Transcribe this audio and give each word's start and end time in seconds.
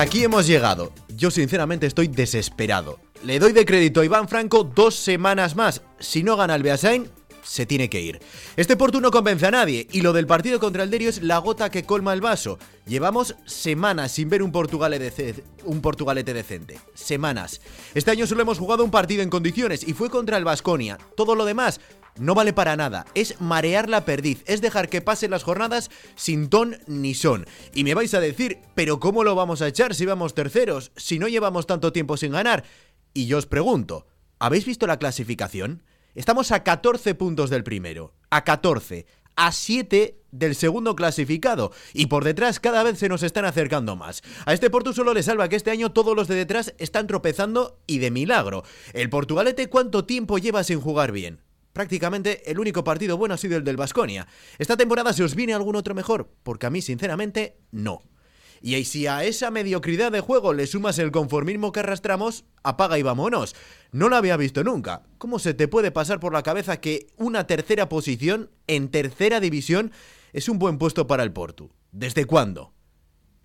aquí 0.00 0.24
hemos 0.24 0.46
llegado. 0.46 0.92
Yo 1.08 1.30
sinceramente 1.30 1.86
estoy 1.86 2.08
desesperado. 2.08 2.98
Le 3.22 3.38
doy 3.38 3.52
de 3.52 3.66
crédito 3.66 4.00
a 4.00 4.04
Iván 4.04 4.28
Franco 4.28 4.64
dos 4.64 4.94
semanas 4.94 5.56
más. 5.56 5.82
Si 5.98 6.22
no 6.22 6.36
gana 6.36 6.54
el 6.54 6.62
Beasain, 6.62 7.10
se 7.42 7.66
tiene 7.66 7.90
que 7.90 8.00
ir. 8.00 8.20
Este 8.56 8.76
Porto 8.76 9.00
no 9.00 9.10
convence 9.10 9.46
a 9.46 9.50
nadie 9.50 9.86
y 9.92 10.00
lo 10.00 10.12
del 10.12 10.26
partido 10.26 10.58
contra 10.58 10.84
el 10.84 10.90
Derio 10.90 11.10
es 11.10 11.22
la 11.22 11.38
gota 11.38 11.70
que 11.70 11.84
colma 11.84 12.14
el 12.14 12.22
vaso. 12.22 12.58
Llevamos 12.86 13.36
semanas 13.44 14.12
sin 14.12 14.30
ver 14.30 14.42
un, 14.42 14.52
Portugalete, 14.52 15.44
un 15.64 15.82
Portugalete 15.82 16.32
decente. 16.32 16.78
Semanas. 16.94 17.60
Este 17.94 18.10
año 18.10 18.26
solo 18.26 18.42
hemos 18.42 18.58
jugado 18.58 18.84
un 18.84 18.90
partido 18.90 19.22
en 19.22 19.30
condiciones 19.30 19.86
y 19.86 19.92
fue 19.92 20.08
contra 20.08 20.38
el 20.38 20.44
Vasconia. 20.44 20.96
Todo 21.14 21.34
lo 21.34 21.44
demás 21.44 21.80
no 22.18 22.34
vale 22.34 22.52
para 22.52 22.76
nada. 22.76 23.06
Es 23.14 23.40
marear 23.40 23.88
la 23.88 24.04
perdiz, 24.04 24.42
es 24.46 24.60
dejar 24.60 24.88
que 24.88 25.00
pasen 25.00 25.30
las 25.30 25.42
jornadas 25.42 25.90
sin 26.16 26.48
ton 26.48 26.78
ni 26.86 27.14
son. 27.14 27.46
Y 27.74 27.84
me 27.84 27.94
vais 27.94 28.14
a 28.14 28.20
decir, 28.20 28.58
pero 28.74 29.00
¿cómo 29.00 29.24
lo 29.24 29.34
vamos 29.34 29.62
a 29.62 29.68
echar 29.68 29.94
si 29.94 30.06
vamos 30.06 30.34
terceros, 30.34 30.92
si 30.96 31.18
no 31.18 31.28
llevamos 31.28 31.66
tanto 31.66 31.92
tiempo 31.92 32.16
sin 32.16 32.32
ganar? 32.32 32.64
Y 33.14 33.26
yo 33.26 33.38
os 33.38 33.46
pregunto, 33.46 34.06
¿habéis 34.38 34.66
visto 34.66 34.86
la 34.86 34.98
clasificación? 34.98 35.82
Estamos 36.14 36.52
a 36.52 36.64
14 36.64 37.14
puntos 37.14 37.50
del 37.50 37.62
primero, 37.62 38.14
a 38.30 38.44
14, 38.44 39.06
a 39.36 39.52
7 39.52 40.20
del 40.32 40.54
segundo 40.54 40.94
clasificado 40.94 41.72
y 41.92 42.06
por 42.06 42.24
detrás 42.24 42.60
cada 42.60 42.82
vez 42.82 42.98
se 42.98 43.08
nos 43.08 43.22
están 43.22 43.44
acercando 43.44 43.96
más. 43.96 44.22
A 44.44 44.52
este 44.52 44.70
Porto 44.70 44.92
solo 44.92 45.14
le 45.14 45.22
salva 45.22 45.48
que 45.48 45.56
este 45.56 45.70
año 45.70 45.92
todos 45.92 46.14
los 46.14 46.28
de 46.28 46.34
detrás 46.34 46.74
están 46.78 47.06
tropezando 47.06 47.78
y 47.86 47.98
de 47.98 48.10
milagro. 48.10 48.64
El 48.92 49.10
Portugalete 49.10 49.68
cuánto 49.68 50.04
tiempo 50.04 50.38
lleva 50.38 50.64
sin 50.64 50.80
jugar 50.80 51.12
bien. 51.12 51.40
Prácticamente 51.72 52.50
el 52.50 52.58
único 52.58 52.84
partido 52.84 53.16
bueno 53.16 53.34
ha 53.34 53.38
sido 53.38 53.56
el 53.56 53.64
del 53.64 53.76
Vasconia. 53.76 54.26
¿Esta 54.58 54.76
temporada 54.76 55.12
se 55.12 55.22
os 55.22 55.34
viene 55.34 55.54
algún 55.54 55.76
otro 55.76 55.94
mejor? 55.94 56.30
Porque 56.42 56.66
a 56.66 56.70
mí 56.70 56.82
sinceramente 56.82 57.58
no. 57.70 58.02
Y 58.62 58.84
si 58.84 59.06
a 59.06 59.24
esa 59.24 59.50
mediocridad 59.50 60.12
de 60.12 60.20
juego 60.20 60.52
le 60.52 60.66
sumas 60.66 60.98
el 60.98 61.12
conformismo 61.12 61.72
que 61.72 61.80
arrastramos, 61.80 62.44
apaga 62.62 62.98
y 62.98 63.02
vámonos. 63.02 63.56
No 63.90 64.08
lo 64.08 64.16
había 64.16 64.36
visto 64.36 64.62
nunca. 64.62 65.02
¿Cómo 65.16 65.38
se 65.38 65.54
te 65.54 65.66
puede 65.66 65.90
pasar 65.90 66.20
por 66.20 66.34
la 66.34 66.42
cabeza 66.42 66.80
que 66.80 67.06
una 67.16 67.46
tercera 67.46 67.88
posición 67.88 68.50
en 68.66 68.90
tercera 68.90 69.40
división 69.40 69.92
es 70.32 70.48
un 70.48 70.58
buen 70.58 70.76
puesto 70.76 71.06
para 71.06 71.22
el 71.22 71.32
Porto? 71.32 71.70
¿Desde 71.90 72.26
cuándo? 72.26 72.74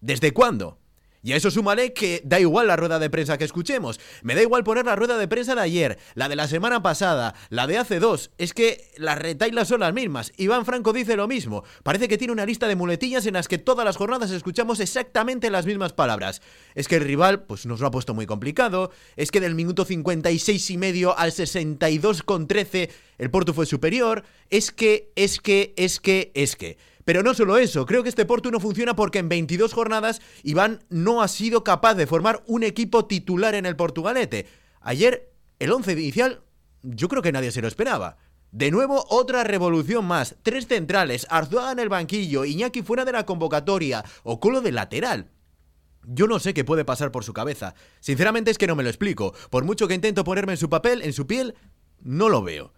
¿Desde 0.01 0.33
cuándo? 0.33 0.79
Y 1.25 1.33
a 1.33 1.37
eso 1.37 1.49
súmale 1.49 1.91
que 1.91 2.21
da 2.23 2.39
igual 2.39 2.67
la 2.67 2.75
rueda 2.75 2.99
de 2.99 3.09
prensa 3.09 3.39
que 3.39 3.45
escuchemos. 3.45 3.99
Me 4.21 4.35
da 4.35 4.43
igual 4.43 4.63
poner 4.63 4.85
la 4.85 4.95
rueda 4.95 5.17
de 5.17 5.27
prensa 5.27 5.55
de 5.55 5.61
ayer, 5.61 5.97
la 6.13 6.29
de 6.29 6.35
la 6.35 6.47
semana 6.47 6.83
pasada, 6.83 7.33
la 7.49 7.65
de 7.65 7.79
hace 7.79 7.99
dos. 7.99 8.29
Es 8.37 8.53
que 8.53 8.91
las 8.97 9.17
retailas 9.17 9.69
son 9.69 9.79
las 9.79 9.91
mismas. 9.91 10.33
Iván 10.37 10.67
Franco 10.67 10.93
dice 10.93 11.15
lo 11.15 11.27
mismo. 11.27 11.63
Parece 11.81 12.07
que 12.07 12.19
tiene 12.19 12.31
una 12.31 12.45
lista 12.45 12.67
de 12.67 12.75
muletillas 12.75 13.25
en 13.25 13.33
las 13.33 13.47
que 13.47 13.57
todas 13.57 13.83
las 13.83 13.97
jornadas 13.97 14.29
escuchamos 14.29 14.79
exactamente 14.79 15.49
las 15.49 15.65
mismas 15.65 15.93
palabras. 15.93 16.43
Es 16.75 16.87
que 16.87 16.97
el 16.97 17.03
rival, 17.03 17.41
pues 17.45 17.65
nos 17.65 17.79
lo 17.79 17.87
ha 17.87 17.91
puesto 17.91 18.13
muy 18.13 18.27
complicado. 18.27 18.91
Es 19.15 19.31
que 19.31 19.41
del 19.41 19.55
minuto 19.55 19.83
56 19.83 20.69
y 20.69 20.77
medio 20.77 21.17
al 21.17 21.31
62 21.31 22.21
con 22.21 22.47
13 22.47 22.91
el 23.17 23.31
Porto 23.31 23.55
fue 23.55 23.65
superior. 23.65 24.25
Es 24.51 24.69
que, 24.69 25.11
es 25.15 25.39
que, 25.39 25.73
es 25.75 25.99
que, 25.99 26.31
es 26.35 26.55
que. 26.55 26.77
Pero 27.05 27.21
no 27.21 27.35
solo 27.35 27.57
eso, 27.57 27.85
creo 27.85 28.01
que 28.01 28.09
este 28.09 28.25
Porto 28.25 28.49
no 28.49 28.59
funciona 28.59 28.95
porque 28.95 29.19
en 29.19 29.29
22 29.29 29.73
jornadas 29.73 30.21
Iván 30.43 30.83
no 30.89 31.21
ha 31.21 31.27
sido 31.27 31.63
capaz 31.63 31.93
de 31.93 32.07
formar 32.07 32.43
un 32.47 32.63
equipo 32.63 33.05
titular 33.05 33.53
en 33.53 33.67
el 33.67 33.75
Portugalete. 33.75 34.47
Ayer, 34.81 35.31
el 35.59 35.71
11 35.71 35.93
inicial, 35.93 36.41
yo 36.81 37.07
creo 37.07 37.21
que 37.21 37.31
nadie 37.31 37.51
se 37.51 37.61
lo 37.61 37.67
esperaba. 37.67 38.17
De 38.51 38.71
nuevo, 38.71 39.05
otra 39.09 39.43
revolución 39.43 40.05
más. 40.05 40.35
Tres 40.41 40.67
centrales, 40.67 41.27
Arzuaga 41.29 41.73
en 41.73 41.79
el 41.79 41.89
banquillo, 41.89 42.43
Iñaki 42.43 42.81
fuera 42.81 43.05
de 43.05 43.11
la 43.11 43.25
convocatoria, 43.25 44.03
o 44.23 44.39
Colo 44.39 44.61
de 44.61 44.71
lateral. 44.71 45.29
Yo 46.07 46.25
no 46.25 46.39
sé 46.39 46.53
qué 46.53 46.63
puede 46.63 46.85
pasar 46.85 47.11
por 47.11 47.23
su 47.23 47.33
cabeza. 47.33 47.75
Sinceramente 47.99 48.49
es 48.49 48.57
que 48.57 48.67
no 48.67 48.75
me 48.75 48.83
lo 48.83 48.89
explico. 48.89 49.33
Por 49.49 49.63
mucho 49.63 49.87
que 49.87 49.93
intento 49.93 50.23
ponerme 50.23 50.53
en 50.53 50.57
su 50.57 50.69
papel, 50.69 51.01
en 51.01 51.13
su 51.13 51.27
piel, 51.27 51.55
no 51.99 52.29
lo 52.29 52.41
veo. 52.41 52.73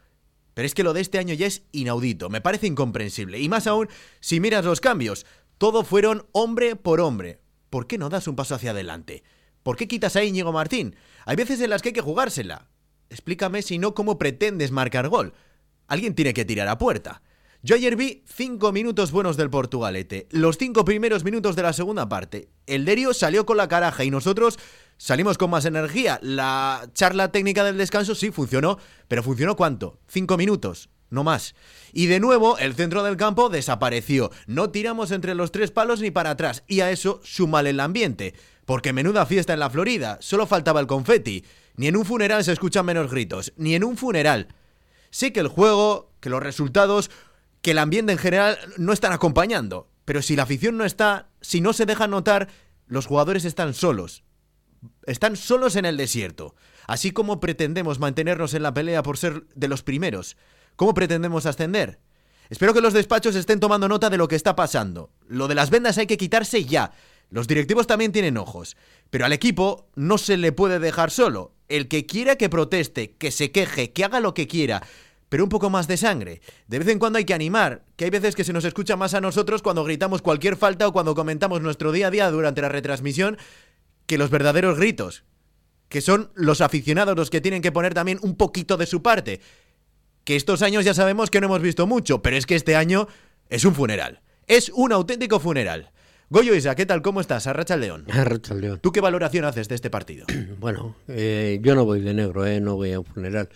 Pero 0.58 0.66
es 0.66 0.74
que 0.74 0.82
lo 0.82 0.94
de 0.94 1.02
este 1.02 1.20
año 1.20 1.36
ya 1.36 1.46
es 1.46 1.62
inaudito, 1.72 2.32
me 2.32 2.42
parece 2.42 2.66
incomprensible. 2.66 3.40
Y 3.40 3.48
más 3.48 3.68
aún, 3.68 3.90
si 4.22 4.40
miras 4.40 4.66
los 4.66 4.82
cambios, 4.82 5.28
todo 5.60 5.84
fueron 5.84 6.26
hombre 6.32 6.76
por 6.76 7.00
hombre. 7.00 7.42
¿Por 7.70 7.86
qué 7.86 8.00
no 8.00 8.10
das 8.10 8.28
un 8.28 8.36
paso 8.36 8.56
hacia 8.56 8.72
adelante? 8.72 9.22
¿Por 9.62 9.78
qué 9.78 9.88
quitas 9.88 10.16
a 10.16 10.24
Íñigo 10.24 10.52
Martín? 10.52 10.96
Hay 11.28 11.36
veces 11.36 11.62
en 11.62 11.70
las 11.70 11.84
que 11.84 11.90
hay 11.90 11.94
que 11.94 12.02
jugársela. 12.02 12.72
Explícame 13.12 13.62
si 13.62 13.78
no 13.78 13.94
cómo 13.94 14.18
pretendes 14.18 14.72
marcar 14.72 15.10
gol. 15.10 15.36
Alguien 15.86 16.16
tiene 16.16 16.34
que 16.34 16.44
tirar 16.44 16.68
a 16.70 16.80
puerta. 16.80 17.22
Yo 17.62 17.76
ayer 17.76 17.96
vi 17.96 18.24
cinco 18.26 18.72
minutos 18.72 19.12
buenos 19.12 19.38
del 19.38 19.52
Portugalete, 19.52 20.28
los 20.32 20.58
cinco 20.58 20.86
primeros 20.86 21.24
minutos 21.24 21.56
de 21.56 21.62
la 21.62 21.74
segunda 21.74 22.10
parte. 22.10 22.50
El 22.66 22.84
Derio 22.84 23.14
salió 23.14 23.46
con 23.46 23.58
la 23.58 23.68
caraja 23.68 24.04
y 24.04 24.10
nosotros 24.10 24.58
Salimos 24.98 25.38
con 25.38 25.52
más 25.52 25.66
energía. 25.66 26.20
La 26.24 26.90
charla 26.94 27.32
técnica 27.32 27.64
del 27.64 27.78
descanso 27.78 28.16
sí 28.16 28.32
funcionó, 28.32 28.80
pero 29.08 29.22
¿funcionó 29.22 29.56
cuánto? 29.56 30.00
Cinco 30.08 30.38
minutos, 30.38 30.90
no 31.12 31.24
más. 31.24 31.54
Y 31.94 32.08
de 32.08 32.20
nuevo, 32.20 32.58
el 32.58 32.74
centro 32.74 33.04
del 33.04 33.16
campo 33.16 33.50
desapareció. 33.50 34.32
No 34.48 34.72
tiramos 34.72 35.12
entre 35.12 35.36
los 35.36 35.52
tres 35.52 35.70
palos 35.70 36.02
ni 36.02 36.10
para 36.10 36.32
atrás. 36.32 36.64
Y 36.68 36.82
a 36.82 36.90
eso 36.90 37.22
súmale 37.24 37.70
el 37.70 37.80
ambiente. 37.80 38.34
Porque 38.66 38.92
menuda 38.92 39.28
fiesta 39.28 39.54
en 39.54 39.60
la 39.60 39.70
Florida, 39.70 40.18
solo 40.20 40.48
faltaba 40.48 40.80
el 40.80 40.88
confeti. 40.88 41.46
Ni 41.76 41.88
en 41.88 41.96
un 41.96 42.06
funeral 42.06 42.44
se 42.44 42.52
escuchan 42.52 42.86
menos 42.86 43.12
gritos, 43.12 43.54
ni 43.56 43.76
en 43.76 43.84
un 43.84 43.98
funeral. 43.98 44.48
Sé 45.12 45.32
que 45.32 45.40
el 45.40 45.48
juego, 45.48 46.12
que 46.20 46.32
los 46.32 46.42
resultados, 46.42 47.12
que 47.62 47.72
el 47.72 47.78
ambiente 47.78 48.14
en 48.14 48.18
general 48.18 48.58
no 48.78 48.94
están 48.94 49.14
acompañando. 49.14 49.90
Pero 50.06 50.24
si 50.24 50.36
la 50.36 50.44
afición 50.44 50.76
no 50.76 50.86
está, 50.86 51.30
si 51.40 51.62
no 51.62 51.72
se 51.72 51.86
deja 51.86 52.08
notar, 52.08 52.50
los 52.88 53.06
jugadores 53.06 53.46
están 53.46 53.76
solos 53.76 54.24
están 55.06 55.36
solos 55.36 55.76
en 55.76 55.86
el 55.86 55.98
desierto. 55.98 56.56
Así 56.88 57.12
como 57.12 57.40
pretendemos 57.40 58.00
mantenernos 58.00 58.54
en 58.54 58.64
la 58.64 58.74
pelea 58.74 59.04
por 59.04 59.18
ser 59.18 59.46
de 59.56 59.68
los 59.68 59.84
primeros, 59.84 60.38
¿cómo 60.76 60.94
pretendemos 60.94 61.46
ascender? 61.46 62.00
Espero 62.50 62.74
que 62.74 62.82
los 62.82 62.94
despachos 62.94 63.36
estén 63.36 63.60
tomando 63.60 63.88
nota 63.88 64.10
de 64.10 64.18
lo 64.18 64.28
que 64.28 64.36
está 64.38 64.56
pasando. 64.56 65.12
Lo 65.28 65.48
de 65.48 65.56
las 65.56 65.70
vendas 65.70 65.98
hay 65.98 66.08
que 66.08 66.18
quitarse 66.18 66.64
ya. 66.64 66.92
Los 67.30 67.48
directivos 67.48 67.88
también 67.88 68.14
tienen 68.14 68.38
ojos. 68.38 68.78
Pero 69.10 69.26
al 69.26 69.34
equipo 69.34 69.90
no 69.96 70.18
se 70.18 70.38
le 70.38 70.54
puede 70.54 70.80
dejar 70.80 71.12
solo. 71.12 71.52
El 71.68 71.90
que 71.90 72.06
quiera 72.06 72.38
que 72.38 72.50
proteste, 72.50 73.12
que 73.18 73.32
se 73.32 73.52
queje, 73.52 73.92
que 73.92 74.06
haga 74.06 74.22
lo 74.22 74.34
que 74.34 74.48
quiera, 74.48 74.82
pero 75.30 75.44
un 75.44 75.50
poco 75.50 75.70
más 75.70 75.88
de 75.88 75.98
sangre. 75.98 76.42
De 76.68 76.80
vez 76.80 76.88
en 76.88 77.00
cuando 77.00 77.18
hay 77.18 77.26
que 77.26 77.34
animar, 77.34 77.84
que 77.98 78.06
hay 78.06 78.12
veces 78.12 78.36
que 78.36 78.46
se 78.46 78.54
nos 78.54 78.64
escucha 78.64 78.96
más 78.96 79.14
a 79.14 79.22
nosotros 79.22 79.62
cuando 79.62 79.84
gritamos 79.84 80.22
cualquier 80.22 80.56
falta 80.56 80.88
o 80.88 80.94
cuando 80.94 81.16
comentamos 81.16 81.62
nuestro 81.62 81.92
día 81.92 82.08
a 82.08 82.12
día 82.12 82.32
durante 82.32 82.62
la 82.62 82.70
retransmisión 82.70 83.38
que 84.08 84.18
los 84.18 84.32
verdaderos 84.32 84.78
gritos, 84.78 85.24
que 85.90 86.02
son 86.02 86.32
los 86.34 86.62
aficionados 86.62 87.16
los 87.16 87.30
que 87.30 87.42
tienen 87.42 87.62
que 87.62 87.72
poner 87.72 87.94
también 87.94 88.20
un 88.22 88.36
poquito 88.36 88.78
de 88.78 88.88
su 88.88 89.04
parte. 89.04 89.42
Que 90.24 90.36
estos 90.36 90.62
años 90.62 90.84
ya 90.84 90.94
sabemos 90.94 91.30
que 91.30 91.40
no 91.40 91.48
hemos 91.48 91.62
visto 91.62 91.86
mucho, 91.86 92.22
pero 92.22 92.36
es 92.36 92.46
que 92.46 92.56
este 92.56 92.76
año 92.76 93.08
es 93.50 93.64
un 93.64 93.76
funeral. 93.76 94.22
Es 94.48 94.72
un 94.74 94.92
auténtico 94.92 95.40
funeral. 95.40 95.92
Goyo 96.30 96.54
Isa, 96.56 96.76
¿qué 96.76 96.86
tal? 96.86 97.02
¿Cómo 97.02 97.22
estás? 97.22 97.48
Arracha 97.48 97.76
el 97.76 97.82
León. 97.82 98.06
Arracha 98.12 98.54
el 98.54 98.62
León. 98.62 98.80
¿Tú 98.82 98.92
qué 98.92 99.00
valoración 99.00 99.46
haces 99.46 99.70
de 99.70 99.76
este 99.76 99.90
partido? 99.90 100.26
bueno, 100.60 100.96
eh, 101.08 101.60
yo 101.62 101.76
no 101.76 101.86
voy 101.86 102.02
de 102.02 102.14
negro, 102.14 102.46
eh, 102.46 102.60
no 102.60 102.76
voy 102.76 102.94
a 102.94 103.00
un 103.00 103.06
funeral. 103.06 103.50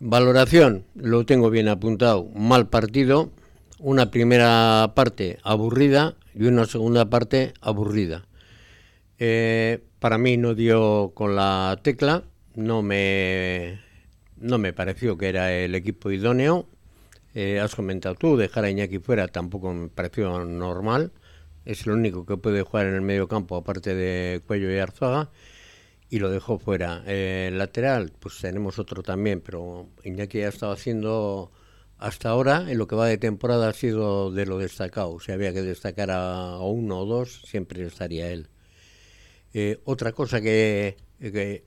Valoración, 0.00 0.84
lo 0.94 1.26
tengo 1.26 1.50
bien 1.50 1.68
apuntado. 1.68 2.24
Mal 2.34 2.68
partido, 2.68 3.30
una 3.78 4.10
primera 4.10 4.92
parte 4.94 5.38
aburrida 5.42 6.14
y 6.34 6.44
una 6.44 6.66
segunda 6.66 7.10
parte 7.10 7.54
aburrida. 7.60 8.24
Eh, 9.18 9.84
para 9.98 10.18
mí 10.18 10.36
no 10.36 10.54
dio 10.54 11.12
con 11.14 11.34
la 11.34 11.78
tecla, 11.82 12.24
no 12.54 12.82
me, 12.82 13.80
no 14.36 14.58
me 14.58 14.72
pareció 14.72 15.18
que 15.18 15.28
era 15.28 15.52
el 15.52 15.74
equipo 15.74 16.10
idóneo. 16.10 16.68
Eh, 17.34 17.60
has 17.60 17.74
comentado 17.74 18.14
tú, 18.14 18.36
dejar 18.36 18.64
a 18.64 18.70
Iñaki 18.70 18.98
fuera 18.98 19.28
tampoco 19.28 19.72
me 19.72 19.88
pareció 19.88 20.44
normal. 20.44 21.12
Es 21.64 21.86
el 21.86 21.92
único 21.92 22.24
que 22.26 22.36
puede 22.36 22.62
jugar 22.62 22.86
en 22.86 22.94
el 22.94 23.02
medio 23.02 23.28
campo, 23.28 23.56
aparte 23.56 23.94
de 23.94 24.40
Cuello 24.46 24.72
y 24.72 24.78
Arzaga, 24.78 25.30
y 26.10 26.18
lo 26.20 26.30
dejó 26.30 26.58
fuera. 26.58 27.02
Eh, 27.06 27.50
lateral, 27.52 28.12
pues 28.18 28.38
tenemos 28.40 28.78
otro 28.78 29.02
también, 29.02 29.40
pero 29.40 29.88
Iñaki 30.04 30.42
ha 30.42 30.48
estado 30.48 30.72
haciendo 30.72 31.52
hasta 31.98 32.30
ahora, 32.30 32.66
en 32.70 32.78
lo 32.78 32.86
que 32.86 32.96
va 32.96 33.06
de 33.08 33.18
temporada, 33.18 33.68
ha 33.68 33.72
sido 33.72 34.30
de 34.30 34.46
lo 34.46 34.58
destacado. 34.58 35.20
Si 35.20 35.32
había 35.32 35.52
que 35.52 35.62
destacar 35.62 36.10
a 36.10 36.58
uno 36.60 37.00
o 37.00 37.06
dos, 37.06 37.42
siempre 37.42 37.84
estaría 37.86 38.30
él. 38.30 38.48
Eh, 39.54 39.80
otra 39.84 40.12
cosa 40.12 40.40
que, 40.40 40.96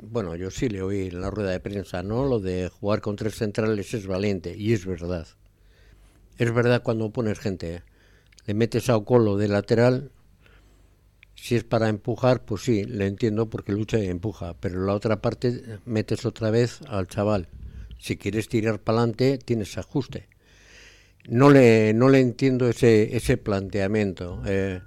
bueno, 0.02 0.36
yo 0.36 0.52
sí 0.52 0.70
le 0.70 0.82
oí 0.82 1.08
en 1.08 1.22
la 1.22 1.30
rueda 1.30 1.52
de 1.52 1.60
prensa, 1.60 2.04
¿no? 2.04 2.26
Lo 2.26 2.40
de 2.40 2.70
jugar 2.70 3.02
con 3.02 3.16
tres 3.16 3.36
centrales 3.36 3.94
es 3.94 4.08
valiente, 4.08 4.56
y 4.58 4.74
es 4.74 4.86
verdad. 4.86 5.28
Es 6.38 6.54
verdad 6.54 6.84
cuando 6.84 7.12
pones 7.12 7.40
gente, 7.40 7.76
¿eh? 7.76 7.84
le 8.46 8.54
metes 8.54 8.90
a 8.90 8.98
Ocolo 8.98 9.38
de 9.38 9.48
lateral, 9.48 10.12
si 11.36 11.56
es 11.56 11.64
para 11.64 11.90
empujar, 11.90 12.46
pues 12.46 12.62
sí, 12.62 12.84
le 12.84 13.08
entiendo 13.08 13.50
porque 13.50 13.72
lucha 13.72 13.98
y 13.98 14.08
empuja, 14.08 14.56
pero 14.60 14.86
la 14.86 14.94
otra 14.94 15.22
parte 15.22 15.80
metes 15.86 16.26
otra 16.26 16.52
vez 16.52 16.82
al 16.88 17.08
chaval. 17.08 17.48
Si 17.98 18.18
quieres 18.18 18.48
tirar 18.48 18.80
para 18.80 19.00
adelante, 19.00 19.40
tienes 19.40 19.78
ajuste. 19.78 20.28
No 21.28 21.50
le, 21.50 21.94
no 21.94 22.10
le 22.10 22.20
entiendo 22.20 22.68
ese, 22.68 23.16
ese 23.16 23.38
planteamiento. 23.38 24.42
Eh, 24.46 24.82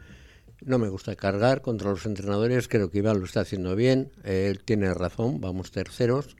no 0.64 0.78
me 0.78 0.88
gusta 0.88 1.16
cargar 1.16 1.62
contra 1.62 1.90
los 1.90 2.06
entrenadores, 2.06 2.68
creo 2.68 2.90
que 2.90 2.98
Iván 2.98 3.18
lo 3.18 3.26
está 3.26 3.40
haciendo 3.40 3.76
bien, 3.76 4.12
él 4.24 4.60
tiene 4.64 4.92
razón, 4.94 5.40
vamos 5.40 5.70
terceros. 5.70 6.36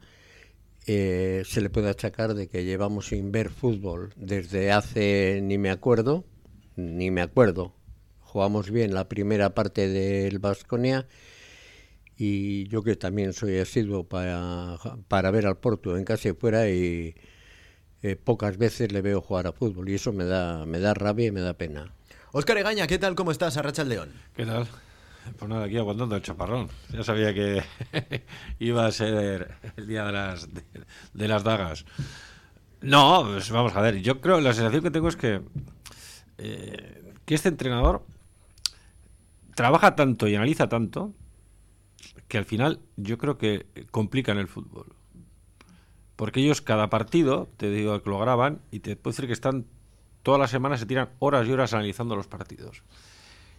Eh, 0.87 1.43
se 1.47 1.63
le 1.63 1.71
puede 1.71 1.89
achacar 1.89 2.35
de 2.35 2.49
que 2.49 2.65
llevamos 2.65 3.09
sin 3.09 3.33
ver 3.33 3.49
fútbol 3.49 4.13
desde 4.17 4.71
hace 4.71 5.41
ni 5.43 5.57
me 5.57 5.71
acuerdo, 5.71 6.25
ni 6.77 7.11
me 7.11 7.23
acuerdo. 7.23 7.75
Jugamos 8.21 8.71
bien 8.71 8.93
la 8.93 9.09
primera 9.09 9.55
parte 9.55 9.89
del 9.89 10.39
Vasconia 10.41 11.07
y 12.17 12.69
yo 12.69 12.83
que 12.83 12.97
también 12.97 13.33
soy 13.33 13.59
asiduo 13.59 14.05
para, 14.05 14.79
para 15.09 15.31
ver 15.31 15.47
al 15.47 15.59
Porto 15.59 15.97
en 15.97 16.05
casa 16.05 16.29
y 16.29 16.33
fuera 16.33 16.69
y 16.69 17.15
eh, 18.03 18.17
pocas 18.17 18.59
veces 18.59 18.93
le 18.93 19.01
veo 19.01 19.23
jugar 19.23 19.47
a 19.47 19.53
fútbol 19.53 19.89
y 19.89 19.95
eso 19.95 20.13
me 20.13 20.25
da, 20.25 20.67
me 20.67 20.79
da 20.81 20.93
rabia 20.95 21.27
y 21.27 21.33
me 21.33 21.41
da 21.41 21.55
pena. 21.55 21.95
Óscar 22.37 22.59
Egaña, 22.59 22.89
¿qué 22.89 22.99
tal? 22.99 23.15
¿Cómo 23.15 23.31
estás? 23.31 23.57
Arracha 23.57 23.83
el 23.83 23.91
León. 23.91 24.13
¿Qué 24.35 24.45
tal? 24.45 24.67
Pues 25.39 25.49
nada, 25.49 25.67
aquí 25.67 25.79
aguantando 25.79 26.17
el 26.17 26.23
chaparrón. 26.23 26.69
Ya 26.91 27.05
sabía 27.05 27.33
que 27.33 27.63
iba 28.59 28.85
a 28.85 28.91
ser 28.91 29.55
el 29.77 29.87
día 29.87 30.05
de 30.05 30.11
las, 30.11 30.49
de, 30.53 31.29
las 31.29 31.45
dagas. 31.45 31.87
No, 32.81 33.23
pues 33.25 33.53
vamos 33.53 33.77
a 33.77 33.81
ver. 33.81 34.03
Yo 34.03 34.21
creo, 34.21 34.41
la 34.41 34.53
sensación 34.53 34.83
que 34.83 34.91
tengo 34.91 35.07
es 35.07 35.15
que, 35.15 35.43
eh, 36.39 37.13
que 37.25 37.37
este 37.37 37.51
entrenador 37.51 38.05
trabaja 39.55 39.95
tanto 39.95 40.27
y 40.27 40.35
analiza 40.35 40.69
tanto 40.69 41.13
que 42.27 42.37
al 42.37 42.47
final 42.47 42.81
yo 42.97 43.17
creo 43.17 43.39
que 43.39 43.67
complican 43.93 44.39
el 44.39 44.49
fútbol. 44.49 44.97
Porque 46.17 46.41
ellos 46.41 46.63
cada 46.63 46.91
partido, 46.91 47.49
te 47.59 47.71
digo 47.71 48.03
que 48.03 48.11
lo 48.11 48.19
graban, 48.19 48.61
y 48.73 48.81
te 48.81 48.97
puedo 48.97 49.13
decir 49.13 49.29
que 49.29 49.33
están 49.33 49.67
todas 50.25 50.41
las 50.41 50.51
semanas, 50.51 50.81
se 50.81 50.87
tiran 50.87 51.11
horas 51.21 51.47
y 51.47 51.53
horas 51.53 51.73
analizando 51.73 52.17
los 52.17 52.27
partidos. 52.27 52.83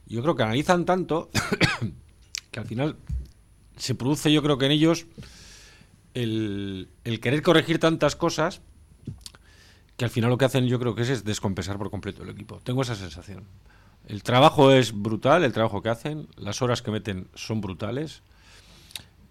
Yo 0.06 0.22
creo 0.22 0.36
que 0.36 0.44
analizan 0.44 0.84
tanto 0.84 1.30
que 2.52 2.60
al 2.60 2.66
final 2.66 2.98
se 3.78 3.96
produce, 3.96 4.34
yo 4.34 4.44
creo 4.44 4.58
que 4.58 4.66
en 4.66 4.72
ellos, 4.72 5.06
el, 6.14 6.90
querer 7.22 7.42
corregir 7.42 7.80
tantas 7.80 8.18
cosas 8.18 8.62
que 9.96 10.04
al 10.04 10.12
final 10.12 10.30
lo 10.30 10.38
que 10.38 10.46
hacen 10.46 10.68
yo 10.68 10.78
creo 10.78 10.94
que 10.94 11.04
es, 11.04 11.10
es 11.10 11.24
descompensar 11.24 11.78
por 11.78 11.90
completo 11.90 12.24
el 12.24 12.30
equipo. 12.30 12.60
Tengo 12.62 12.82
esa 12.82 12.96
sensación. 12.96 13.46
El 14.08 14.24
trabajo 14.24 14.72
es 14.72 14.92
brutal, 14.94 15.44
el 15.44 15.54
trabajo 15.54 15.82
que 15.82 15.90
hacen, 15.90 16.28
las 16.36 16.62
horas 16.62 16.82
que 16.82 16.92
meten 16.92 17.28
son 17.34 17.62
brutales. 17.62 18.22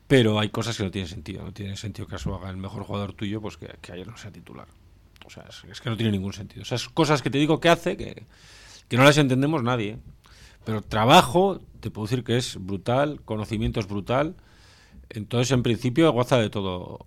Pero 0.07 0.39
hay 0.39 0.51
cosas 0.51 0.77
que 0.77 0.85
no 0.85 0.91
tienen 0.91 1.09
sentido. 1.09 1.45
No 1.45 1.53
tiene 1.53 1.77
sentido 1.77 2.07
que 2.07 2.17
eso 2.17 2.35
haga 2.35 2.51
el 2.51 2.57
mejor 2.57 2.85
jugador 2.85 3.13
tuyo, 3.13 3.41
pues 3.41 3.57
que, 3.57 3.69
ayer 3.93 4.07
no 4.07 4.17
sea 4.17 4.31
titular. 4.31 4.69
O 5.25 5.31
sea, 5.31 5.45
es, 5.71 5.81
que 5.81 5.91
no 5.91 5.97
tiene 5.97 6.13
ningún 6.13 6.33
sentido. 6.33 6.63
Esas 6.63 6.89
cosas 6.89 7.23
que 7.23 7.31
te 7.31 7.39
digo 7.39 7.61
que 7.61 7.69
hace, 7.69 7.97
que, 7.97 8.27
no 8.97 9.05
las 9.05 9.19
entendemos 9.19 9.63
nadie. 9.63 9.99
Pero 10.65 10.83
trabajo, 10.83 11.61
te 11.81 11.91
puedo 11.91 12.07
decir 12.07 12.25
que 12.25 12.37
es 12.37 12.57
brutal, 12.59 13.21
conocimiento 13.25 13.81
es 13.81 13.87
brutal. 13.87 14.35
Entonces, 15.11 15.51
en 15.51 15.63
principio, 15.63 16.11
goza 16.13 16.39
de 16.39 16.49
todo, 16.49 16.99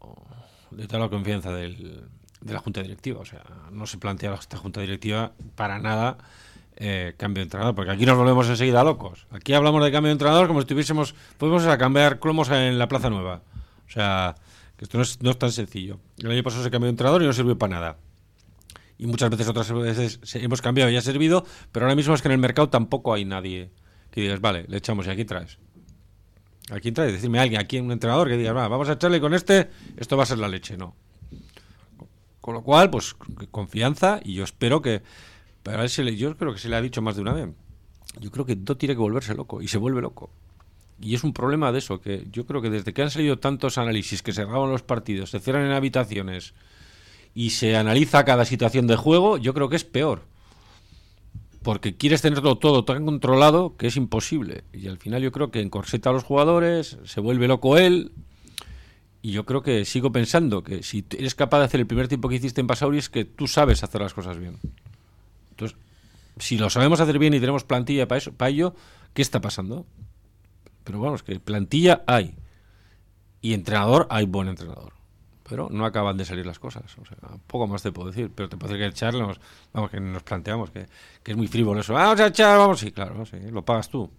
de 0.71 0.87
toda 0.87 0.99
la 0.99 1.09
confianza 1.09 1.51
de 1.51 2.03
la 2.45 2.59
Junta 2.59 2.81
Directiva. 2.81 3.19
O 3.21 3.25
sea, 3.25 3.43
no 3.71 3.87
se 3.87 3.97
plantea 3.97 4.33
esta 4.35 4.57
Junta 4.57 4.81
Directiva 4.81 5.33
para 5.55 5.79
nada 5.79 6.17
eh, 6.79 7.15
cambio 7.17 7.41
de 7.41 7.45
entrenador, 7.45 7.73
porque 7.73 7.89
aquí 7.89 8.05
nos 8.05 8.15
volvemos 8.15 8.47
enseguida 8.49 8.83
locos. 8.83 9.25
Aquí 9.31 9.53
hablamos 9.53 9.83
de 9.83 9.91
cambio 9.91 10.09
de 10.09 10.13
entrenador 10.13 10.47
como 10.47 10.59
si 10.59 10.65
estuviésemos, 10.65 11.15
podemos 11.39 11.65
a 11.65 11.75
cambiar 11.79 12.19
cromos 12.19 12.49
en 12.51 12.77
la 12.77 12.87
Plaza 12.87 13.09
Nueva. 13.09 13.41
O 13.87 13.91
sea, 13.91 14.35
que 14.77 14.85
esto 14.85 14.97
no 14.97 15.03
es, 15.03 15.19
no 15.23 15.31
es 15.31 15.39
tan 15.39 15.51
sencillo. 15.51 15.99
El 16.19 16.29
año 16.29 16.43
pasado 16.43 16.63
se 16.63 16.69
cambió 16.69 16.85
de 16.85 16.91
entrenador 16.91 17.23
y 17.23 17.25
no 17.25 17.33
sirvió 17.33 17.57
para 17.57 17.73
nada. 17.73 17.97
Y 18.97 19.07
muchas 19.07 19.29
veces, 19.29 19.47
otras 19.47 19.71
veces 19.71 20.19
hemos 20.35 20.61
cambiado 20.61 20.89
y 20.89 20.95
ha 20.95 21.01
servido, 21.01 21.45
pero 21.71 21.85
ahora 21.85 21.95
mismo 21.95 22.13
es 22.13 22.21
que 22.21 22.27
en 22.27 22.33
el 22.33 22.39
mercado 22.39 22.69
tampoco 22.69 23.13
hay 23.13 23.25
nadie 23.25 23.71
que 24.11 24.21
digas, 24.21 24.41
vale, 24.41 24.65
le 24.67 24.77
echamos 24.77 25.05
y 25.07 25.09
aquí 25.09 25.25
traes. 25.25 25.59
Aquí 26.71 26.91
traes, 26.91 27.13
decirme 27.13 27.39
a 27.39 27.43
alguien, 27.43 27.61
aquí 27.61 27.79
un 27.79 27.91
entrenador 27.91 28.27
que 28.27 28.37
diga, 28.37 28.53
vamos 28.53 28.89
a 28.89 28.93
echarle 28.93 29.21
con 29.21 29.33
este, 29.33 29.69
esto 29.97 30.17
va 30.17 30.23
a 30.23 30.25
ser 30.25 30.39
la 30.39 30.47
leche, 30.47 30.77
no. 30.77 30.95
Con 32.41 32.55
lo 32.55 32.63
cual, 32.63 32.89
pues 32.89 33.13
confianza 33.51 34.19
y 34.23 34.33
yo 34.33 34.43
espero 34.43 34.81
que 34.81 35.03
pero 35.67 35.81
a 35.81 35.83
él 35.83 36.15
yo 36.15 36.37
creo 36.37 36.53
que 36.53 36.59
se 36.59 36.69
le 36.69 36.77
ha 36.77 36.81
dicho 36.81 37.01
más 37.01 37.17
de 37.17 37.21
una 37.21 37.33
vez. 37.33 37.49
Yo 38.21 38.31
creo 38.31 38.45
que 38.45 38.55
Do 38.55 38.77
tiene 38.77 38.95
que 38.95 39.01
volverse 39.01 39.35
loco 39.35 39.61
y 39.61 39.67
se 39.67 39.77
vuelve 39.77 40.01
loco. 40.01 40.29
Y 40.97 41.13
es 41.13 41.25
un 41.25 41.33
problema 41.33 41.73
de 41.73 41.79
eso, 41.79 41.99
que 41.99 42.25
yo 42.31 42.45
creo 42.45 42.61
que 42.61 42.69
desde 42.69 42.93
que 42.93 43.01
han 43.01 43.11
salido 43.11 43.37
tantos 43.37 43.77
análisis 43.77 44.23
que 44.23 44.31
se 44.31 44.45
graban 44.45 44.71
los 44.71 44.81
partidos, 44.81 45.31
se 45.31 45.41
cierran 45.41 45.65
en 45.65 45.73
habitaciones 45.73 46.53
y 47.37 47.51
se 47.51 47.77
analiza 47.77 48.25
cada 48.25 48.45
situación 48.45 48.87
de 48.87 48.95
juego, 48.95 49.37
yo 49.37 49.53
creo 49.53 49.69
que 49.69 49.75
es 49.75 49.83
peor. 49.83 50.23
Porque 51.61 51.95
quieres 51.95 52.23
tenerlo 52.23 52.57
todo 52.57 52.83
tan 52.83 53.05
controlado 53.05 53.77
que 53.77 53.85
es 53.85 53.95
imposible. 53.95 54.63
Y 54.73 54.87
al 54.87 54.97
final 54.97 55.21
yo 55.21 55.31
creo 55.31 55.51
que 55.51 55.61
encorseta 55.61 56.09
a 56.09 56.13
los 56.13 56.23
jugadores, 56.23 56.97
se 57.03 57.19
vuelve 57.19 57.47
loco 57.47 57.77
él. 57.77 58.11
Y 59.21 59.33
yo 59.33 59.45
creo 59.45 59.61
que 59.61 59.85
sigo 59.85 60.11
pensando 60.11 60.63
que 60.63 60.81
si 60.81 61.05
eres 61.15 61.35
capaz 61.35 61.59
de 61.59 61.65
hacer 61.65 61.79
el 61.79 61.85
primer 61.85 62.07
tiempo 62.07 62.27
que 62.27 62.37
hiciste 62.37 62.59
en 62.59 62.65
Basauri 62.65 62.97
es 62.97 63.07
que 63.07 63.23
tú 63.23 63.45
sabes 63.47 63.83
hacer 63.83 64.01
las 64.01 64.15
cosas 64.15 64.39
bien. 64.39 64.57
Entonces, 65.51 65.77
si 66.39 66.57
lo 66.57 66.71
sabemos 66.71 67.01
hacer 67.01 67.19
bien 67.19 67.35
y 67.35 67.39
tenemos 67.39 67.63
plantilla 67.63 68.07
para, 68.07 68.17
eso, 68.17 68.33
para 68.33 68.49
ello, 68.49 68.73
¿qué 69.13 69.21
está 69.21 69.41
pasando? 69.41 69.85
Pero 70.83 70.99
vamos, 71.01 71.21
que 71.21 71.39
plantilla 71.39 72.01
hay. 72.07 72.33
Y 73.43 73.53
entrenador 73.53 74.07
hay 74.09 74.25
buen 74.25 74.47
entrenador. 74.47 74.96
Pero 75.49 75.69
no 75.71 75.85
acaban 75.85 76.17
de 76.17 76.25
salir 76.25 76.45
las 76.45 76.59
cosas. 76.59 76.83
O 76.97 77.05
sea, 77.05 77.17
poco 77.47 77.67
más 77.67 77.81
te 77.81 77.91
puedo 77.91 78.09
decir. 78.09 78.31
Pero 78.33 78.49
te 78.49 78.57
puedo 78.57 78.73
decir 78.73 78.85
que 78.85 78.91
echarle, 78.91 79.21
vamos, 79.73 79.89
que 79.89 79.99
nos 79.99 80.23
planteamos 80.23 80.71
que, 80.71 80.85
es 81.25 81.37
muy 81.37 81.47
frívolo 81.47 81.79
eso. 81.79 81.93
Vamos 81.93 82.19
a 82.19 82.27
echar, 82.27 82.57
vamos, 82.57 82.79
sí, 82.79 82.91
claro, 82.91 83.25
sí, 83.25 83.37
lo 83.49 83.63
pagas 83.63 83.89
tú. 83.89 84.09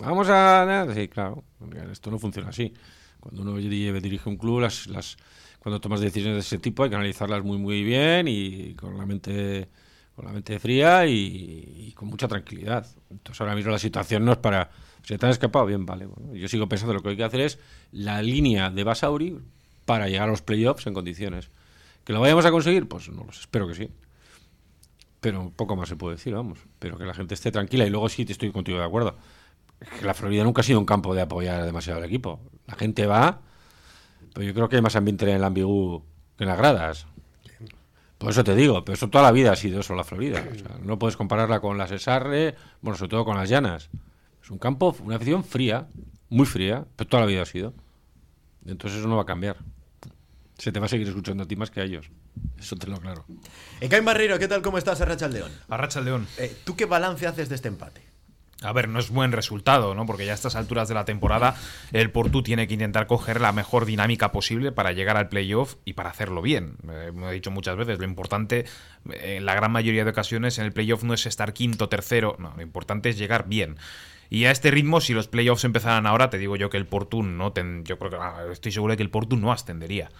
Vamos 0.00 0.28
a. 0.30 0.86
Sí, 0.94 1.08
claro. 1.08 1.44
Esto 1.90 2.10
no 2.10 2.18
funciona 2.18 2.48
así. 2.48 2.72
Cuando 3.20 3.42
uno 3.42 3.56
dirige 3.56 4.28
un 4.28 4.36
club, 4.36 4.60
las, 4.60 4.86
las, 4.86 5.16
cuando 5.58 5.80
tomas 5.80 6.00
decisiones 6.00 6.36
de 6.36 6.40
ese 6.40 6.58
tipo 6.58 6.84
hay 6.84 6.90
que 6.90 6.96
analizarlas 6.96 7.42
muy 7.42 7.58
muy 7.58 7.82
bien 7.82 8.26
y 8.28 8.74
con 8.74 8.96
la 8.96 9.04
mente 9.04 9.68
con 10.14 10.24
la 10.24 10.32
mente 10.32 10.58
fría 10.58 11.06
y, 11.06 11.92
con 11.94 12.08
mucha 12.08 12.26
tranquilidad. 12.26 12.86
Entonces 13.10 13.40
ahora 13.40 13.54
mismo 13.54 13.70
la 13.70 13.78
situación 13.78 14.24
no 14.24 14.32
es 14.32 14.38
para 14.38 14.70
se 15.02 15.16
te 15.16 15.26
han 15.26 15.30
escapado 15.30 15.64
bien, 15.64 15.86
vale. 15.86 16.08
yo 16.34 16.48
sigo 16.48 16.68
pensando 16.68 16.92
lo 16.92 17.00
que 17.00 17.10
hay 17.10 17.16
que 17.16 17.24
hacer 17.24 17.40
es 17.40 17.58
la 17.92 18.20
línea 18.20 18.70
de 18.70 18.84
Basauri 18.84 19.38
para 19.88 20.08
llegar 20.08 20.28
a 20.28 20.30
los 20.30 20.42
playoffs 20.42 20.86
en 20.86 20.92
condiciones. 20.92 21.50
¿Que 22.04 22.12
lo 22.12 22.20
vayamos 22.20 22.44
a 22.44 22.50
conseguir? 22.50 22.86
Pues 22.86 23.08
no 23.08 23.24
lo 23.24 23.30
espero 23.30 23.66
que 23.66 23.74
sí. 23.74 23.90
Pero 25.20 25.50
poco 25.56 25.76
más 25.76 25.88
se 25.88 25.96
puede 25.96 26.16
decir, 26.16 26.34
vamos. 26.34 26.58
Pero 26.78 26.98
que 26.98 27.06
la 27.06 27.14
gente 27.14 27.32
esté 27.32 27.50
tranquila 27.50 27.86
y 27.86 27.90
luego 27.90 28.10
sí 28.10 28.26
te 28.26 28.32
estoy 28.32 28.52
contigo 28.52 28.78
de 28.78 28.84
acuerdo. 28.84 29.16
que 29.98 30.04
la 30.04 30.12
Florida 30.12 30.44
nunca 30.44 30.60
ha 30.60 30.64
sido 30.64 30.78
un 30.78 30.84
campo 30.84 31.14
de 31.14 31.22
apoyar 31.22 31.64
demasiado 31.64 32.00
al 32.00 32.04
equipo. 32.04 32.38
La 32.66 32.74
gente 32.74 33.06
va 33.06 33.40
pero 34.38 34.46
yo 34.46 34.54
creo 34.54 34.68
que 34.68 34.76
hay 34.76 34.82
más 34.82 34.94
ambiente 34.96 35.28
en 35.28 35.36
el 35.36 35.44
ambigú 35.44 36.04
que 36.36 36.44
en 36.44 36.50
las 36.50 36.58
gradas. 36.58 37.06
Por 38.18 38.30
eso 38.30 38.44
te 38.44 38.54
digo, 38.54 38.84
pero 38.84 38.94
eso 38.94 39.08
toda 39.08 39.24
la 39.24 39.32
vida 39.32 39.52
ha 39.52 39.56
sido 39.56 39.80
eso, 39.80 39.94
la 39.94 40.04
Florida. 40.04 40.44
no 40.82 40.98
puedes 40.98 41.16
compararla 41.16 41.60
con 41.60 41.78
las 41.78 41.90
Esarre, 41.90 42.54
bueno, 42.80 42.96
sobre 42.96 43.10
todo 43.10 43.24
con 43.24 43.36
las 43.36 43.48
Llanas. 43.48 43.90
Es 44.42 44.50
un 44.50 44.58
campo, 44.58 44.94
una 45.00 45.16
afición 45.16 45.44
fría, 45.44 45.88
muy 46.28 46.46
fría, 46.46 46.86
pero 46.96 47.08
toda 47.08 47.22
la 47.22 47.26
vida 47.26 47.42
ha 47.42 47.46
sido. 47.46 47.74
Entonces 48.64 49.00
eso 49.00 49.08
no 49.08 49.16
va 49.16 49.22
a 49.22 49.26
cambiar. 49.26 49.56
Se 50.58 50.72
te 50.72 50.80
va 50.80 50.86
a 50.86 50.88
seguir 50.88 51.08
escuchando 51.08 51.44
a 51.44 51.46
ti 51.46 51.56
más 51.56 51.70
que 51.70 51.80
a 51.80 51.84
ellos. 51.84 52.10
Eso 52.58 52.76
te 52.76 52.88
lo 52.88 52.96
aclaro. 52.96 53.24
Encaim 53.80 54.04
Barreiro, 54.04 54.38
¿qué 54.38 54.48
tal? 54.48 54.60
¿Cómo 54.60 54.76
estás? 54.76 55.00
Arracha 55.00 55.26
el 55.26 55.34
León. 55.34 55.52
Arracha 55.68 56.00
el 56.00 56.04
León. 56.04 56.26
Eh, 56.36 56.54
¿Tú 56.64 56.74
qué 56.74 56.84
balance 56.84 57.26
haces 57.26 57.48
de 57.48 57.54
este 57.54 57.68
empate? 57.68 58.02
A 58.62 58.72
ver, 58.72 58.88
no 58.88 58.98
es 58.98 59.10
buen 59.10 59.30
resultado, 59.30 59.94
¿no? 59.94 60.04
Porque 60.04 60.26
ya 60.26 60.32
a 60.32 60.34
estas 60.34 60.56
alturas 60.56 60.88
de 60.88 60.94
la 60.94 61.04
temporada 61.04 61.54
el 61.92 62.10
Portu 62.10 62.42
tiene 62.42 62.66
que 62.66 62.74
intentar 62.74 63.06
coger 63.06 63.40
la 63.40 63.52
mejor 63.52 63.84
dinámica 63.84 64.32
posible 64.32 64.72
para 64.72 64.90
llegar 64.90 65.16
al 65.16 65.28
playoff 65.28 65.76
y 65.84 65.92
para 65.92 66.10
hacerlo 66.10 66.42
bien. 66.42 66.76
Eh, 66.90 67.12
me 67.14 67.28
he 67.28 67.32
dicho 67.34 67.52
muchas 67.52 67.76
veces, 67.76 68.00
lo 68.00 68.04
importante 68.04 68.64
en 69.08 69.46
la 69.46 69.54
gran 69.54 69.70
mayoría 69.70 70.02
de 70.02 70.10
ocasiones 70.10 70.58
en 70.58 70.64
el 70.64 70.72
playoff 70.72 71.04
no 71.04 71.14
es 71.14 71.24
estar 71.26 71.52
quinto, 71.52 71.88
tercero, 71.88 72.34
no, 72.40 72.52
lo 72.56 72.62
importante 72.62 73.10
es 73.10 73.16
llegar 73.16 73.46
bien. 73.46 73.76
Y 74.28 74.46
a 74.46 74.50
este 74.50 74.72
ritmo, 74.72 75.00
si 75.00 75.14
los 75.14 75.28
playoffs 75.28 75.64
empezaran 75.64 76.06
ahora, 76.06 76.28
te 76.28 76.38
digo 76.38 76.56
yo 76.56 76.68
que 76.68 76.78
el 76.78 76.86
Portu 76.86 77.22
no 77.22 77.52
ten, 77.52 77.84
yo 77.84 77.96
creo 77.96 78.10
que 78.10 78.16
ah, 78.16 78.42
estoy 78.50 78.72
seguro 78.72 78.92
de 78.92 78.96
que 78.96 79.04
el 79.04 79.10
Portu 79.10 79.36
no 79.36 79.52
ascendería. 79.52 80.10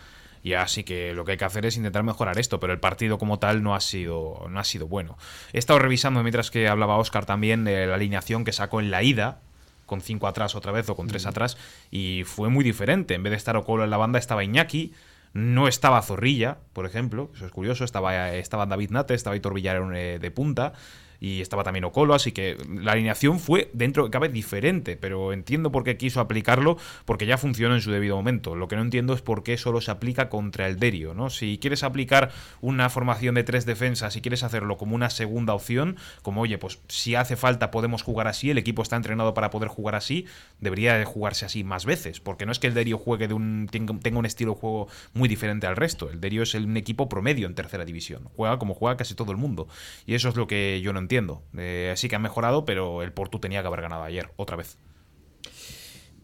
Y 0.49 0.55
así 0.55 0.83
que 0.83 1.13
lo 1.13 1.27
que 1.27 1.33
hay 1.33 1.37
que 1.37 1.45
hacer 1.45 1.67
es 1.67 1.77
intentar 1.77 2.03
mejorar 2.05 2.39
esto, 2.39 2.59
pero 2.59 2.73
el 2.73 2.81
partido 2.81 3.19
como 3.19 3.39
tal 3.39 3.63
no 3.63 3.75
ha 3.75 3.81
sido, 3.81 4.47
no 4.49 4.59
ha 4.59 4.65
sido 4.65 4.89
bueno. 4.89 5.19
He 5.53 5.59
estado 5.59 5.79
revisando 5.79 6.23
mientras 6.23 6.51
que 6.51 6.69
hablaba 6.69 6.97
Oscar 6.97 7.27
también 7.27 7.65
de 7.65 7.87
la 7.87 7.97
alineación 7.97 8.45
que 8.45 8.53
sacó 8.53 8.81
en 8.81 8.91
la 8.91 9.03
ida, 9.03 9.41
con 9.85 10.01
cinco 10.01 10.27
atrás 10.27 10.55
otra 10.55 10.73
vez 10.73 10.89
o 10.89 10.97
con 10.97 11.07
tres 11.07 11.27
mm. 11.27 11.29
atrás, 11.29 11.59
y 11.91 12.23
fue 12.25 12.49
muy 12.49 12.65
diferente. 12.65 13.13
En 13.13 13.23
vez 13.23 13.33
de 13.33 13.37
estar 13.37 13.59
Ocolo 13.59 13.85
en 13.85 13.91
la 13.91 13.99
banda, 13.99 14.19
estaba 14.19 14.43
Iñaki, 14.43 14.95
no 15.35 15.69
estaba 15.69 16.01
Zorrilla, 16.01 16.57
por 16.73 16.87
ejemplo, 16.87 17.31
eso 17.35 17.45
es 17.45 17.53
curioso, 17.53 17.85
estaba, 17.85 18.33
estaba 18.33 18.65
David 18.65 18.89
Nate, 18.89 19.13
estaba 19.13 19.37
Hitor 19.37 19.53
Villar 19.53 19.83
eh, 19.95 20.19
de 20.19 20.31
punta. 20.31 20.73
Y 21.21 21.41
estaba 21.41 21.65
también 21.65 21.85
Ocolo, 21.85 22.15
así 22.15 22.33
que 22.33 22.57
la 22.69 22.93
alineación 22.93 23.41
fue 23.41 23.71
dentro 23.73 24.05
de 24.05 24.11
cabe 24.11 24.29
diferente, 24.29 24.97
pero 24.97 25.33
entiendo 25.33 25.73
por 25.73 25.85
qué 25.85 25.97
quiso 25.97 26.21
aplicarlo, 26.21 26.77
porque 27.05 27.27
ya 27.27 27.39
funcionó 27.39 27.75
en 27.75 27.81
su 27.81 27.91
debido 27.91 28.17
momento. 28.17 28.55
Lo 28.55 28.69
que 28.69 28.77
no 28.77 28.83
entiendo 28.83 29.15
es 29.15 29.23
por 29.23 29.43
qué 29.43 29.57
solo 29.57 29.81
se 29.81 29.91
aplica 29.91 30.29
contra 30.29 30.67
el 30.67 30.79
Derio, 30.79 31.15
¿no? 31.15 31.31
Si 31.31 31.59
quieres 31.59 31.83
aplicar 31.83 32.31
una 32.61 32.89
formación 32.89 33.35
de 33.35 33.45
tres 33.45 33.67
defensas, 33.67 34.13
si 34.13 34.21
quieres 34.21 34.43
hacerlo 34.43 34.77
como 34.77 34.95
una 34.95 35.11
segunda 35.11 35.55
opción, 35.55 35.97
como 36.23 36.43
oye, 36.43 36.59
pues 36.59 36.81
si 36.89 37.15
hace 37.15 37.37
falta 37.37 37.71
podemos 37.71 38.03
jugar 38.03 38.29
así, 38.29 38.51
el 38.51 38.59
equipo 38.59 38.83
está 38.83 38.97
entrenado 38.97 39.35
para 39.35 39.51
poder 39.51 39.69
jugar 39.69 39.95
así, 39.95 40.27
debería 40.61 41.05
jugarse 41.05 41.45
así 41.45 41.65
más 41.65 41.85
veces, 41.85 42.21
porque 42.21 42.47
no 42.47 42.53
es 42.53 42.59
que 42.59 42.69
el 42.69 42.75
Derio 42.75 42.99
juegue 42.99 43.29
de 43.29 43.35
un 43.35 43.69
tenga 43.71 44.19
un 44.19 44.27
estilo 44.27 44.53
de 44.55 44.61
juego 44.61 44.89
muy 45.15 45.29
diferente 45.29 45.67
al 45.67 45.77
resto. 45.77 46.11
El 46.11 46.21
Derio 46.21 46.43
es 46.43 46.55
un 46.55 46.77
equipo 46.77 47.09
promedio 47.09 47.47
en 47.47 47.55
tercera 47.55 47.85
división, 47.85 48.29
juega 48.37 48.59
como 48.59 48.75
juega 48.75 48.97
casi 48.97 49.15
todo 49.15 49.33
el 49.33 49.39
mundo 49.39 49.69
y 50.07 50.15
eso 50.15 50.29
es 50.29 50.37
lo 50.37 50.47
que 50.47 50.81
yo 50.83 50.93
no 50.93 50.99
entiendo. 50.99 51.08
Eh, 51.57 51.95
sí 51.97 52.09
que 52.09 52.17
ha 52.17 52.21
mejorado, 52.21 52.65
pero 52.65 53.03
el 53.03 53.13
Porto 53.13 53.41
tenía 53.41 53.61
que 53.63 53.67
haber 53.67 53.83
ganado 53.83 54.03
ayer 54.03 54.31
otra 54.37 54.57
vez. 54.57 54.79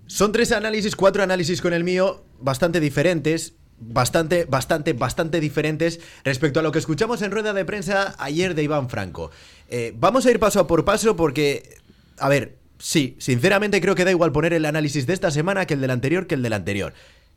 Son 0.07 0.33
tres 0.33 0.53
análisis, 0.53 0.97
cuatro 0.97 1.23
análisis 1.23 1.61
con 1.61 1.73
el 1.73 1.83
mío, 1.83 2.25
bastante 2.39 2.81
diferentes 2.81 3.55
bastante, 3.79 4.45
bastante, 4.45 4.93
bastante 4.93 5.41
diferentes 5.41 6.01
respecto 6.25 6.61
a 6.61 6.63
lo 6.63 6.73
que 6.73 6.79
escuchamos 6.79 7.23
en 7.23 7.31
rueda 7.31 7.53
de 7.53 7.65
prensa 7.65 8.15
ayer 8.19 8.55
de 8.55 8.63
Iván 8.63 8.89
Franco. 8.89 9.31
Eh, 9.69 9.93
vamos 9.97 10.27
a 10.27 10.31
ir 10.31 10.39
paso 10.39 10.61
a 10.61 10.67
por 10.67 10.85
paso 10.85 11.17
porque, 11.17 11.79
a 12.19 12.29
ver, 12.29 12.59
sí, 12.79 13.17
sinceramente 13.19 13.81
creo 13.81 13.95
que 13.95 14.05
da 14.05 14.11
igual 14.11 14.33
poner 14.33 14.53
el 14.53 14.65
análisis 14.65 15.07
de 15.07 15.15
esta 15.15 15.31
semana 15.31 15.67
que 15.67 15.75
el 15.75 15.81
del 15.81 15.91
anterior 15.91 16.27
que 16.27 16.35
el 16.35 16.43
del 16.43 16.53
anterior. 16.53 16.95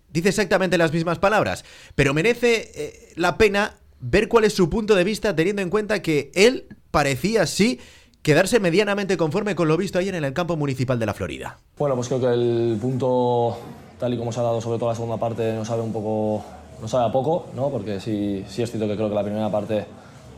Dice 0.10 0.30
exactamente 0.30 0.77
las 0.77 0.94
mismas 0.94 1.20
palabras, 1.20 1.66
pero 1.96 2.13
merece 2.13 2.72
eh, 2.75 3.13
la 3.16 3.38
pena 3.38 3.75
ver 4.00 4.27
cuál 4.27 4.46
es 4.46 4.54
su 4.54 4.70
punto 4.70 4.96
de 4.96 5.04
vista 5.04 5.36
teniendo 5.36 5.62
en 5.62 5.70
cuenta 5.70 6.01
que 6.01 6.32
él 6.34 6.68
parecía 6.91 7.46
sí 7.46 7.79
quedarse 8.22 8.60
medianamente 8.60 9.15
conforme 9.15 9.56
con 9.56 9.67
lo 9.67 9.77
visto 9.77 10.00
ayer 10.00 10.13
en 10.15 10.25
el 10.25 10.34
campo 10.34 10.58
municipal 10.58 11.00
de 11.00 11.06
la 11.06 11.13
Florida. 11.13 11.60
Bueno, 11.77 11.96
pues 11.96 12.08
creo 12.10 12.20
que 12.20 12.27
el 12.27 12.77
punto 12.82 13.58
tal 14.00 14.13
y 14.13 14.17
como 14.17 14.32
se 14.32 14.39
ha 14.39 14.44
dado 14.44 14.62
sobre 14.62 14.77
todo 14.77 14.89
la 14.89 14.96
segunda 14.96 15.17
parte 15.17 15.53
no 15.53 15.65
sabe 15.65 15.82
un 15.82 15.91
poco, 15.91 16.44
no 16.82 16.88
sabe 16.88 17.06
a 17.06 17.12
poco, 17.12 17.48
¿no? 17.56 17.70
porque 17.70 18.00
sí, 18.00 18.44
sí 18.48 18.62
es 18.62 18.70
cierto 18.70 18.88
que 18.88 18.96
creo 18.96 19.10
que 19.10 19.15
la 19.15 19.24
primera 19.24 19.50
parte 19.50 19.86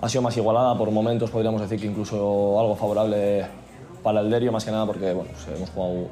ha 0.01 0.07
sido 0.07 0.21
más 0.21 0.37
igualada, 0.37 0.77
por 0.77 0.91
momentos 0.91 1.29
podríamos 1.29 1.61
decir 1.61 1.79
que 1.79 1.87
incluso 1.87 2.59
algo 2.59 2.75
favorable 2.75 3.45
para 4.01 4.21
el 4.21 4.29
Derio, 4.29 4.51
más 4.51 4.63
que 4.63 4.71
nada 4.71 4.85
porque 4.85 5.11
bueno, 5.13 5.31
pues 5.31 5.57
hemos 5.57 5.69
jugado 5.71 6.07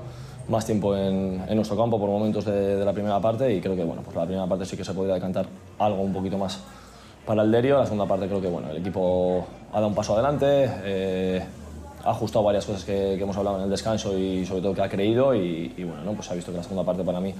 más 0.50 0.66
tiempo 0.66 0.96
en, 0.96 1.44
en, 1.48 1.56
nuestro 1.56 1.78
campo 1.78 2.00
por 2.00 2.10
momentos 2.10 2.46
de, 2.46 2.78
de, 2.78 2.86
la 2.86 2.94
primera 2.94 3.20
parte 3.20 3.54
y 3.54 3.62
creo 3.62 3.76
que 3.76 3.84
bueno, 3.84 4.02
pues 4.02 4.16
la 4.16 4.26
primera 4.26 4.48
parte 4.48 4.66
sí 4.66 4.76
que 4.76 4.84
se 4.84 4.94
podía 4.94 5.14
decantar 5.14 5.46
algo 5.78 6.02
un 6.02 6.14
poquito 6.14 6.38
más 6.38 6.60
para 7.28 7.44
el 7.44 7.52
Derio, 7.52 7.78
la 7.78 7.84
segunda 7.84 8.06
parte 8.06 8.26
creo 8.26 8.42
que 8.42 8.48
bueno, 8.48 8.70
el 8.72 8.78
equipo 8.78 9.46
ha 9.72 9.76
dado 9.76 9.88
un 9.88 9.94
paso 9.94 10.14
adelante, 10.14 10.46
eh, 10.84 11.46
ha 12.06 12.12
ajustado 12.12 12.46
varias 12.46 12.66
cosas 12.66 12.86
que, 12.86 13.16
que, 13.18 13.22
hemos 13.22 13.36
hablado 13.36 13.58
en 13.58 13.64
el 13.66 13.70
descanso 13.70 14.18
y 14.18 14.46
sobre 14.46 14.62
todo 14.62 14.74
que 14.74 14.82
ha 14.82 14.88
creído 14.88 15.36
y, 15.36 15.74
y 15.76 15.84
bueno, 15.84 16.04
¿no? 16.04 16.14
pues 16.14 16.32
ha 16.32 16.36
visto 16.36 16.52
que 16.52 16.58
la 16.58 16.64
segunda 16.64 16.86
parte 16.86 17.04
para 17.04 17.20
mí 17.20 17.36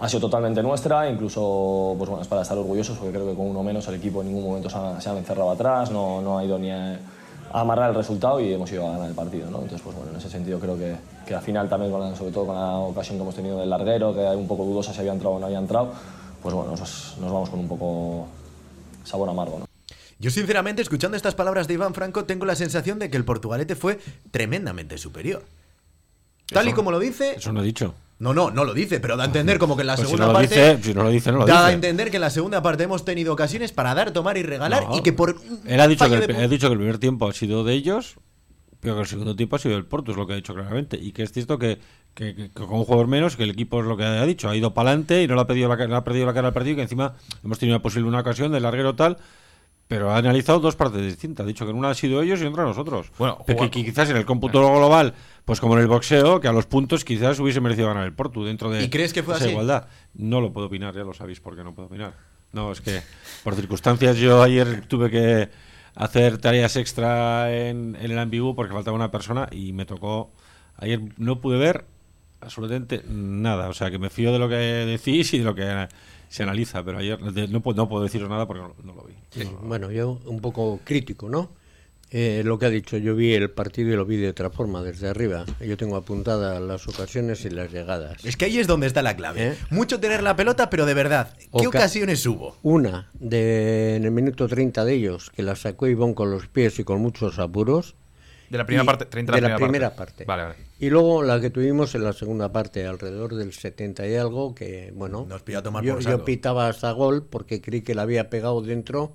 ha 0.00 0.08
sido 0.08 0.20
totalmente 0.22 0.62
nuestra, 0.62 1.08
incluso 1.10 1.94
pues 1.98 2.08
bueno, 2.08 2.22
es 2.22 2.28
para 2.28 2.42
estar 2.42 2.56
orgullosos 2.56 2.96
porque 2.96 3.12
creo 3.12 3.26
que 3.26 3.34
con 3.34 3.46
uno 3.46 3.62
menos 3.62 3.86
el 3.88 3.96
equipo 3.96 4.22
en 4.22 4.28
ningún 4.28 4.44
momento 4.44 4.70
se 4.70 4.78
ha, 4.78 5.00
se 5.02 5.10
ha 5.10 5.18
encerrado 5.18 5.50
atrás, 5.50 5.90
no, 5.90 6.22
no, 6.22 6.38
ha 6.38 6.44
ido 6.44 6.58
ni 6.58 6.70
a, 6.70 6.98
a, 7.52 7.60
amarrar 7.60 7.90
el 7.90 7.96
resultado 7.96 8.40
y 8.40 8.54
hemos 8.54 8.72
ido 8.72 8.86
a 8.86 8.92
ganar 8.92 9.08
el 9.08 9.14
partido. 9.14 9.50
¿no? 9.50 9.58
Entonces, 9.58 9.82
pues 9.82 9.94
bueno, 9.96 10.12
en 10.12 10.16
ese 10.16 10.30
sentido 10.30 10.58
creo 10.58 10.78
que, 10.78 10.96
que 11.26 11.34
al 11.34 11.42
final 11.42 11.68
también, 11.68 11.92
con 11.92 12.00
la, 12.00 12.16
sobre 12.16 12.32
todo 12.32 12.46
con 12.46 12.54
la 12.54 12.78
ocasión 12.78 13.18
que 13.18 13.22
hemos 13.22 13.34
tenido 13.34 13.58
del 13.58 13.68
larguero, 13.68 14.14
que 14.14 14.20
un 14.20 14.48
poco 14.48 14.64
dudosa 14.64 14.94
si 14.94 15.00
había 15.00 15.12
entrado 15.12 15.36
o 15.36 15.38
no 15.38 15.46
había 15.46 15.58
entrado, 15.58 15.88
pues 16.42 16.54
bueno, 16.54 16.70
nos, 16.70 16.80
nos 17.20 17.32
vamos 17.32 17.50
con 17.50 17.60
un 17.60 17.68
poco 17.68 18.26
sabor 19.06 19.28
amargo. 19.28 19.60
¿no? 19.60 19.66
Yo 20.18 20.30
sinceramente, 20.30 20.82
escuchando 20.82 21.16
estas 21.16 21.34
palabras 21.34 21.68
de 21.68 21.74
Iván 21.74 21.94
Franco, 21.94 22.24
tengo 22.24 22.46
la 22.46 22.56
sensación 22.56 22.98
de 22.98 23.10
que 23.10 23.16
el 23.16 23.24
portugalete 23.24 23.76
fue 23.76 23.98
tremendamente 24.30 24.98
superior. 24.98 25.44
Tal 26.48 26.66
eso, 26.66 26.72
y 26.72 26.74
como 26.74 26.90
lo 26.90 26.98
dice... 26.98 27.34
Eso 27.36 27.52
no 27.52 27.62
he 27.62 27.64
dicho. 27.64 27.94
No, 28.18 28.32
no, 28.32 28.50
no 28.50 28.64
lo 28.64 28.72
dice, 28.72 28.98
pero 28.98 29.16
da 29.16 29.24
a 29.24 29.26
entender 29.26 29.58
como 29.58 29.76
que 29.76 29.82
en 29.82 29.88
la 29.88 29.96
pues 29.96 30.08
segunda 30.08 30.24
si 30.24 30.28
no 30.28 30.38
parte. 30.38 30.54
Dice, 30.76 30.82
si 30.82 30.94
no 30.94 31.02
lo 31.02 31.10
dice, 31.10 31.32
no 31.32 31.38
lo 31.38 31.46
da 31.46 31.60
dice. 31.60 31.70
a 31.70 31.72
entender 31.72 32.10
que 32.10 32.16
en 32.16 32.22
la 32.22 32.30
segunda 32.30 32.62
parte 32.62 32.84
hemos 32.84 33.04
tenido 33.04 33.34
ocasiones 33.34 33.72
para 33.72 33.94
dar, 33.94 34.10
tomar 34.12 34.38
y 34.38 34.42
regalar 34.42 34.88
no, 34.88 34.96
y 34.96 35.02
que 35.02 35.12
por. 35.12 35.36
Él 35.66 35.80
ha 35.80 35.86
dicho 35.86 36.08
que, 36.08 36.14
el, 36.14 36.26
de... 36.26 36.36
ha 36.36 36.48
dicho 36.48 36.68
que 36.68 36.72
el 36.72 36.78
primer 36.78 36.96
tiempo 36.96 37.28
ha 37.28 37.34
sido 37.34 37.62
de 37.62 37.74
ellos, 37.74 38.16
pero 38.80 38.94
que 38.94 39.02
el 39.02 39.06
segundo 39.06 39.36
tiempo 39.36 39.56
ha 39.56 39.58
sido 39.58 39.74
del 39.74 39.84
Porto, 39.84 40.12
es 40.12 40.16
lo 40.16 40.26
que 40.26 40.32
ha 40.32 40.36
dicho 40.36 40.54
claramente. 40.54 40.96
Y 40.96 41.12
que 41.12 41.24
es 41.24 41.32
cierto 41.32 41.58
que, 41.58 41.78
que, 42.16 42.34
que, 42.34 42.50
con 42.50 42.72
un 42.72 42.84
jugador 42.84 43.06
menos, 43.06 43.36
que 43.36 43.42
el 43.44 43.50
equipo 43.50 43.80
es 43.80 43.86
lo 43.86 43.96
que 43.96 44.02
ha 44.02 44.24
dicho, 44.24 44.48
ha 44.48 44.56
ido 44.56 44.72
para 44.72 44.88
adelante 44.88 45.22
y 45.22 45.28
no 45.28 45.34
le 45.34 45.42
ha, 45.42 45.46
pedido 45.46 45.68
la, 45.68 45.76
le 45.76 45.94
ha 45.94 46.02
perdido 46.02 46.24
la 46.24 46.32
cara 46.32 46.48
al 46.48 46.54
partido, 46.54 46.74
que 46.74 46.82
encima 46.82 47.14
hemos 47.44 47.58
tenido 47.58 47.80
posible 47.82 48.08
una 48.08 48.20
ocasión 48.20 48.50
de 48.50 48.58
larguero 48.58 48.96
tal. 48.96 49.18
Pero 49.86 50.10
ha 50.10 50.16
analizado 50.16 50.58
dos 50.58 50.74
partes 50.74 51.00
distintas. 51.00 51.44
Ha 51.44 51.46
dicho 51.46 51.64
que 51.64 51.70
en 51.70 51.76
una 51.76 51.90
ha 51.90 51.94
sido 51.94 52.20
ellos 52.20 52.40
y 52.40 52.42
en 52.42 52.52
otra 52.52 52.64
nosotros. 52.64 53.12
Bueno, 53.18 53.44
que, 53.46 53.70
quizás 53.70 54.10
en 54.10 54.16
el 54.16 54.24
cómputo 54.24 54.60
global, 54.60 55.14
pues 55.44 55.60
como 55.60 55.74
en 55.74 55.82
el 55.82 55.86
boxeo, 55.86 56.40
que 56.40 56.48
a 56.48 56.52
los 56.52 56.66
puntos 56.66 57.04
quizás 57.04 57.38
hubiese 57.38 57.60
merecido 57.60 57.86
ganar 57.86 58.04
el 58.04 58.12
Porto 58.12 58.44
dentro 58.44 58.68
de 58.68 58.82
¿Y 58.82 58.90
crees 58.90 59.12
que 59.12 59.22
fue 59.22 59.34
esa 59.34 59.44
así? 59.44 59.52
igualdad. 59.52 59.86
No 60.14 60.40
lo 60.40 60.52
puedo 60.52 60.66
opinar, 60.66 60.92
ya 60.92 61.04
lo 61.04 61.14
sabéis 61.14 61.38
por 61.38 61.54
qué 61.54 61.62
no 61.62 61.72
puedo 61.72 61.86
opinar. 61.86 62.14
No, 62.50 62.72
es 62.72 62.80
que 62.80 63.00
por 63.44 63.54
circunstancias 63.54 64.16
yo 64.16 64.42
ayer 64.42 64.88
tuve 64.88 65.08
que 65.08 65.50
hacer 65.94 66.38
tareas 66.38 66.74
extra 66.74 67.54
en, 67.54 67.96
en 68.00 68.10
el 68.10 68.18
ambiguo 68.18 68.56
porque 68.56 68.72
faltaba 68.72 68.96
una 68.96 69.12
persona 69.12 69.48
y 69.52 69.72
me 69.72 69.86
tocó. 69.86 70.32
Ayer 70.78 71.00
no 71.16 71.40
pude 71.40 71.58
ver 71.58 71.84
absolutamente 72.40 73.02
nada. 73.08 73.68
O 73.68 73.74
sea, 73.74 73.90
que 73.90 73.98
me 73.98 74.10
fío 74.10 74.32
de 74.32 74.38
lo 74.38 74.48
que 74.48 74.56
decís 74.56 75.32
y 75.34 75.38
de 75.38 75.44
lo 75.44 75.54
que 75.54 75.88
se 76.28 76.42
analiza, 76.42 76.84
pero 76.84 76.98
ayer 76.98 77.20
no, 77.20 77.60
puedo, 77.60 77.76
no 77.76 77.88
puedo 77.88 78.02
deciros 78.02 78.28
nada 78.28 78.46
porque 78.46 78.62
no, 78.62 78.74
no 78.82 78.94
lo 78.94 79.04
vi. 79.04 79.14
Sí, 79.30 79.44
no, 79.44 79.58
bueno, 79.68 79.90
yo 79.90 80.20
un 80.24 80.40
poco 80.40 80.80
crítico, 80.84 81.28
¿no? 81.28 81.50
Eh, 82.10 82.42
lo 82.44 82.56
que 82.58 82.66
ha 82.66 82.70
dicho, 82.70 82.96
yo 82.98 83.16
vi 83.16 83.34
el 83.34 83.50
partido 83.50 83.92
y 83.92 83.96
lo 83.96 84.04
vi 84.04 84.16
de 84.16 84.28
otra 84.28 84.50
forma, 84.50 84.80
desde 84.80 85.08
arriba. 85.08 85.44
Yo 85.60 85.76
tengo 85.76 85.96
apuntadas 85.96 86.60
las 86.62 86.86
ocasiones 86.86 87.44
y 87.44 87.50
las 87.50 87.72
llegadas. 87.72 88.24
Es 88.24 88.36
que 88.36 88.44
ahí 88.44 88.58
es 88.58 88.68
donde 88.68 88.86
está 88.86 89.02
la 89.02 89.16
clave. 89.16 89.48
¿Eh? 89.48 89.56
Mucho 89.70 89.98
tener 89.98 90.22
la 90.22 90.36
pelota, 90.36 90.70
pero 90.70 90.86
de 90.86 90.94
verdad, 90.94 91.36
¿qué 91.36 91.66
Oca 91.66 91.78
ocasiones 91.78 92.24
hubo? 92.26 92.56
Una, 92.62 93.10
de, 93.14 93.96
en 93.96 94.04
el 94.04 94.12
minuto 94.12 94.46
30 94.46 94.84
de 94.84 94.94
ellos, 94.94 95.30
que 95.30 95.42
la 95.42 95.56
sacó 95.56 95.88
Ivón 95.88 96.14
con 96.14 96.30
los 96.30 96.46
pies 96.46 96.78
y 96.78 96.84
con 96.84 97.00
muchos 97.00 97.40
apuros. 97.40 97.96
De 98.50 98.58
la 98.58 98.66
primera 98.66 98.84
parte, 98.84 99.06
30 99.06 99.32
de 99.32 99.40
la, 99.40 99.48
la 99.48 99.56
primera, 99.56 99.70
primera 99.70 99.96
parte. 99.96 100.24
parte. 100.24 100.24
Vale, 100.26 100.42
vale. 100.44 100.65
Y 100.78 100.90
luego 100.90 101.22
la 101.22 101.40
que 101.40 101.48
tuvimos 101.48 101.94
en 101.94 102.04
la 102.04 102.12
segunda 102.12 102.52
parte, 102.52 102.86
alrededor 102.86 103.34
del 103.34 103.52
70 103.54 104.06
y 104.08 104.14
algo, 104.14 104.54
que 104.54 104.92
bueno, 104.94 105.24
Nos 105.26 105.42
pidió 105.42 105.60
a 105.60 105.62
tomar 105.62 105.82
yo, 105.82 105.94
por 105.94 106.02
yo 106.02 106.24
pitaba 106.24 106.68
hasta 106.68 106.90
gol 106.92 107.24
porque 107.24 107.62
creí 107.62 107.80
que 107.80 107.94
la 107.94 108.02
había 108.02 108.28
pegado 108.28 108.60
dentro. 108.60 109.12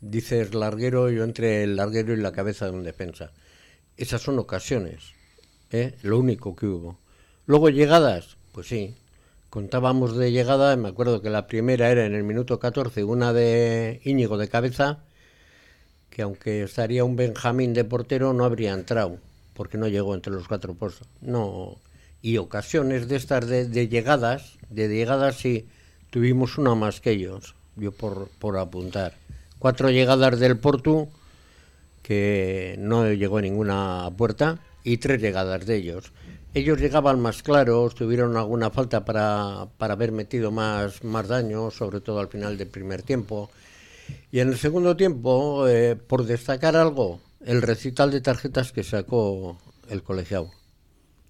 Dices 0.00 0.54
larguero, 0.54 1.08
yo 1.10 1.22
entre 1.22 1.62
el 1.62 1.76
larguero 1.76 2.12
y 2.12 2.16
la 2.16 2.32
cabeza 2.32 2.66
de 2.66 2.72
un 2.72 2.82
defensa. 2.82 3.32
Esas 3.96 4.20
son 4.20 4.38
ocasiones, 4.38 5.12
¿eh? 5.70 5.94
lo 6.02 6.18
único 6.18 6.56
que 6.56 6.66
hubo. 6.66 6.98
Luego 7.46 7.70
llegadas, 7.70 8.36
pues 8.52 8.66
sí, 8.66 8.96
contábamos 9.48 10.16
de 10.16 10.32
llegada, 10.32 10.76
me 10.76 10.88
acuerdo 10.88 11.22
que 11.22 11.30
la 11.30 11.46
primera 11.46 11.90
era 11.90 12.04
en 12.04 12.14
el 12.14 12.24
minuto 12.24 12.58
14, 12.58 13.04
una 13.04 13.32
de 13.32 14.00
Íñigo 14.04 14.36
de 14.36 14.48
cabeza, 14.48 15.04
que 16.10 16.22
aunque 16.22 16.64
estaría 16.64 17.04
un 17.04 17.14
Benjamín 17.14 17.72
de 17.72 17.84
portero 17.84 18.32
no 18.32 18.44
habría 18.44 18.72
entrado, 18.72 19.18
porque 19.56 19.78
no 19.78 19.88
llegó 19.88 20.14
entre 20.14 20.32
los 20.32 20.46
cuatro 20.46 20.74
puestos. 20.74 21.08
No. 21.20 21.78
Y 22.22 22.38
ocasiones 22.38 23.08
de 23.08 23.16
estas 23.16 23.46
de, 23.46 23.88
llegadas, 23.88 24.58
de 24.70 24.88
llegadas 24.88 25.36
sí, 25.36 25.68
tuvimos 26.10 26.58
una 26.58 26.74
más 26.74 27.00
que 27.00 27.12
ellos, 27.12 27.54
yo 27.76 27.92
por, 27.92 28.28
por 28.38 28.58
apuntar. 28.58 29.14
Cuatro 29.58 29.90
llegadas 29.90 30.38
del 30.38 30.58
Porto, 30.58 31.08
que 32.02 32.76
no 32.78 33.10
llegó 33.12 33.40
ninguna 33.40 34.10
puerta, 34.16 34.60
y 34.84 34.98
tres 34.98 35.20
llegadas 35.20 35.66
de 35.66 35.76
ellos. 35.76 36.12
Ellos 36.54 36.80
llegaban 36.80 37.20
más 37.20 37.42
claros, 37.42 37.94
tuvieron 37.94 38.36
alguna 38.36 38.70
falta 38.70 39.04
para, 39.04 39.66
para 39.76 39.94
haber 39.94 40.12
metido 40.12 40.50
más, 40.50 41.04
más 41.04 41.28
daño, 41.28 41.70
sobre 41.70 42.00
todo 42.00 42.20
al 42.20 42.28
final 42.28 42.56
del 42.56 42.68
primer 42.68 43.02
tiempo. 43.02 43.50
Y 44.30 44.40
en 44.40 44.48
el 44.48 44.56
segundo 44.56 44.96
tiempo, 44.96 45.66
eh, 45.68 45.96
por 45.96 46.24
destacar 46.24 46.76
algo, 46.76 47.20
el 47.46 47.62
recital 47.62 48.10
de 48.10 48.20
tarjetas 48.20 48.72
que 48.72 48.82
sacó 48.82 49.58
el 49.88 50.02
colegiado. 50.02 50.50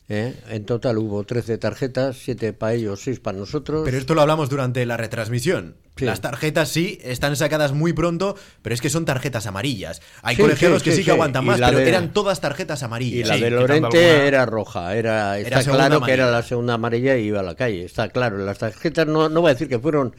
¿Eh? 0.09 0.35
En 0.49 0.65
total 0.65 0.99
hubo 0.99 1.25
13 1.25 1.59
tarjetas, 1.59 2.19
7 2.19 2.53
para 2.53 2.75
ellos, 2.75 3.01
6 3.03 3.19
para 3.19 3.37
nosotros. 3.37 3.83
Pero 3.85 3.99
esto 3.99 4.15
lo 4.15 4.21
hablamos 4.21 4.49
durante 4.49 4.87
la 4.87 4.97
retransmisión. 4.97 5.77
Sí. 5.97 6.05
Las 6.05 6.21
tarjetas 6.21 6.69
sí 6.69 7.01
están 7.03 7.35
sacadas 7.35 7.73
muy 7.73 7.93
pronto, 7.93 8.37
pero 8.63 8.73
es 8.73 8.81
que 8.81 8.89
son 8.89 9.05
tarjetas 9.05 9.47
amarillas. 9.47 10.01
Hay 10.23 10.37
sí, 10.37 10.43
colegiados 10.43 10.83
sí, 10.83 10.91
que 10.91 10.97
sí, 10.97 11.05
que 11.05 11.11
aguantan 11.11 11.45
más, 11.45 11.59
pero 11.59 11.79
de... 11.79 11.89
eran 11.89 12.13
todas 12.13 12.41
tarjetas 12.41 12.83
amarillas. 12.85 13.27
Y 13.27 13.29
la 13.29 13.37
de 13.37 13.51
Lorente 13.51 14.29
era 14.29 14.47
roja, 14.47 14.95
era, 14.95 15.39
está 15.39 15.61
era 15.61 15.65
claro 15.65 15.97
amarilla. 15.97 16.07
que 16.07 16.13
era 16.13 16.31
la 16.31 16.43
segunda 16.43 16.75
amarilla 16.75 17.17
y 17.17 17.25
iba 17.25 17.41
a 17.41 17.43
la 17.43 17.57
calle. 17.57 17.85
Está 17.85 18.09
claro, 18.11 18.39
las 18.39 18.59
tarjetas 18.59 19.07
no, 19.09 19.29
no 19.29 19.41
voy 19.41 19.51
a 19.51 19.55
decir 19.55 19.69
que 19.69 19.79
fueron 19.79 20.15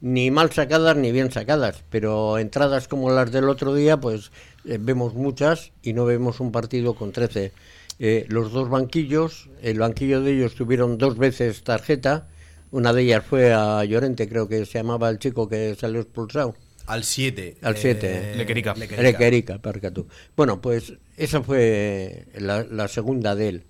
ni 0.00 0.30
mal 0.30 0.52
sacadas 0.52 0.96
ni 0.96 1.12
bien 1.12 1.30
sacadas, 1.32 1.84
pero 1.90 2.38
entradas 2.38 2.88
como 2.88 3.10
las 3.10 3.32
del 3.32 3.48
otro 3.48 3.74
día, 3.74 3.98
pues 3.98 4.30
eh, 4.64 4.78
vemos 4.80 5.14
muchas 5.14 5.72
y 5.82 5.92
no 5.92 6.04
vemos 6.04 6.40
un 6.40 6.52
partido 6.52 6.94
con 6.94 7.12
13. 7.12 7.52
Eh, 7.98 8.26
los 8.28 8.52
dos 8.52 8.68
banquillos, 8.68 9.48
el 9.62 9.78
banquillo 9.78 10.20
de 10.20 10.32
ellos 10.32 10.54
tuvieron 10.54 10.98
dos 10.98 11.16
veces 11.16 11.62
tarjeta, 11.64 12.28
una 12.70 12.92
de 12.92 13.02
ellas 13.02 13.24
fue 13.24 13.54
a 13.54 13.82
Llorente, 13.84 14.28
creo 14.28 14.48
que 14.48 14.66
se 14.66 14.78
llamaba 14.78 15.08
el 15.08 15.18
chico 15.18 15.48
que 15.48 15.74
salió 15.76 16.00
expulsado. 16.00 16.54
Al 16.86 17.02
7. 17.02 17.56
Al 17.62 17.76
siete. 17.76 18.34
Lequerica. 18.36 18.74
Lequerica, 18.74 19.58
tú. 19.92 20.06
Bueno, 20.36 20.60
pues 20.60 20.92
esa 21.16 21.42
fue 21.42 22.26
la, 22.38 22.62
la 22.64 22.86
segunda 22.86 23.34
de 23.34 23.48
él. 23.48 23.64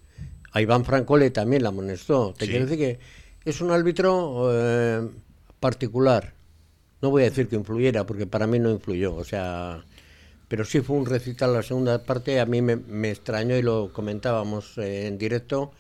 A 0.53 0.61
Iván 0.61 0.85
Francole 0.85 1.31
también 1.31 1.63
la 1.63 1.71
amonestó. 1.71 2.35
Te 2.37 2.45
Sí. 2.45 2.51
quiero 2.51 2.67
decir 2.67 2.79
que 2.79 2.99
es 3.49 3.61
un 3.63 3.71
árbitro 3.71 4.51
eh, 4.53 5.09
particular. 5.67 6.33
No 7.03 7.11
voy 7.11 7.23
a 7.23 7.25
decir 7.25 7.49
que 7.49 7.57
influyera, 7.57 8.07
porque 8.07 8.25
para 8.25 8.47
mí 8.47 8.61
no 8.61 8.71
influyó. 8.71 9.17
O 9.17 9.25
sea, 9.25 9.85
pero 10.47 10.65
sí 10.65 10.81
fue 10.81 10.97
un 10.97 11.07
recital 11.07 11.53
la 11.53 11.63
segunda 11.63 12.05
parte. 12.05 12.39
A 12.39 12.47
mí 12.47 12.63
me, 12.63 12.77
me 12.77 13.11
extrañó 13.11 13.57
y 13.57 13.63
lo 13.63 13.93
comentábamos 13.93 14.79
eh, 14.79 15.09
en 15.09 15.19
directo. 15.19 15.73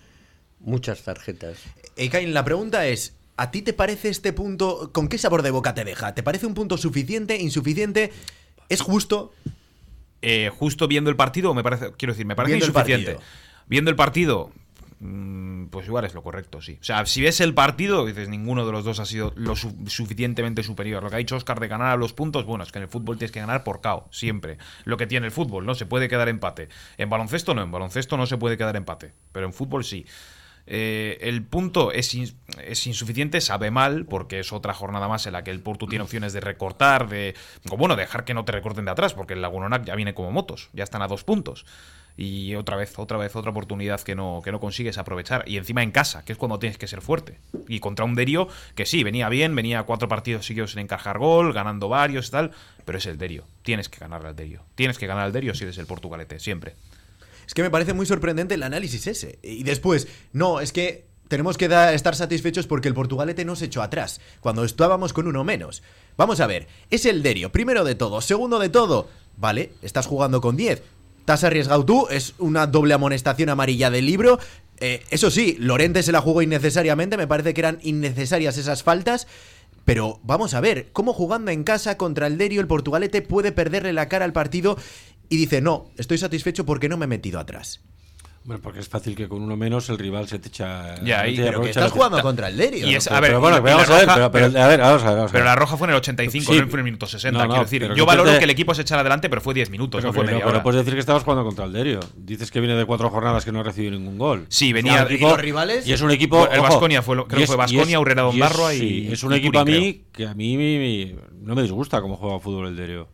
Muchas 0.59 1.03
tarjetas. 1.03 1.59
Eikain, 1.97 2.35
la 2.35 2.45
pregunta 2.45 2.89
es, 2.89 3.15
¿a 3.37 3.53
ti 3.53 3.63
te 3.63 3.73
parece 3.73 4.09
este 4.09 4.33
punto, 4.33 4.91
con 4.93 5.09
qué 5.09 5.19
sabor 5.19 5.43
de 5.43 5.53
boca 5.53 5.73
te 5.73 5.85
deja? 5.85 6.15
¿Te 6.15 6.25
parece 6.25 6.47
un 6.47 6.55
punto 6.55 6.77
suficiente, 6.77 7.37
insuficiente? 7.37 8.11
¿Es 8.69 8.81
justo? 8.81 9.33
Eh, 10.21 10.51
justo 10.53 10.89
viendo 10.89 11.11
el 11.11 11.17
partido, 11.17 11.55
me 11.55 11.63
parece, 11.63 11.93
quiero 11.97 12.13
decir, 12.13 12.27
me 12.27 12.35
parece 12.35 12.55
Viendo 12.55 12.67
insuficiente. 12.67 13.19
Viendo 13.69 13.91
el 13.91 13.97
partido, 13.97 14.51
pues 14.99 15.87
igual 15.87 16.05
es 16.07 16.15
lo 16.15 16.23
correcto, 16.23 16.63
sí. 16.63 16.79
O 16.81 16.85
sea, 16.85 17.05
si 17.07 17.21
ves 17.23 17.41
el 17.41 17.53
partido, 17.55 18.07
dices, 18.07 18.29
ninguno 18.29 18.65
de 18.65 18.73
los 18.73 18.85
dos 18.85 18.99
ha 18.99 19.05
sido 19.05 19.33
lo 19.37 19.55
su- 19.55 19.77
suficientemente 19.87 20.63
superior. 20.63 21.03
Lo 21.03 21.11
que 21.11 21.17
ha 21.17 21.19
dicho 21.19 21.37
Oscar 21.37 21.61
de 21.61 21.69
ganar 21.69 21.89
a 21.89 21.97
los 21.97 22.13
puntos, 22.15 22.45
bueno, 22.47 22.65
es 22.65 22.73
que 22.73 22.79
en 22.79 22.85
el 22.85 22.89
fútbol 22.89 23.19
tienes 23.19 23.33
que 23.33 23.41
ganar 23.41 23.63
por 23.65 23.81
KO, 23.83 24.09
siempre. 24.11 24.59
Lo 24.85 24.97
que 24.97 25.07
tiene 25.07 25.27
el 25.27 25.33
fútbol, 25.33 25.67
no 25.67 25.75
se 25.75 25.87
puede 25.87 26.09
quedar 26.09 26.29
empate. 26.29 26.69
En 26.97 27.11
baloncesto 27.11 27.55
no, 27.55 27.63
en 27.63 27.71
baloncesto 27.71 28.17
no 28.17 28.27
se 28.27 28.39
puede 28.39 28.57
quedar 28.57 28.75
empate, 28.77 29.13
pero 29.33 29.47
en 29.47 29.53
fútbol 29.53 29.85
sí. 29.85 30.07
Eh, 30.69 31.19
el 31.21 31.45
punto 31.45 31.93
es, 31.93 32.13
es 32.65 32.87
insuficiente, 32.89 33.41
sabe 33.41 33.71
mal, 33.71 34.05
porque 34.07 34.41
es 34.41 34.53
otra 34.53 34.75
jornada 34.75 35.07
más 35.07 35.25
en 35.27 35.35
la 35.35 35.45
que 35.45 35.53
el 35.53 35.61
Porto 35.61 35.87
tiene 35.87 36.03
opciones 36.03 36.33
de 36.33 36.41
recortar, 36.41 37.09
de 37.09 37.37
o 37.71 37.77
bueno, 37.77 37.95
dejar 37.95 38.25
que 38.25 38.35
no 38.35 38.45
te 38.45 38.51
recorten 38.53 38.85
de 38.85 38.91
atrás, 38.91 39.15
porque 39.15 39.35
el 39.35 39.43
Lagunonac 39.43 39.85
ya 39.85 39.95
viene 39.95 40.15
como 40.15 40.33
motos, 40.33 40.71
ya 40.73 40.83
están 40.83 41.03
a 41.03 41.07
dos 41.09 41.23
puntos. 41.23 41.67
Y 42.17 42.55
otra 42.55 42.77
vez, 42.77 42.99
otra 42.99 43.19
vez, 43.19 43.37
otra 43.37 43.51
oportunidad 43.51 44.01
que 44.01 44.15
no, 44.15 44.41
que 44.43 44.51
no 44.51 44.61
consigues 44.61 44.97
aprovechar. 44.97 45.45
Y 45.47 45.59
encima 45.59 45.83
en 45.83 45.91
casa, 45.91 46.25
que 46.25 46.33
es 46.33 46.39
cuando 46.39 46.59
tienes 46.59 46.79
que 46.79 46.87
ser 46.87 47.03
fuerte. 47.03 47.39
Y 47.69 47.81
contra 47.81 48.05
un 48.05 48.15
Derio 48.15 48.49
que 48.75 48.87
sí, 48.87 49.05
venía 49.05 49.29
bien, 49.29 49.55
venía 49.55 49.83
cuatro 49.83 50.09
partidos 50.09 50.47
seguidos 50.47 50.71
sin 50.71 50.81
encajar 50.81 51.19
gol, 51.19 51.53
ganando 51.53 51.89
varios 51.89 52.29
y 52.29 52.31
tal, 52.31 52.51
pero 52.85 52.99
es 52.99 53.07
el 53.07 53.19
Derio. 53.19 53.45
Tienes 53.63 53.89
que 53.89 53.99
ganarle 53.99 54.29
al 54.29 54.37
Derio. 54.37 54.63
Tienes 54.75 54.99
que 54.99 55.07
ganar 55.07 55.25
al 55.25 55.33
Derio 55.33 55.55
si 55.55 55.65
eres 55.65 55.79
el 55.79 55.87
Portugalete, 55.87 56.39
siempre. 56.39 56.75
Es 57.47 57.55
que 57.55 57.63
me 57.63 57.71
parece 57.71 57.93
muy 57.93 58.07
sorprendente 58.07 58.55
el 58.55 58.63
análisis 58.63 59.07
ese. 59.07 59.39
Y 59.43 59.63
después, 59.63 60.09
no, 60.33 60.61
es 60.61 60.73
que 60.73 61.05
tenemos 61.29 61.59
que 61.59 61.67
estar 61.93 62.15
satisfechos 62.15 62.67
porque 62.67 62.89
el 62.89 62.95
Portugalete 62.95 63.45
nos 63.45 63.63
echó 63.63 63.83
atrás, 63.83 64.21
cuando 64.41 64.65
estábamos 64.65 65.13
con 65.13 65.27
uno 65.27 65.45
menos. 65.45 65.83
Vamos 66.17 66.41
a 66.41 66.47
ver, 66.47 66.67
es 66.91 67.05
el 67.05 67.23
Derio, 67.23 67.53
primero 67.53 67.85
de 67.85 67.95
todo, 67.95 68.21
segundo 68.21 68.59
de 68.59 68.69
todo. 68.69 69.09
Vale, 69.37 69.73
estás 69.83 70.07
jugando 70.07 70.41
con 70.41 70.57
10. 70.57 70.83
Te 71.27 71.33
has 71.33 71.45
arriesgado 71.45 71.85
tú, 71.85 72.07
es 72.09 72.35
una 72.39 72.69
doble 72.69 72.95
amonestación 72.95 73.49
amarilla 73.49 73.91
del 73.91 74.07
libro. 74.07 74.39
Eh, 74.79 75.03
eso 75.11 75.31
sí, 75.31 75.57
Lorente 75.59 76.05
se 76.05 76.13
la 76.13 76.21
jugó 76.21 76.41
innecesariamente, 76.41 77.17
me 77.17 77.27
parece 77.27 77.53
que 77.53 77.61
eran 77.61 77.81
innecesarias 77.83 78.57
esas 78.57 78.85
faltas. 78.85 79.27
Pero 79.85 80.21
vamos 80.23 80.55
a 80.55 80.61
ver, 80.61 80.89
cómo 80.93 81.13
jugando 81.13 81.51
en 81.51 81.65
casa 81.65 81.97
contra 81.97 82.29
el 82.29 82.39
Derio 82.39 82.61
el 82.61 82.69
Portugalete 82.69 83.23
puede 83.23 83.51
perderle 83.51 83.93
la 83.93 84.09
cara 84.09 84.25
al 84.25 84.33
partido 84.33 84.79
y 85.29 85.37
dice, 85.37 85.61
no, 85.61 85.91
estoy 85.97 86.19
satisfecho 86.19 86.65
porque 86.65 86.89
no 86.89 86.97
me 86.97 87.07
he 87.07 87.09
metido 87.09 87.41
atrás. 87.41 87.81
Bueno, 88.47 88.63
porque 88.63 88.79
es 88.79 88.89
fácil 88.89 89.17
que 89.17 89.27
con 89.29 89.43
uno 89.43 89.57
menos 89.57 89.89
el 89.89 89.99
rival 89.99 90.29
se 90.29 90.39
te 90.39 90.47
echa. 90.49 90.95
Ya, 91.03 91.25
Pero 91.25 91.63
que 91.63 91.71
estás 91.71 91.91
jugando 91.91 92.23
contra 92.23 92.47
el 92.47 92.57
Derio. 92.57 92.87
Y 92.87 92.95
es- 92.95 93.05
Pero, 93.05 93.17
a 93.17 93.21
ver, 93.21 93.31
pero 93.31 93.41
bueno, 93.41 93.61
vamos 93.61 93.91
a 93.91 93.97
ver, 93.97 94.07
pero, 94.07 94.31
pero- 94.31 94.53
pero- 94.53 94.63
a 94.65 94.69
ver, 94.69 94.81
vamos 94.81 95.03
a 95.03 95.07
ver. 95.07 95.17
vamos 95.17 95.31
a 95.31 95.33
Pero 95.33 95.45
ver. 95.45 95.51
la 95.51 95.55
roja 95.57 95.77
fue 95.77 95.87
en 95.87 95.91
el 95.91 95.97
85, 95.97 96.53
Sí. 96.53 96.61
no 96.61 96.67
fue 96.69 96.75
en 96.75 96.79
el 96.79 96.85
minuto 96.85 97.07
60. 97.09 97.39
No, 97.41 97.45
no, 97.47 97.51
quiero 97.51 97.65
decir, 97.65 97.93
yo 97.97 98.07
valoro 98.07 98.31
te- 98.31 98.39
que 98.39 98.45
el 98.45 98.51
equipo 98.51 98.73
se 98.73 98.83
echara 98.83 99.01
adelante, 99.01 99.29
pero 99.29 99.41
fue 99.41 99.53
10 99.53 99.69
minutos, 99.69 99.99
Pero 100.01 100.11
no 100.11 100.13
fue 100.15 100.25
media 100.25 100.45
pero 100.47 100.63
puedes 100.63 100.79
decir 100.79 100.95
que 100.95 101.01
estabas 101.01 101.25
jugando 101.25 101.45
contra 101.45 101.65
el 101.65 101.73
Derio. 101.73 101.99
Dices 102.17 102.53
que 102.53 102.61
viene 102.61 102.77
de 102.77 102.85
cuatro 102.85 103.11
jornadas 103.11 103.45
que 103.45 103.51
no 103.51 103.59
ha 103.59 103.63
recibido 103.65 103.91
ningún 103.99 104.17
gol. 104.17 104.47
Sí, 104.49 104.73
venía. 104.73 105.05
un 105.11 105.13
¿y 105.13 105.19
los 105.19 105.41
rivales? 105.41 105.85
Y 105.85 105.93
es 105.93 106.01
un 106.01 106.13
equipo. 106.13 106.49
El 106.49 106.61
ojo, 106.61 106.69
Baskonia 106.69 107.03
fue 107.03 107.17
creo 107.17 107.27
que 107.27 107.47
fue 107.49 107.65
es- 107.65 107.97
Urrera 107.97 108.23
Dondarroa 108.23 108.75
y- 108.75 108.79
sí, 108.79 109.09
es 109.11 109.25
un 109.25 109.33
equipo 109.33 109.59
a 109.59 109.65
mí 109.65 110.05
que 110.13 110.27
a 110.27 110.35
mí 110.35 111.13
no 111.41 111.55
me 111.57 111.63
disgusta 111.63 112.01
cómo 112.01 112.17
juega 112.17 112.39
fútbol 112.39 112.69
el 112.69 112.77
Derio. 112.77 113.09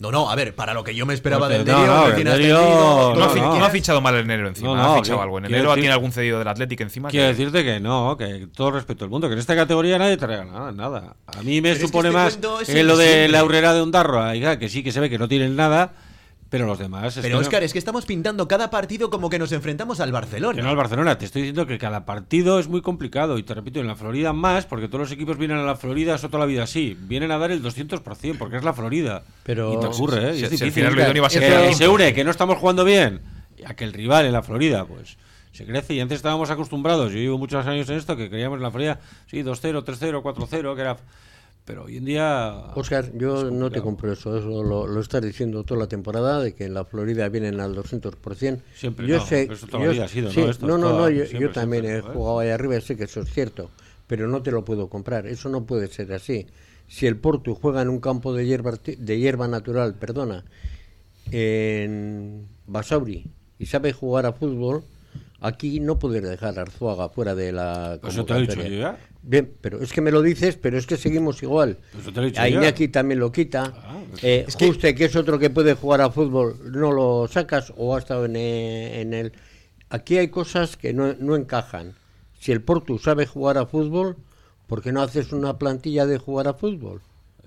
No, 0.00 0.10
no, 0.10 0.30
a 0.30 0.34
ver, 0.34 0.54
para 0.54 0.72
lo 0.72 0.82
que 0.82 0.94
yo 0.94 1.04
me 1.04 1.12
esperaba 1.14 1.48
del 1.48 1.64
no, 1.66 1.78
Derio, 1.78 1.86
no, 1.86 2.06
el 2.06 2.10
No, 2.10 3.32
que 3.34 3.58
no 3.58 3.64
ha 3.64 3.70
fichado 3.70 4.00
mal 4.00 4.14
en 4.14 4.22
enero 4.22 4.48
encima, 4.48 4.68
No, 4.68 4.82
ha 4.82 4.86
no, 4.88 4.94
fichado 4.96 5.18
que- 5.18 5.22
algo. 5.24 5.38
En 5.38 5.44
enero 5.44 5.74
tiene 5.74 5.90
algún 5.92 6.10
cedido 6.10 6.38
del 6.38 6.48
Athletic 6.48 6.80
encima. 6.80 7.10
Quiero 7.10 7.26
que- 7.26 7.32
decirte 7.34 7.64
que 7.64 7.80
no, 7.80 8.16
que 8.16 8.48
todo 8.56 8.70
respeto 8.70 9.04
del 9.04 9.10
mundo, 9.10 9.28
que 9.28 9.34
en 9.34 9.38
esta 9.40 9.54
categoría 9.54 9.98
nadie 9.98 10.16
regala 10.16 10.50
nada. 10.50 10.72
nada. 10.72 11.16
A 11.26 11.42
mí 11.42 11.60
me 11.60 11.74
que 11.74 11.80
supone 11.80 12.08
este 12.08 12.18
más 12.48 12.68
el 12.68 12.86
lo 12.86 12.96
de 12.96 13.28
la 13.28 13.44
Urrera 13.44 13.74
de 13.74 13.80
Ondarroa, 13.82 14.32
que 14.58 14.68
sí 14.68 14.82
que 14.82 14.90
se 14.92 15.00
ve 15.00 15.10
que 15.10 15.18
no 15.18 15.28
tienen 15.28 15.54
nada, 15.54 15.92
pero 16.50 16.66
los 16.66 16.78
demás. 16.78 17.16
es 17.16 17.22
Pero 17.22 17.28
que 17.38 17.40
no- 17.42 17.46
Óscar, 17.46 17.62
es 17.62 17.72
que 17.72 17.78
estamos 17.78 18.04
pintando 18.04 18.46
cada 18.48 18.68
partido 18.70 19.08
como 19.08 19.30
que 19.30 19.38
nos 19.38 19.52
enfrentamos 19.52 20.00
al 20.00 20.08
Que 20.08 20.10
no 20.12 20.18
Barcelona. 20.20 20.68
al 20.70 20.76
Barcelona, 20.76 21.16
te 21.16 21.24
estoy 21.24 21.42
diciendo 21.42 21.66
que 21.66 21.78
cada 21.78 22.04
partido 22.04 22.58
es 22.58 22.68
muy 22.68 22.82
complicado 22.82 23.38
y 23.38 23.42
te 23.44 23.54
repito, 23.54 23.80
en 23.80 23.86
la 23.86 23.94
Florida 23.94 24.32
más, 24.32 24.66
porque 24.66 24.88
todos 24.88 25.00
los 25.00 25.12
equipos 25.12 25.38
vienen 25.38 25.56
a 25.58 25.62
la 25.62 25.76
Florida, 25.76 26.16
eso 26.16 26.28
toda 26.28 26.40
la 26.40 26.46
vida 26.46 26.64
así, 26.64 26.96
vienen 27.00 27.30
a 27.30 27.38
dar 27.38 27.50
el 27.52 27.62
200%, 27.62 28.36
porque 28.36 28.56
es 28.56 28.64
la 28.64 28.74
Florida. 28.74 29.22
Pero- 29.44 29.72
y 29.74 29.80
te 29.80 29.86
ocurre, 29.86 30.30
¿eh? 30.30 30.34
Y 30.34 30.38
Si- 30.40 30.44
es 30.44 30.50
si 30.50 30.56
difícil. 30.64 30.84
a 30.86 30.90
ser 31.30 31.68
Que 31.68 31.74
se 31.74 31.88
une, 31.88 32.12
que 32.12 32.24
no 32.24 32.30
estamos 32.30 32.58
jugando 32.58 32.84
bien, 32.84 33.20
a 33.64 33.74
que 33.74 33.84
el 33.84 33.92
rival 33.92 34.26
en 34.26 34.32
la 34.32 34.42
Florida, 34.42 34.84
pues 34.84 35.16
se 35.52 35.64
crece 35.66 35.94
y 35.94 36.00
antes 36.00 36.16
estábamos 36.16 36.50
acostumbrados, 36.50 37.12
yo 37.12 37.18
llevo 37.18 37.38
muchos 37.38 37.66
años 37.66 37.88
en 37.90 37.96
esto, 37.96 38.16
que 38.16 38.28
creíamos 38.28 38.56
en 38.58 38.62
la 38.62 38.70
Florida, 38.70 39.00
sí, 39.26 39.42
2-0, 39.42 39.82
3-0, 39.84 40.22
4-0, 40.22 40.74
que 40.74 40.80
era... 40.80 40.96
Pero 41.64 41.84
hoy 41.84 41.98
en 41.98 42.04
día... 42.04 42.72
Oscar, 42.74 43.12
yo 43.16 43.50
no 43.50 43.70
te 43.70 43.80
compro 43.80 44.12
eso, 44.12 44.36
eso 44.36 44.62
lo, 44.64 44.86
lo 44.86 45.00
estás 45.00 45.22
diciendo 45.22 45.62
toda 45.62 45.80
la 45.80 45.86
temporada, 45.86 46.40
de 46.40 46.54
que 46.54 46.64
en 46.64 46.74
la 46.74 46.84
Florida 46.84 47.28
vienen 47.28 47.60
al 47.60 47.74
200%. 47.76 48.60
Siempre 48.74 49.06
yo 49.06 49.18
no, 49.18 49.26
sé, 49.26 49.42
eso 49.42 49.66
yo- 49.68 50.02
ha 50.02 50.08
sido, 50.08 50.26
¿no? 50.32 50.52
sí, 50.52 50.58
no, 50.62 50.78
no, 50.78 50.78
no, 50.78 50.90
toda- 50.90 51.10
yo, 51.10 51.26
siempre, 51.26 51.40
yo 51.40 51.50
también 51.52 51.82
siempre, 51.84 51.98
he 51.98 52.02
joder. 52.02 52.16
jugado 52.16 52.38
ahí 52.40 52.48
arriba 52.48 52.76
y 52.76 52.80
sé 52.80 52.96
que 52.96 53.04
eso 53.04 53.20
es 53.20 53.32
cierto, 53.32 53.70
pero 54.08 54.26
no 54.26 54.42
te 54.42 54.50
lo 54.50 54.64
puedo 54.64 54.88
comprar, 54.88 55.26
eso 55.26 55.48
no 55.48 55.64
puede 55.64 55.86
ser 55.88 56.12
así. 56.12 56.46
Si 56.88 57.06
el 57.06 57.16
Porto 57.16 57.54
juega 57.54 57.82
en 57.82 57.88
un 57.88 58.00
campo 58.00 58.34
de 58.34 58.46
hierba, 58.46 58.72
de 58.84 59.18
hierba 59.18 59.46
natural, 59.46 59.94
perdona, 59.94 60.44
en 61.30 62.46
Basauri 62.66 63.26
y 63.58 63.66
sabe 63.66 63.92
jugar 63.92 64.26
a 64.26 64.32
fútbol, 64.32 64.82
aquí 65.40 65.80
no 65.80 65.98
poder 65.98 66.26
dejar 66.26 66.58
a 66.58 66.62
Arzuaga 66.62 67.08
fuera 67.10 67.34
de 67.34 67.52
la 67.52 67.98
Pues 68.00 68.14
eso 68.14 68.24
te 68.24 68.32
lo 68.34 68.38
he 68.40 68.42
dicho 68.42 68.62
yo 68.62 68.68
ya. 68.80 68.98
Bien, 69.22 69.52
pero 69.60 69.82
es 69.82 69.92
que 69.92 70.00
me 70.00 70.10
lo 70.10 70.22
dices, 70.22 70.56
pero 70.56 70.78
es 70.78 70.86
que 70.86 70.96
seguimos 70.96 71.42
igual. 71.42 71.76
Pues 71.92 72.04
eso 72.04 72.12
te 72.12 72.20
lo 72.20 72.26
he 72.26 72.30
dicho 72.30 72.40
A 72.40 72.48
ya. 72.48 72.58
Iñaki 72.58 72.88
también 72.88 73.20
lo 73.20 73.30
quita. 73.30 73.72
Ah, 73.76 74.00
pues 74.10 74.24
eh, 74.24 74.44
es 74.48 74.56
que- 74.56 74.66
Juste, 74.66 74.94
que 74.94 75.04
es 75.04 75.16
otro 75.16 75.38
que 75.38 75.50
puede 75.50 75.74
jugar 75.74 76.00
a 76.00 76.10
fútbol, 76.10 76.56
no 76.72 76.90
lo 76.90 77.28
sacas 77.28 77.72
o 77.76 77.94
ha 77.94 77.98
estado 77.98 78.24
en, 78.24 78.36
eh, 78.36 79.00
en 79.02 79.12
el... 79.14 79.32
Aquí 79.90 80.16
hay 80.18 80.28
cosas 80.28 80.76
que 80.76 80.94
no, 80.94 81.12
no 81.14 81.36
encajan. 81.36 81.94
Si 82.38 82.50
el 82.52 82.62
Porto 82.62 82.98
sabe 82.98 83.26
jugar 83.26 83.58
a 83.58 83.66
fútbol, 83.66 84.16
¿por 84.66 84.80
qué 84.82 84.92
no 84.92 85.02
haces 85.02 85.32
una 85.32 85.58
plantilla 85.58 86.06
de 86.06 86.16
jugar 86.18 86.48
a 86.48 86.54
fútbol? 86.54 87.02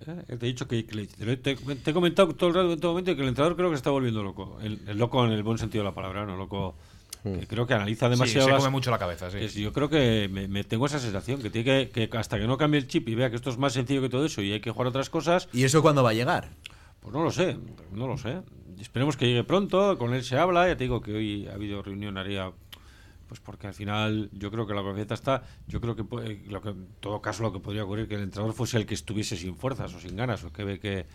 Eh, 0.06 0.24
Te 0.28 0.34
he 0.46 0.50
dicho 0.50 0.68
que, 0.68 0.86
que 0.86 1.08
te, 1.08 1.38
te- 1.38 1.56
te 1.56 1.92
he 1.92 1.94
comentado 1.94 2.28
todo 2.36 2.50
el 2.50 2.56
rato 2.56 2.74
en 2.74 2.80
todo 2.80 2.92
momento 2.92 3.16
que 3.16 3.22
el 3.22 3.30
entrenador 3.30 3.56
creo 3.56 3.70
que 3.70 3.78
se 3.78 3.80
está 3.80 3.90
volviendo 3.90 4.22
loco. 4.22 4.60
El, 4.62 4.80
el 4.88 4.98
loco 4.98 5.26
en 5.26 5.32
el 5.32 5.42
buen 5.42 5.58
sentido 5.58 5.84
de 5.84 5.90
la 5.90 5.96
palabra, 5.96 6.26
no 6.26 6.36
loco. 6.38 6.76
Que 7.24 7.48
creo 7.48 7.66
que 7.66 7.74
analiza 7.74 8.08
Sí, 8.08 8.12
demasiado. 8.12 8.46
se 8.48 8.52
las- 8.52 8.60
come 8.62 8.72
mucho 8.72 8.92
la 8.92 9.00
cabeza, 9.00 9.32
sí. 9.32 9.40
que 9.40 9.48
sí, 9.50 9.62
yo 9.62 9.72
creo 9.72 9.88
que 9.90 10.28
me, 10.32 10.48
me 10.50 10.64
tengo 10.66 10.86
esa 10.86 11.00
sensación 11.00 11.42
que 11.42 11.50
tiene 11.50 11.90
que, 11.90 12.08
que 12.10 12.18
hasta 12.18 12.38
que 12.38 12.46
no 12.48 12.58
cambie 12.58 12.80
el 12.80 12.88
chip 12.88 13.08
y 13.08 13.16
vea 13.16 13.30
que 13.30 13.38
esto 13.38 13.50
es 13.50 13.58
más 13.58 13.72
sencillo 13.74 14.02
que 14.02 14.10
todo 14.10 14.26
eso 14.26 14.42
y 14.42 14.52
hay 14.52 14.60
que 14.60 14.72
jugar 14.72 14.88
otras 14.88 15.10
cosas, 15.10 15.48
¿Y 15.54 15.64
eso 15.64 15.82
cuándo 15.82 16.04
va 16.04 16.10
a 16.10 16.14
llegar? 16.14 16.50
pues 17.00 17.14
no 17.14 17.24
lo 17.24 17.32
sé, 17.32 17.58
no 17.92 18.08
lo 18.08 18.18
sé. 18.18 18.42
Esperemos 18.80 19.16
que 19.18 19.26
llegue 19.28 19.44
pronto, 19.44 19.98
con 19.98 20.14
él 20.14 20.24
se 20.24 20.38
habla, 20.38 20.68
ya 20.68 20.76
te 20.78 20.84
digo 20.86 21.02
que 21.02 21.14
hoy 21.14 21.48
ha 21.48 21.54
habido 21.54 21.82
reunión 21.82 22.18
haría 22.18 22.52
pues 23.28 23.40
porque 23.40 23.68
al 23.68 23.74
final 23.74 24.30
yo 24.34 24.52
creo 24.52 24.68
que 24.68 24.74
la 24.74 24.82
confianza 24.84 25.14
está, 25.16 25.44
yo 25.68 25.80
creo 25.82 25.96
que, 25.96 26.04
lo 26.50 26.62
que 26.62 26.70
en 26.70 26.88
todo 27.00 27.22
caso 27.22 27.42
lo 27.42 27.52
que 27.54 27.60
podría 27.60 27.84
ocurrir 27.86 28.08
que 28.08 28.16
el 28.16 28.22
entrenador 28.24 28.54
fuese 28.54 28.78
el 28.78 28.86
que 28.86 28.94
estuviese 28.94 29.38
sin 29.38 29.56
fuerzas 29.56 29.94
o 29.94 30.00
sin 30.00 30.16
ganas 30.16 30.44
o 30.44 30.52
que 30.54 30.64
ve 30.64 30.80
que 30.80 31.06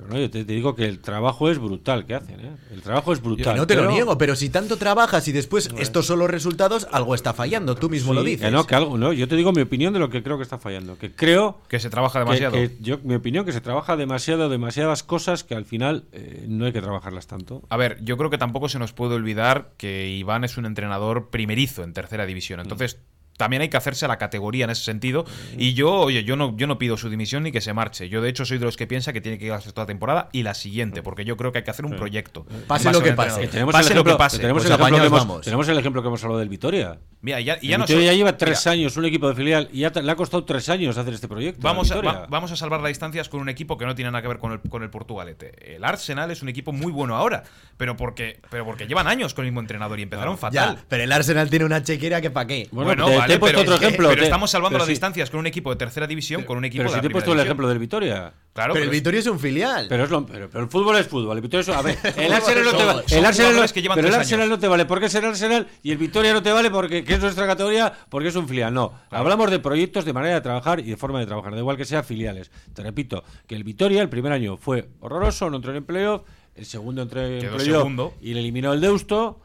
pero 0.00 0.14
no, 0.14 0.18
yo 0.18 0.30
te, 0.30 0.44
te 0.44 0.52
digo 0.52 0.74
que 0.74 0.86
el 0.86 1.00
trabajo 1.00 1.50
es 1.50 1.58
brutal 1.58 2.06
que 2.06 2.14
hacen, 2.14 2.40
¿eh? 2.40 2.56
El 2.72 2.80
trabajo 2.80 3.12
es 3.12 3.20
brutal. 3.20 3.56
no 3.56 3.66
te 3.66 3.74
lo 3.74 3.90
niego, 3.90 4.16
pero 4.16 4.34
si 4.34 4.48
tanto 4.48 4.76
trabajas 4.76 5.28
y 5.28 5.32
después 5.32 5.68
estos 5.78 6.06
son 6.06 6.20
los 6.20 6.30
resultados, 6.30 6.88
algo 6.90 7.14
está 7.14 7.34
fallando. 7.34 7.74
Tú 7.74 7.90
mismo 7.90 8.14
lo 8.14 8.22
dices. 8.22 8.46
que 8.46 8.50
no, 8.50 8.66
que 8.66 8.74
algo, 8.74 8.96
no, 8.96 9.12
yo 9.12 9.28
te 9.28 9.36
digo 9.36 9.52
mi 9.52 9.60
opinión 9.62 9.92
de 9.92 9.98
lo 9.98 10.08
que 10.08 10.22
creo 10.22 10.38
que 10.38 10.42
está 10.42 10.58
fallando, 10.58 10.96
que 10.96 11.12
creo 11.12 11.60
Que 11.68 11.78
se 11.78 11.90
trabaja 11.90 12.20
demasiado. 12.20 12.54
que 12.54 12.76
yo 12.80 12.98
mi 13.02 13.14
opinión 13.14 13.44
que 13.44 13.52
se 13.52 13.60
trabaja 13.60 13.96
demasiado, 13.96 14.48
demasiadas 14.48 15.02
cosas 15.02 15.44
que 15.44 15.54
al 15.54 15.64
final 15.64 16.04
eh, 16.12 16.46
no 16.48 16.64
hay 16.64 16.72
que 16.72 16.80
trabajarlas 16.80 17.26
tanto. 17.26 17.62
A 17.68 17.76
ver, 17.76 18.02
yo 18.02 18.16
creo 18.16 18.30
que 18.30 18.38
tampoco 18.38 18.68
se 18.68 18.78
nos 18.78 18.92
puede 18.92 19.14
olvidar 19.14 19.72
que 19.76 20.08
Iván 20.08 20.44
es 20.44 20.56
un 20.56 20.64
entrenador 20.66 21.28
primerizo 21.30 21.82
en 21.82 21.92
tercera 21.92 22.24
división. 22.24 22.60
Entonces, 22.60 22.98
también 23.40 23.62
hay 23.62 23.70
que 23.70 23.78
hacerse 23.78 24.04
a 24.04 24.08
la 24.08 24.18
categoría 24.18 24.64
en 24.66 24.70
ese 24.70 24.84
sentido. 24.84 25.24
Y 25.56 25.72
yo, 25.72 25.90
oye, 25.92 26.24
yo 26.24 26.36
no, 26.36 26.54
yo 26.58 26.66
no 26.66 26.76
pido 26.78 26.98
su 26.98 27.08
dimisión 27.08 27.42
ni 27.42 27.52
que 27.52 27.62
se 27.62 27.72
marche. 27.72 28.10
Yo, 28.10 28.20
de 28.20 28.28
hecho, 28.28 28.44
soy 28.44 28.58
de 28.58 28.66
los 28.66 28.76
que 28.76 28.86
piensa 28.86 29.14
que 29.14 29.22
tiene 29.22 29.38
que 29.38 29.46
quedarse 29.46 29.70
toda 29.72 29.84
la 29.84 29.86
temporada 29.86 30.28
y 30.32 30.42
la 30.42 30.52
siguiente, 30.52 31.02
porque 31.02 31.24
yo 31.24 31.38
creo 31.38 31.50
que 31.52 31.58
hay 31.58 31.64
que 31.64 31.70
hacer 31.70 31.86
un 31.86 31.96
proyecto. 31.96 32.44
Pase 32.66 32.92
lo 32.92 33.02
que 33.02 33.12
pase. 33.14 33.48
Tenemos, 33.48 33.72
Pase 33.72 33.88
el 33.88 33.94
lo 33.94 34.00
ejemplo, 34.02 34.12
que 34.14 34.18
pase. 34.18 34.38
tenemos, 34.38 34.62
Pues 34.62 34.70
el 34.70 34.78
ejemplo 34.78 35.00
que 35.00 35.06
hemos, 35.06 35.18
vamos. 35.20 35.40
tenemos 35.42 35.68
el 35.68 35.78
ejemplo 35.78 36.02
que 36.02 36.08
hemos 36.08 36.22
hablado 36.22 36.38
del 36.40 36.48
Vitoria. 36.50 36.98
Mira, 37.22 37.40
ya, 37.40 37.54
y 37.60 37.66
El 37.66 37.70
ya 37.70 37.78
no 37.78 37.84
Vitoria 37.86 38.12
ya 38.12 38.16
lleva 38.16 38.36
tres 38.36 38.60
mira, 38.66 38.72
años 38.72 38.96
un 38.96 39.04
equipo 39.06 39.28
de 39.28 39.34
filial 39.34 39.68
y 39.72 39.80
ya 39.80 39.90
te- 39.90 40.02
le 40.02 40.10
ha 40.12 40.16
costado 40.16 40.44
tres 40.44 40.68
años 40.68 40.98
hacer 40.98 41.14
este 41.14 41.28
proyecto. 41.28 41.60
Vamos 41.62 41.90
a, 41.90 42.00
va- 42.00 42.26
vamos 42.28 42.52
a 42.52 42.56
salvar 42.56 42.80
las 42.80 42.88
distancias 42.90 43.28
con 43.28 43.40
un 43.40 43.48
equipo 43.48 43.76
que 43.78 43.86
no 43.86 43.94
tiene 43.94 44.10
nada 44.10 44.20
que 44.22 44.28
ver 44.28 44.38
con 44.38 44.52
el, 44.52 44.60
con 44.60 44.82
el 44.82 44.90
Portugalete. 44.90 45.74
El 45.76 45.84
Arsenal 45.84 46.30
es 46.30 46.42
un 46.42 46.48
equipo 46.48 46.72
muy 46.72 46.92
bueno 46.92 47.16
ahora, 47.16 47.42
pero 47.76 47.96
porque, 47.96 48.40
pero 48.50 48.64
porque 48.64 48.86
llevan 48.86 49.06
años 49.06 49.34
con 49.34 49.44
el 49.44 49.50
mismo 49.50 49.60
entrenador 49.60 49.98
y 49.98 50.02
empezaron 50.02 50.38
fatal. 50.38 50.76
Ya, 50.76 50.84
pero 50.88 51.04
el 51.04 51.12
Arsenal 51.12 51.48
tiene 51.50 51.64
una 51.64 51.82
chequera 51.82 52.20
que 52.20 52.30
pa' 52.30 52.46
qué. 52.46 52.68
Bueno, 52.72 53.04
Bueno, 53.06 53.22
te- 53.30 53.36
he 53.36 53.38
puesto 53.38 53.58
pero, 53.60 53.70
otro 53.72 53.80
que- 53.80 53.86
ejemplo, 53.86 54.08
pero 54.08 54.20
te- 54.20 54.24
estamos 54.26 54.50
salvando 54.50 54.74
pero 54.74 54.78
las 54.80 54.86
sí. 54.86 54.92
distancias 54.92 55.30
con 55.30 55.40
un 55.40 55.46
equipo 55.46 55.70
de 55.70 55.76
tercera 55.76 56.06
división, 56.06 56.44
con 56.44 56.58
un 56.58 56.64
equipo 56.64 56.80
Pero 56.82 56.90
de 56.90 56.94
si 56.94 56.96
la 56.98 57.00
te 57.02 57.06
he 57.06 57.10
puesto 57.10 57.32
el 57.32 57.40
ejemplo 57.40 57.68
del 57.68 57.78
Vitoria. 57.78 58.32
Claro, 58.52 58.72
pero 58.72 58.72
el 58.72 58.72
pero 58.74 58.84
es- 58.84 58.90
Vitoria 58.90 59.20
es 59.20 59.26
un 59.26 59.38
filial. 59.40 59.86
Pero, 59.88 60.04
es 60.04 60.10
lo, 60.10 60.26
pero, 60.26 60.50
pero 60.50 60.64
el 60.64 60.70
fútbol 60.70 60.96
es 60.96 61.06
fútbol. 61.06 61.36
El 61.36 61.42
Vitoria 61.42 61.60
es, 61.62 61.68
a 61.68 61.82
ver, 61.82 61.98
el 62.16 62.32
Arsenal 62.32 62.64
no 62.64 62.70
te 62.76 62.84
vale. 62.84 63.02
El 63.10 63.24
Arsenal, 63.24 63.72
que 63.72 63.82
pero 63.94 64.08
el 64.08 64.14
Arsenal 64.14 64.48
no 64.48 64.58
te 64.58 64.68
vale 64.68 64.84
porque 64.86 65.06
es 65.06 65.14
el 65.14 65.24
Arsenal 65.24 65.68
y 65.82 65.92
el 65.92 65.98
Vitoria 65.98 66.32
no 66.32 66.42
te 66.42 66.52
vale 66.52 66.70
porque 66.70 67.04
que 67.04 67.14
es 67.14 67.20
nuestra 67.20 67.46
categoría 67.46 67.92
porque 68.08 68.28
es 68.28 68.36
un 68.36 68.48
filial. 68.48 68.74
No, 68.74 68.92
hablamos 69.10 69.50
de 69.50 69.58
proyectos, 69.58 70.04
de 70.04 70.12
manera 70.12 70.34
de 70.34 70.40
trabajar 70.40 70.80
y 70.80 70.84
de 70.84 70.96
forma 70.96 71.20
de 71.20 71.26
trabajar, 71.26 71.52
da 71.52 71.58
igual 71.58 71.76
que 71.76 71.84
sea 71.84 72.02
filiales. 72.02 72.50
Te 72.74 72.82
repito, 72.82 73.22
que 73.46 73.54
el 73.54 73.64
Vitoria 73.64 74.02
el 74.02 74.08
primer 74.08 74.32
año 74.32 74.56
fue 74.56 74.88
horroroso, 75.00 75.48
no 75.50 75.56
entró 75.56 75.74
en 75.74 75.84
playoff, 75.84 76.22
el 76.54 76.66
segundo 76.66 77.02
entró 77.02 77.24
en 77.24 77.38
playoff 77.40 77.62
segundo. 77.62 78.14
y 78.20 78.34
le 78.34 78.40
eliminó 78.40 78.72
el 78.72 78.80
Deusto 78.80 79.40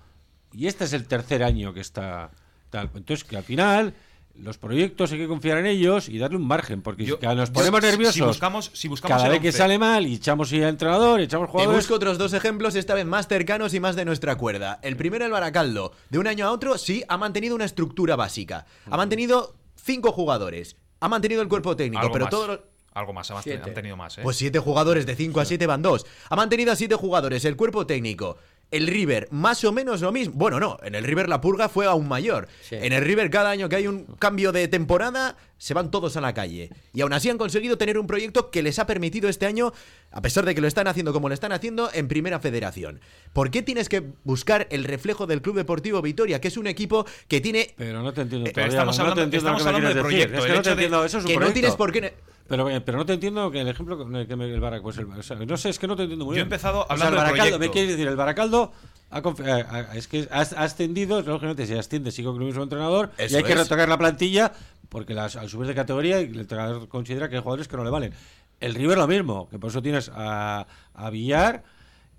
y 0.52 0.67
este 0.67 0.86
es 0.86 0.93
el 0.93 1.06
tercer 1.08 1.43
año 1.43 1.74
que 1.74 1.82
está 1.82 2.32
tal. 2.69 2.89
Entonces 2.95 3.23
que 3.23 3.38
al 3.38 3.43
final 3.43 3.93
los 4.38 4.58
proyectos 4.58 5.12
hay 5.13 5.19
que 5.19 5.28
confiar 5.30 5.60
en 5.60 5.65
ellos 5.65 6.10
y 6.10 6.17
darle 6.17 6.36
un 6.36 6.45
margen 6.45 6.82
porque 6.82 7.06
Yo- 7.06 7.17
si 7.21 7.25
nos 7.25 7.47
yo- 7.49 7.54
ponemos 7.54 7.80
si 7.80 7.86
nerviosos 7.88 8.28
buscamos- 8.28 8.69
si 8.73 8.88
buscamos 8.89 9.17
cada 9.17 9.30
vez 9.30 9.39
que 9.41 9.51
sale 9.54 9.78
mal 9.80 10.06
y 10.06 10.15
echamos 10.15 10.51
y 10.51 10.62
al 10.62 10.69
entrenador 10.69 11.21
y 11.21 11.23
echamos 11.23 11.47
Te 11.47 11.51
jugadores 11.54 11.78
busco 11.78 11.95
otros 11.95 12.17
dos 12.17 12.34
ejemplos, 12.34 12.75
esta 12.75 12.93
vez 12.95 13.06
más 13.06 13.28
cercanos 13.30 13.73
y 13.73 13.80
más 13.80 13.95
de 13.95 14.04
nuestra 14.04 14.36
cuerda. 14.38 14.80
El 14.82 14.97
primero, 14.97 15.23
el 15.25 15.32
Baracaldo. 15.32 15.93
De 16.10 16.19
un 16.19 16.28
año 16.28 16.47
a 16.47 16.51
otro, 16.51 16.78
sí, 16.78 17.04
ha 17.08 17.17
mantenido 17.17 17.56
una 17.56 17.63
estructura 17.65 18.17
básica. 18.17 18.65
Ha 18.91 18.97
mantenido 18.97 19.56
cinco 19.82 20.12
jugadores. 20.12 20.75
Ha 20.99 21.08
mantenido 21.08 21.41
el 21.41 21.47
cuerpo 21.47 21.75
técnico, 21.78 22.01
algo 22.01 22.12
pero 22.13 22.25
más. 22.25 22.32
todos 22.32 22.47
los... 22.47 22.60
Algo 22.93 23.12
más, 23.12 23.30
han 23.30 23.43
tenido 23.73 23.97
más, 23.97 24.17
¿eh? 24.17 24.21
Pues 24.23 24.38
siete 24.38 24.58
jugadores, 24.58 25.06
de 25.06 25.15
5 25.17 25.41
a 25.41 25.45
7 25.45 25.67
van 25.67 25.82
dos. 25.82 26.06
Ha 26.30 26.36
mantenido 26.38 26.71
a 26.71 26.78
siete 26.78 26.95
jugadores, 26.95 27.43
el 27.43 27.58
cuerpo 27.58 27.86
técnico. 27.86 28.38
El 28.71 28.88
River, 28.88 29.28
más 29.32 29.63
o 29.63 29.71
menos 29.71 30.01
lo 30.01 30.12
mismo. 30.12 30.34
Bueno, 30.36 30.60
no, 30.60 30.78
en 30.84 30.95
el 30.95 31.04
River 31.04 31.30
la 31.30 31.41
purga 31.41 31.69
fue 31.69 31.86
aún 31.86 32.08
mayor. 32.08 32.47
Sí. 32.62 32.75
En 32.75 32.93
el 32.93 33.04
River, 33.04 33.30
cada 33.30 33.51
año 33.51 33.69
que 33.69 33.78
hay 33.78 33.88
un 33.88 34.06
cambio 34.19 34.51
de 34.51 34.67
temporada, 34.67 35.38
se 35.57 35.73
van 35.73 35.89
todos 35.91 36.17
a 36.17 36.21
la 36.21 36.33
calle. 36.33 36.69
Y 36.93 37.01
aún 37.01 37.13
así 37.13 37.29
han 37.29 37.37
conseguido 37.37 37.77
tener 37.77 37.97
un 37.97 38.07
proyecto 38.07 38.51
que 38.51 38.61
les 38.63 38.77
ha 38.79 38.85
permitido 38.85 39.29
este 39.29 39.45
año, 39.45 39.71
a 40.11 40.21
pesar 40.21 40.45
de 40.45 40.53
que 40.55 40.61
lo 40.61 40.67
están 40.67 40.87
haciendo 40.87 41.13
como 41.13 41.27
lo 41.29 41.33
están 41.33 41.51
haciendo, 41.51 41.89
en 41.93 42.07
Primera 42.07 42.39
Federación. 42.39 42.99
¿Por 43.33 43.51
qué 43.51 43.61
tienes 43.61 43.87
que 43.89 44.03
buscar 44.23 44.67
el 44.69 44.83
reflejo 44.83 45.27
del 45.27 45.41
Club 45.41 45.55
Deportivo 45.55 46.01
Vitoria, 46.01 46.41
que 46.41 46.49
es 46.49 46.57
un 46.57 46.67
equipo 46.67 47.05
que 47.27 47.41
tiene. 47.41 47.73
Pero 47.77 48.01
no 48.03 48.13
te 48.13 48.21
entiendo. 48.21 48.45
Pero 48.53 48.67
todavía, 48.67 48.77
estamos 48.79 48.97
no 48.97 49.03
te 49.03 49.09
hablando- 49.11 49.23
entiendo 49.23 49.49
estamos 49.49 49.65
hablando 49.67 49.87
de 49.87 49.93
decir. 49.93 50.01
proyecto, 50.29 50.37
Es 50.37 50.43
que 50.45 50.49
el 50.51 50.55
no 50.57 50.61
te 50.63 50.69
de 50.69 50.73
entiendo, 50.73 51.05
eso 51.05 51.17
es 51.19 51.23
un 51.25 51.31
que 51.31 51.37
no 51.37 51.51
tienes 51.53 51.75
por 51.75 51.91
qué. 51.91 52.13
Pero, 52.47 52.69
eh, 52.69 52.79
pero 52.81 52.99
no 52.99 53.05
te 53.07 53.13
entiendo 53.13 53.49
que 53.49 53.61
el 53.61 53.67
ejemplo 53.67 53.97
que 53.97 54.05
me, 54.35 54.45
el 54.53 54.59
Baracaldo, 54.59 54.83
pues 54.83 54.97
el, 54.99 55.05
o 55.07 55.23
sea, 55.23 55.35
no 55.37 55.57
sé, 55.57 55.69
es 55.69 55.79
que 55.79 55.87
no 55.87 55.95
te 55.95 56.03
entiendo 56.03 56.25
muy 56.25 56.35
Yo 56.35 56.41
he 56.41 56.43
bien. 56.43 56.45
empezado 56.53 56.81
O 56.81 56.85
sea, 56.85 56.93
hablando 56.93 57.15
el 57.15 57.23
del 57.23 57.31
Baracaldo, 57.31 57.57
proyecto. 57.57 57.59
¿me 57.59 57.71
quieres 57.71 57.89
decir? 57.91 58.07
El 58.07 58.15
Baracaldo 58.15 58.71
ha 59.17 59.60
eh, 59.60 59.86
es 59.95 60.08
que 60.08 60.28
ha, 60.32 60.41
ascendido, 60.41 61.21
lógicamente 61.21 61.65
si 61.65 61.73
asciende 61.73 62.12
sigue 62.12 62.28
con 62.28 62.38
el 62.41 62.47
mismo 62.47 62.63
entrenador 62.63 63.12
y 63.17 63.34
hay 63.36 63.43
que 63.43 63.56
retocar 63.56 63.88
la 63.89 63.97
plantilla 63.97 64.51
porque 64.89 65.13
las, 65.13 65.36
al 65.36 65.49
subir 65.49 65.67
de 65.67 65.75
categoría 65.75 66.19
el 66.19 66.39
entrenador 66.39 66.88
considera 66.88 67.30
que 67.30 67.36
hay 67.38 67.41
jugadores 67.41 67.67
que 67.67 67.78
no 67.78 67.84
le 67.84 67.89
valen. 67.89 68.13
El 68.60 68.75
River 68.75 68.97
lo 68.97 69.08
mismo, 69.08 69.49
que 69.49 69.60
por 69.60 69.69
eso 69.69 69.82
tienes 69.82 70.10
a, 70.13 70.65
a 70.93 71.10
Villar 71.10 71.63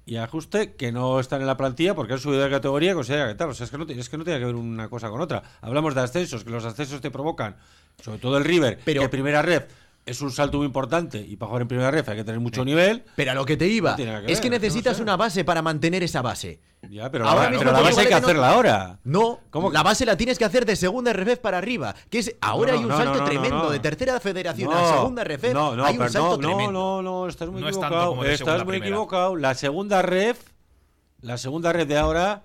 y 0.04 0.16
a 0.16 0.24
Ajuste 0.24 0.74
que 0.74 0.92
no 0.92 1.18
están 1.20 1.40
en 1.40 1.46
la 1.46 1.56
plantilla 1.56 1.94
porque 1.94 2.12
han 2.12 2.18
subido 2.20 2.42
de 2.42 2.50
categoría 2.50 2.92
y 2.92 2.94
considera 2.94 3.26
que 3.28 3.34
tal. 3.34 3.50
O 3.50 3.54
sea, 3.54 3.64
es 3.64 3.70
que, 3.70 3.78
no, 3.78 3.86
te- 3.86 3.98
es 3.98 4.08
que 4.08 4.16
no 4.18 4.24
tiene 4.24 4.38
que 4.38 4.46
ver 4.46 4.54
una 4.54 4.88
cosa 4.88 5.08
con 5.08 5.20
otra. 5.20 5.42
Hablamos 5.62 5.94
de 5.94 6.00
ascensos, 6.02 6.44
que 6.44 6.50
los 6.50 6.64
ascensos 6.64 7.00
te 7.00 7.10
provocan, 7.10 7.56
sobre 8.04 8.18
todo 8.18 8.36
el 8.38 8.44
River, 8.44 8.78
Pero- 8.84 9.02
que 9.02 9.08
primera 9.08 9.42
red 9.42 9.62
es 10.06 10.20
un 10.22 10.30
salto 10.30 10.58
muy 10.58 10.66
importante 10.66 11.18
y 11.18 11.34
para 11.36 11.48
jugar 11.48 11.62
en 11.62 11.68
primera 11.68 11.90
red 11.90 12.08
hay 12.08 12.16
que 12.16 12.24
tener 12.24 12.40
mucho 12.40 12.64
nivel. 12.64 13.04
Pero 13.16 13.32
a 13.32 13.34
lo 13.34 13.44
que 13.44 13.56
te 13.56 13.66
iba, 13.66 13.90
No 13.90 13.96
que 14.24 14.32
es 14.32 14.40
que 14.40 14.48
necesitas 14.48 14.92
no 14.92 14.96
sé. 14.98 15.02
una 15.02 15.16
base 15.16 15.44
para 15.44 15.62
mantener 15.62 16.04
esa 16.04 16.22
base. 16.22 16.60
Ya, 16.88 17.10
pero 17.10 17.26
Ahora 17.28 17.50
la, 17.50 17.58
pero 17.58 17.72
base 17.72 18.00
hay 18.02 18.06
que 18.06 18.14
hacerla 18.14 18.50
ahora. 18.50 19.00
No, 19.02 19.40
¿Cómo? 19.50 19.72
la 19.72 19.82
base 19.82 20.06
la 20.06 20.16
tienes 20.16 20.38
que 20.38 20.44
hacer 20.44 20.64
de 20.64 20.76
segunda 20.76 21.12
RF 21.12 21.38
para 21.40 21.58
arriba. 21.58 21.96
Que 22.08 22.20
es 22.20 22.36
ahora 22.40 22.72
No, 22.72 22.78
hay 22.78 22.84
un 22.84 22.90
no, 22.90 22.96
salto 22.96 23.12
no, 23.14 23.18
no, 23.18 23.24
tremendo 23.24 23.62
no. 23.64 23.70
de 23.70 23.78
tercera 23.80 24.20
federación 24.20 24.70
No, 24.70 24.76
a 24.78 24.92
segunda 24.96 25.24
RF. 25.24 25.52
No, 25.52 25.74
no, 25.74 25.84
hay 25.84 25.98
un 25.98 26.08
salto 26.08 26.38
no, 26.38 26.48
tremendo. 26.48 27.02
no, 27.02 27.26
estás 27.28 27.48
muy 27.48 27.62
equivocado. 27.62 28.24
estás 28.24 28.58
muy 28.58 28.74
primera. 28.74 28.86
equivocado. 28.86 29.34
La 29.34 29.54
segunda 29.54 30.02
ref, 30.02 30.38
la 31.20 31.36
segunda 31.36 31.72
red 31.72 31.88
de 31.88 31.98
ahora 31.98 32.44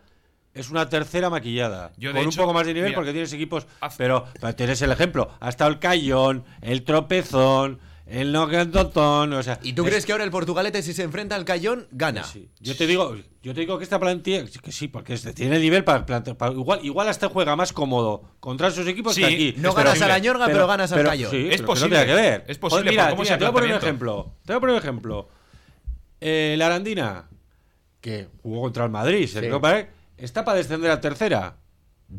es 0.53 0.69
una 0.69 0.89
tercera 0.89 1.29
maquillada. 1.29 1.91
Yo, 1.97 2.11
con 2.11 2.25
un 2.27 2.33
poco 2.35 2.53
más 2.53 2.65
de 2.67 2.73
nivel 2.73 2.89
mira, 2.89 2.95
porque 2.97 3.11
tienes 3.11 3.31
equipos. 3.33 3.67
haz- 3.79 3.95
Pero, 3.97 4.25
pero 4.39 4.55
tienes 4.55 4.81
el 4.81 4.91
ejemplo. 4.91 5.29
Ha 5.39 5.49
estado 5.49 5.69
el 5.71 5.79
Cayón, 5.79 6.43
el 6.61 6.83
Tropezón, 6.83 7.79
el 8.05 8.31
Noquentotón. 8.33 9.31
O 9.33 9.43
sea, 9.43 9.59
¿Y 9.63 9.71
tú 9.73 9.83
es- 9.83 9.89
crees 9.89 10.05
que 10.05 10.11
ahora 10.11 10.25
el 10.25 10.31
Portugalete, 10.31 10.81
si 10.83 10.93
se 10.93 11.03
enfrenta 11.03 11.35
al 11.35 11.45
Cayón, 11.45 11.87
gana? 11.91 12.23
Sí. 12.25 12.49
Yo 12.59 12.75
te 12.75 12.85
digo, 12.85 13.15
yo 13.41 13.53
te 13.53 13.61
digo 13.61 13.77
que 13.77 13.85
esta 13.85 13.97
plantilla, 13.99 14.43
que 14.45 14.71
sí, 14.73 14.89
porque 14.89 15.13
es- 15.13 15.33
tiene 15.33 15.57
nivel 15.59 15.85
para, 15.85 16.05
plantear- 16.05 16.35
para- 16.35 16.51
igual, 16.51 16.81
igual 16.83 17.07
hasta 17.07 17.29
juega 17.29 17.55
más 17.55 17.71
cómodo 17.71 18.23
contra 18.41 18.67
esos 18.67 18.85
equipos 18.87 19.15
Sí, 19.15 19.21
que 19.21 19.27
aquí. 19.27 19.53
No 19.57 19.73
ganas 19.73 20.01
a 20.01 20.07
la 20.09 20.19
Ñorga, 20.19 20.47
pero, 20.47 20.67
ganas 20.67 20.91
al 20.91 20.97
pero- 20.97 21.09
Cayón. 21.11 21.31
sí, 21.31 21.37
Es 21.37 21.43
pero 21.49 21.57
que 21.59 21.63
posible, 21.67 21.97
No 21.97 22.03
tiene 22.03 22.07
que 22.21 22.21
ver. 22.29 22.43
es 22.47 22.57
posible, 22.57 22.83
Pues 22.83 22.91
mira, 22.91 23.03
por 23.05 23.11
cómo 23.11 23.23
mira, 23.23 23.37
te 23.37 23.43
voy 23.45 23.49
a 23.49 23.53
poner 23.53 23.69
un 23.71 23.77
ejemplo. 23.77 24.35
Te 24.45 24.51
voy 24.53 24.57
a 24.57 24.59
poner 24.59 24.75
un 24.75 24.81
ejemplo. 24.81 25.29
Eh, 26.19 26.55
la 26.57 26.65
Arandina, 26.67 27.29
que 28.01 28.27
jugó 28.43 28.61
contra 28.63 28.83
el 28.83 28.91
Madrid, 28.91 29.27
se 29.27 29.39
Sí. 29.39 29.49
Está 30.21 30.45
para 30.45 30.57
descender 30.57 30.91
a 30.91 31.01
tercera. 31.01 31.57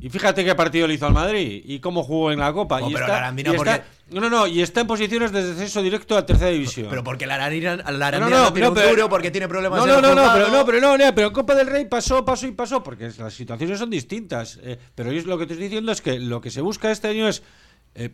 Y 0.00 0.08
fíjate 0.08 0.42
qué 0.42 0.54
partido 0.54 0.86
le 0.86 0.94
hizo 0.94 1.06
al 1.06 1.12
Madrid 1.12 1.62
y 1.66 1.78
cómo 1.78 2.02
jugó 2.02 2.32
en 2.32 2.38
la 2.38 2.50
Copa. 2.52 2.80
Oh, 2.82 2.88
y 2.88 2.94
pero 2.94 3.04
está, 3.04 3.32
y 3.36 3.40
está- 3.40 3.56
porque- 3.56 3.82
No, 4.10 4.20
no, 4.22 4.30
no, 4.30 4.46
y 4.46 4.62
está 4.62 4.80
en 4.80 4.86
posiciones 4.86 5.32
de 5.32 5.44
descenso 5.44 5.82
directo 5.82 6.16
a 6.16 6.24
tercera 6.24 6.50
división. 6.50 6.86
Pero 6.88 7.04
porque 7.04 7.26
la 7.26 7.34
Arandina, 7.34 7.76
la 7.76 7.82
No, 7.92 8.04
Arandina 8.06 8.30
no, 8.38 8.42
no, 8.44 8.52
tiene 8.54 8.66
no, 8.66 8.68
un 8.70 8.74
pero- 8.74 8.88
duro, 8.90 9.08
porque 9.10 9.30
tiene 9.30 9.48
problemas 9.48 9.78
No, 9.80 9.86
no, 9.86 10.00
no, 10.00 10.14
no, 10.14 10.32
pero 10.32 10.48
no, 10.48 10.64
pero 10.64 10.80
no, 10.80 10.96
no, 10.96 11.14
pero 11.14 11.26
en 11.28 11.32
Copa 11.34 11.54
del 11.54 11.66
Rey 11.66 11.84
pasó, 11.84 12.24
pasó 12.24 12.46
y 12.46 12.52
pasó, 12.52 12.82
porque 12.82 13.10
las 13.18 13.34
situaciones 13.34 13.78
son 13.78 13.90
distintas. 13.90 14.58
eh, 14.62 14.78
pero 14.94 15.12
yo 15.12 15.22
lo 15.26 15.36
que 15.38 15.46
te 15.46 15.52
estoy 15.52 15.68
diciendo 15.68 15.92
es 15.92 16.00
que 16.00 16.18
lo 16.18 16.40
que 16.40 16.50
se 16.50 16.62
busca 16.62 16.90
este 16.90 17.08
año 17.08 17.28
es 17.28 17.42
eh, 17.94 18.10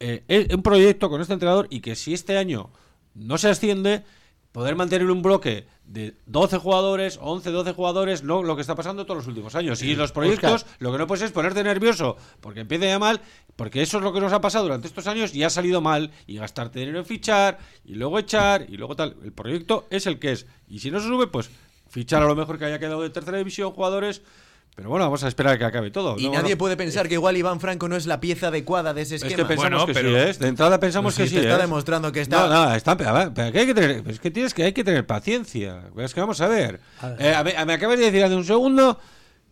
eh, 0.00 0.48
un 0.54 0.62
proyecto 0.62 1.08
con 1.10 1.20
este 1.20 1.32
entrenador 1.32 1.66
y 1.70 1.80
que 1.80 1.96
si 1.96 2.14
este 2.14 2.38
año 2.38 2.70
no 3.14 3.36
se 3.38 3.48
asciende, 3.48 4.04
poder 4.56 4.74
mantener 4.74 5.10
un 5.10 5.20
bloque 5.20 5.66
de 5.84 6.16
12 6.24 6.56
jugadores, 6.56 7.18
11, 7.20 7.50
12 7.50 7.74
jugadores, 7.74 8.22
no 8.22 8.42
lo 8.42 8.56
que 8.56 8.62
está 8.62 8.74
pasando 8.74 9.04
todos 9.04 9.18
los 9.18 9.26
últimos 9.26 9.54
años. 9.54 9.82
Y 9.82 9.94
los 9.94 10.12
proyectos, 10.12 10.64
lo 10.78 10.90
que 10.92 10.96
no 10.96 11.06
puedes 11.06 11.24
es 11.24 11.30
ponerte 11.30 11.62
nervioso 11.62 12.16
porque 12.40 12.60
empiece 12.60 12.86
ya 12.86 12.98
mal, 12.98 13.20
porque 13.54 13.82
eso 13.82 13.98
es 13.98 14.02
lo 14.02 14.14
que 14.14 14.20
nos 14.20 14.32
ha 14.32 14.40
pasado 14.40 14.64
durante 14.64 14.86
estos 14.86 15.06
años 15.08 15.34
y 15.34 15.44
ha 15.44 15.50
salido 15.50 15.82
mal. 15.82 16.10
Y 16.26 16.38
gastarte 16.38 16.78
dinero 16.78 16.98
en 16.98 17.04
fichar, 17.04 17.58
y 17.84 17.96
luego 17.96 18.18
echar, 18.18 18.64
y 18.66 18.78
luego 18.78 18.96
tal. 18.96 19.16
El 19.22 19.32
proyecto 19.32 19.86
es 19.90 20.06
el 20.06 20.18
que 20.18 20.32
es. 20.32 20.46
Y 20.70 20.78
si 20.78 20.90
no 20.90 21.00
se 21.00 21.08
sube, 21.08 21.26
pues 21.26 21.50
fichar 21.90 22.22
a 22.22 22.26
lo 22.26 22.34
mejor 22.34 22.58
que 22.58 22.64
haya 22.64 22.78
quedado 22.78 23.02
de 23.02 23.10
tercera 23.10 23.36
división 23.36 23.72
jugadores. 23.72 24.22
Pero 24.76 24.90
bueno, 24.90 25.06
vamos 25.06 25.24
a 25.24 25.28
esperar 25.28 25.54
a 25.54 25.58
que 25.58 25.64
acabe 25.64 25.90
todo. 25.90 26.16
Y 26.18 26.26
No, 26.26 26.34
nadie 26.34 26.52
no. 26.52 26.58
puede 26.58 26.76
pensar 26.76 27.08
que 27.08 27.14
igual 27.14 27.34
Iván 27.36 27.60
Franco 27.60 27.88
no 27.88 27.96
es 27.96 28.04
la 28.06 28.20
pieza 28.20 28.48
adecuada 28.48 28.92
de 28.92 29.02
ese 29.02 29.16
Es 29.16 29.22
que 29.22 29.28
esquema. 29.28 29.48
pensamos 29.48 29.70
Bueno, 29.72 29.86
que 29.86 29.94
pero- 29.94 30.10
sí, 30.10 30.14
¿eh? 30.16 30.32
De 30.38 30.48
entrada 30.48 30.78
pensamos 30.78 31.14
Pues 31.14 31.24
que 31.24 31.34
si 31.34 31.40
sí. 31.40 31.44
está 31.46 31.56
¿eh? 31.58 31.62
demostrando 31.62 32.12
que 32.12 32.20
está- 32.20 32.46
No, 32.46 32.66
no, 32.66 32.74
está. 32.74 32.94
pero 32.96 33.32
que 33.34 33.58
hay 33.58 33.66
que 33.66 33.74
tener. 33.74 34.02
Es 34.06 34.20
que 34.20 34.30
tienes 34.30 34.52
que, 34.52 34.64
hay 34.64 34.72
que 34.74 34.84
tener 34.84 35.06
paciencia. 35.06 35.80
Es 35.96 36.12
que 36.12 36.20
vamos 36.20 36.40
a 36.42 36.46
ver. 36.48 36.78
Eh, 37.18 37.34
a 37.34 37.42
ver, 37.42 37.66
me 37.66 37.72
acabas 37.72 37.98
de 37.98 38.04
decir 38.04 38.22
hace 38.22 38.34
un 38.34 38.44
segundo 38.44 39.00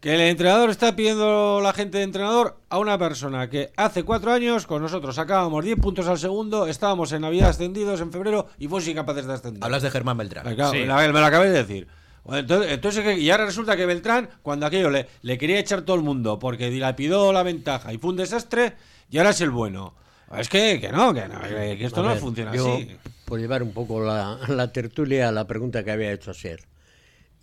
que 0.00 0.14
el 0.14 0.20
entrenador 0.20 0.68
está 0.68 0.94
pidiendo 0.94 1.60
la 1.62 1.72
gente 1.72 1.96
de 1.96 2.04
entrenador 2.04 2.58
a 2.68 2.78
una 2.78 2.98
persona 2.98 3.48
que 3.48 3.72
hace 3.78 4.02
cuatro 4.02 4.30
años 4.30 4.66
con 4.66 4.82
nosotros 4.82 5.14
sacábamos 5.14 5.64
10 5.64 5.78
puntos 5.80 6.06
al 6.06 6.18
segundo, 6.18 6.66
estábamos 6.66 7.10
en 7.12 7.22
Navidad 7.22 7.48
ascendidos 7.48 8.02
en 8.02 8.12
febrero 8.12 8.48
y 8.58 8.68
fuimos 8.68 8.86
incapaces 8.86 9.24
de 9.24 9.32
ascender. 9.32 9.64
Hablas 9.64 9.82
de 9.82 9.90
Germán 9.90 10.18
Beltrán. 10.18 10.44
Me, 10.44 10.50
Sí. 10.54 10.80
me 10.80 10.86
la- 10.86 10.98
me 11.10 11.20
lo 11.20 11.24
acabé 11.24 11.48
de 11.48 11.64
decir. 11.64 11.88
Entonces, 12.32 12.72
entonces, 12.72 13.18
y 13.18 13.30
ahora 13.30 13.44
resulta 13.46 13.76
que 13.76 13.84
Beltrán, 13.86 14.30
cuando 14.42 14.64
aquello 14.66 14.90
le, 14.90 15.06
le 15.22 15.36
quería 15.38 15.58
echar 15.58 15.82
todo 15.82 15.96
el 15.96 16.02
mundo 16.02 16.38
porque 16.38 16.70
dilapidó 16.70 17.32
la 17.32 17.42
ventaja 17.42 17.92
y 17.92 17.98
fue 17.98 18.10
un 18.10 18.16
desastre, 18.16 18.74
y 19.10 19.18
ahora 19.18 19.30
es 19.30 19.40
el 19.42 19.50
bueno. 19.50 19.94
Es 20.38 20.48
que, 20.48 20.80
que 20.80 20.90
no, 20.90 21.12
que, 21.12 21.28
no, 21.28 21.40
que- 21.42 21.84
esto 21.84 22.02
no 22.02 22.14
funciona 22.16 22.54
yo, 22.54 22.74
así. 22.74 22.96
Por 23.26 23.38
llevar 23.40 23.62
un 23.62 23.72
poco 23.72 24.00
la, 24.02 24.38
la 24.48 24.72
tertulia 24.72 25.28
a 25.28 25.32
la 25.32 25.46
pregunta 25.46 25.84
que 25.84 25.90
había 25.92 26.12
hecho 26.12 26.32
Ser. 26.34 26.60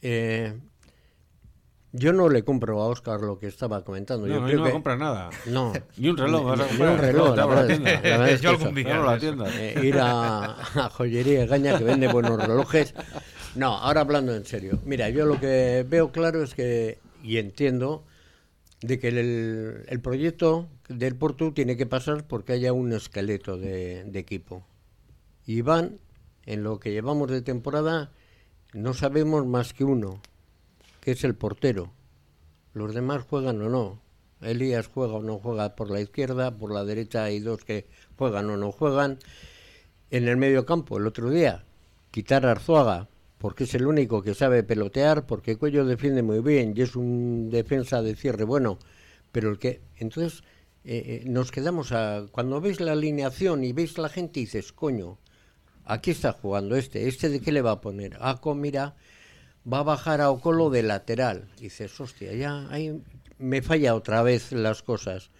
Eh, 0.02 0.58
yo 1.94 2.13
no 2.13 2.30
le 2.30 2.44
compro 2.44 2.82
a 2.82 2.88
Oscar 2.88 3.20
lo 3.22 3.38
que 3.38 3.48
estaba 3.48 3.84
comentando. 3.84 4.26
No, 4.26 4.34
yo 4.34 4.39
no, 4.39 4.46
creo 4.48 4.80
no 4.80 4.84
que- 4.84 4.98
nada. 4.98 5.30
No. 5.46 5.74
Ni 5.98 6.10
un 6.10 6.17
reloj 6.17 6.56
Ni 6.78 6.82
un 6.86 6.98
reloj, 6.98 7.30
No, 7.30 7.36
la 7.36 7.41
la 7.41 7.46
verdad, 7.46 7.67
tienda. 7.67 7.91
la 7.91 8.00
verdad 8.02 8.30
es 8.30 8.41
Yo 8.41 8.50
algún 8.52 8.76
día. 8.76 8.96
Abro 8.96 9.12
la 9.12 9.20
tienda. 9.20 9.46
Eh, 9.54 9.82
ir 9.84 9.98
a, 10.00 10.46
a 10.86 10.89
Joyería 10.89 11.46
Gaña 11.46 11.78
que 11.78 11.84
vende 11.84 12.08
buenos 12.08 12.39
relojes. 12.41 12.94
No, 13.56 13.78
ahora 13.78 14.02
hablando 14.02 14.34
en 14.34 14.46
serio. 14.46 14.80
Mira, 14.86 15.10
yo 15.10 15.26
lo 15.26 15.40
que 15.40 15.86
veo 15.88 16.12
claro 16.12 16.42
es 16.42 16.56
que, 16.56 17.00
y 17.22 17.38
entiendo, 17.38 18.04
de 18.82 18.98
que 18.98 19.10
el, 19.10 19.84
el 19.88 20.00
proyecto 20.00 20.70
del 20.88 21.16
Porto 21.16 21.54
tiene 21.54 21.76
que 21.76 21.86
pasar 21.86 22.26
porque 22.26 22.54
haya 22.54 22.72
un 22.72 22.94
esqueleto 22.94 23.58
de, 23.58 24.06
de 24.06 24.20
equipo. 24.20 24.66
Y 25.46 25.62
van, 25.62 26.00
en 26.46 26.64
lo 26.64 26.80
que 26.80 26.92
llevamos 26.92 27.30
de 27.30 27.42
temporada, 27.42 28.12
no 28.74 28.94
sabemos 28.94 29.46
más 29.46 29.74
que 29.74 29.84
uno, 29.84 30.22
que 31.02 31.12
es 31.12 31.24
el 31.26 31.36
portero. 31.36 31.92
Los 32.74 32.94
demás 32.94 33.24
juegan 33.24 33.62
o 33.62 33.70
no. 33.70 34.02
Elías 34.42 34.88
juega 34.88 35.14
o 35.14 35.22
no 35.22 35.40
juega 35.40 35.76
por 35.76 35.92
la 35.92 36.00
izquierda, 36.00 36.58
por 36.58 36.74
la 36.74 36.86
derecha 36.86 37.26
hay 37.26 37.40
dos 37.42 37.64
que 37.64 37.86
juegan 38.18 38.50
o 38.50 38.56
no 38.56 38.72
juegan. 38.72 39.20
En 40.10 40.28
el 40.28 40.38
medio 40.38 40.66
campo, 40.66 40.98
el 40.98 41.06
otro 41.06 41.30
día, 41.30 41.66
quitar 42.12 42.46
a 42.46 42.52
Arzuaga, 42.52 43.08
porque 43.42 43.64
es 43.64 43.74
el 43.74 43.88
único 43.88 44.22
que 44.22 44.36
sabe 44.36 44.62
pelotear, 44.62 45.26
porque 45.26 45.58
Cuello 45.58 45.84
defiende 45.84 46.22
muy 46.22 46.42
bien 46.42 46.76
y 46.78 46.84
es 46.84 46.96
un 46.96 47.50
defensa 47.50 48.04
de 48.04 48.16
cierre 48.16 48.44
bueno, 48.44 48.78
pero 49.32 49.50
el 49.50 49.58
que... 49.58 49.82
Entonces 49.98 50.44
eh, 50.86 51.24
eh, 51.24 51.24
nos 51.26 51.50
quedamos 51.50 51.92
a... 51.92 52.28
Cuando 52.32 52.62
ves 52.62 52.80
la 52.80 52.92
alineación 52.92 53.64
y 53.64 53.74
ves 53.74 53.98
la 53.98 54.10
gente 54.10 54.40
y 54.40 54.44
dices, 54.44 54.72
coño, 54.72 55.18
aquí 55.86 56.12
está 56.12 56.34
jugando 56.34 56.76
este, 56.76 57.08
¿este 57.08 57.30
de 57.30 57.42
qué 57.42 57.52
le 57.52 57.64
va 57.64 57.72
a 57.72 57.82
poner? 57.82 58.16
Ah, 58.20 58.40
mira, 58.56 58.96
va 59.72 59.80
a 59.80 59.84
bajar 59.84 60.22
a 60.22 60.30
Ocolo 60.30 60.70
de 60.70 60.84
lateral. 60.84 61.48
dices, 61.60 62.00
hostia, 62.00 62.36
ya 62.36 62.70
ahí 62.70 63.02
me 63.40 63.64
falla 63.64 63.96
otra 63.96 64.22
vez 64.22 64.52
las 64.52 64.84
cosas. 64.84 65.32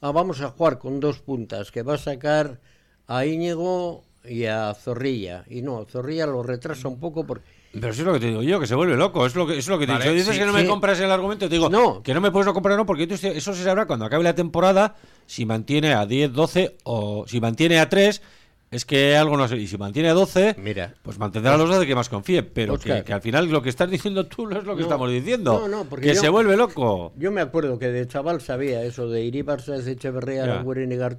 Ah, 0.00 0.12
vamos 0.12 0.40
a 0.42 0.50
jugar 0.50 0.78
con 0.78 1.00
dos 1.00 1.18
puntas, 1.18 1.72
que 1.72 1.82
va 1.82 1.94
a 1.94 1.98
sacar 1.98 2.60
a 3.08 3.26
Íñigo 3.26 4.04
y 4.24 4.44
a 4.44 4.74
Zorrilla. 4.74 5.44
Y 5.48 5.62
no, 5.62 5.84
Zorrilla 5.84 6.26
lo 6.26 6.42
retrasa 6.42 6.88
un 6.88 6.98
poco 6.98 7.26
porque... 7.26 7.44
Pero 7.72 7.88
eso 7.88 8.00
es 8.02 8.06
lo 8.06 8.12
que 8.14 8.20
te 8.20 8.26
digo 8.28 8.42
yo, 8.42 8.58
que 8.58 8.66
se 8.66 8.74
vuelve 8.74 8.96
loco. 8.96 9.26
Es 9.26 9.34
lo 9.34 9.46
que, 9.46 9.58
es 9.58 9.68
lo 9.68 9.78
que 9.78 9.86
te 9.86 9.92
digo. 9.98 10.12
Dices 10.12 10.38
que 10.38 10.46
no 10.46 10.52
me 10.52 10.66
compras 10.66 10.98
el 11.00 11.10
argumento. 11.10 11.48
Te 11.48 11.54
digo 11.54 11.68
no. 11.68 12.02
que 12.02 12.14
no 12.14 12.20
me 12.20 12.30
puedes 12.30 12.46
no 12.46 12.54
comprar, 12.54 12.76
no, 12.76 12.86
porque 12.86 13.06
eso 13.10 13.54
se 13.54 13.64
sabrá 13.64 13.86
cuando 13.86 14.06
acabe 14.06 14.24
la 14.24 14.34
temporada. 14.34 14.96
Si 15.26 15.44
mantiene 15.44 15.92
a 15.92 16.06
10, 16.06 16.32
12 16.32 16.76
o 16.84 17.26
si 17.28 17.40
mantiene 17.40 17.78
a 17.78 17.88
3, 17.88 18.22
es 18.70 18.84
que 18.84 19.16
algo 19.16 19.36
no 19.36 19.46
sé. 19.48 19.56
Y 19.56 19.66
si 19.66 19.76
mantiene 19.76 20.08
a 20.08 20.14
12, 20.14 20.56
Mira, 20.58 20.94
pues 21.02 21.18
mantendrá 21.18 21.54
a 21.54 21.56
los 21.58 21.68
12 21.68 21.86
que 21.86 21.94
más 21.94 22.08
confíe. 22.08 22.42
Pero 22.42 22.78
que, 22.78 22.92
al 22.92 23.20
final 23.20 23.48
lo 23.50 23.62
que 23.62 23.68
estás 23.68 23.90
diciendo 23.90 24.26
tú 24.26 24.46
no 24.46 24.58
es 24.58 24.64
lo 24.64 24.74
que 24.74 24.82
estamos 24.82 25.10
diciendo. 25.10 25.60
No, 25.60 25.68
no, 25.68 25.84
porque 25.84 26.08
que 26.08 26.14
se 26.14 26.28
vuelve 26.28 26.56
loco. 26.56 27.12
Yo 27.16 27.30
me 27.30 27.42
acuerdo 27.42 27.78
que 27.78 27.88
de 27.88 28.06
chaval 28.06 28.40
sabía 28.40 28.82
eso 28.82 29.08
de 29.08 29.24
Iribarsa, 29.24 29.76
Echeverría, 29.76 30.44
yeah. 30.44 31.18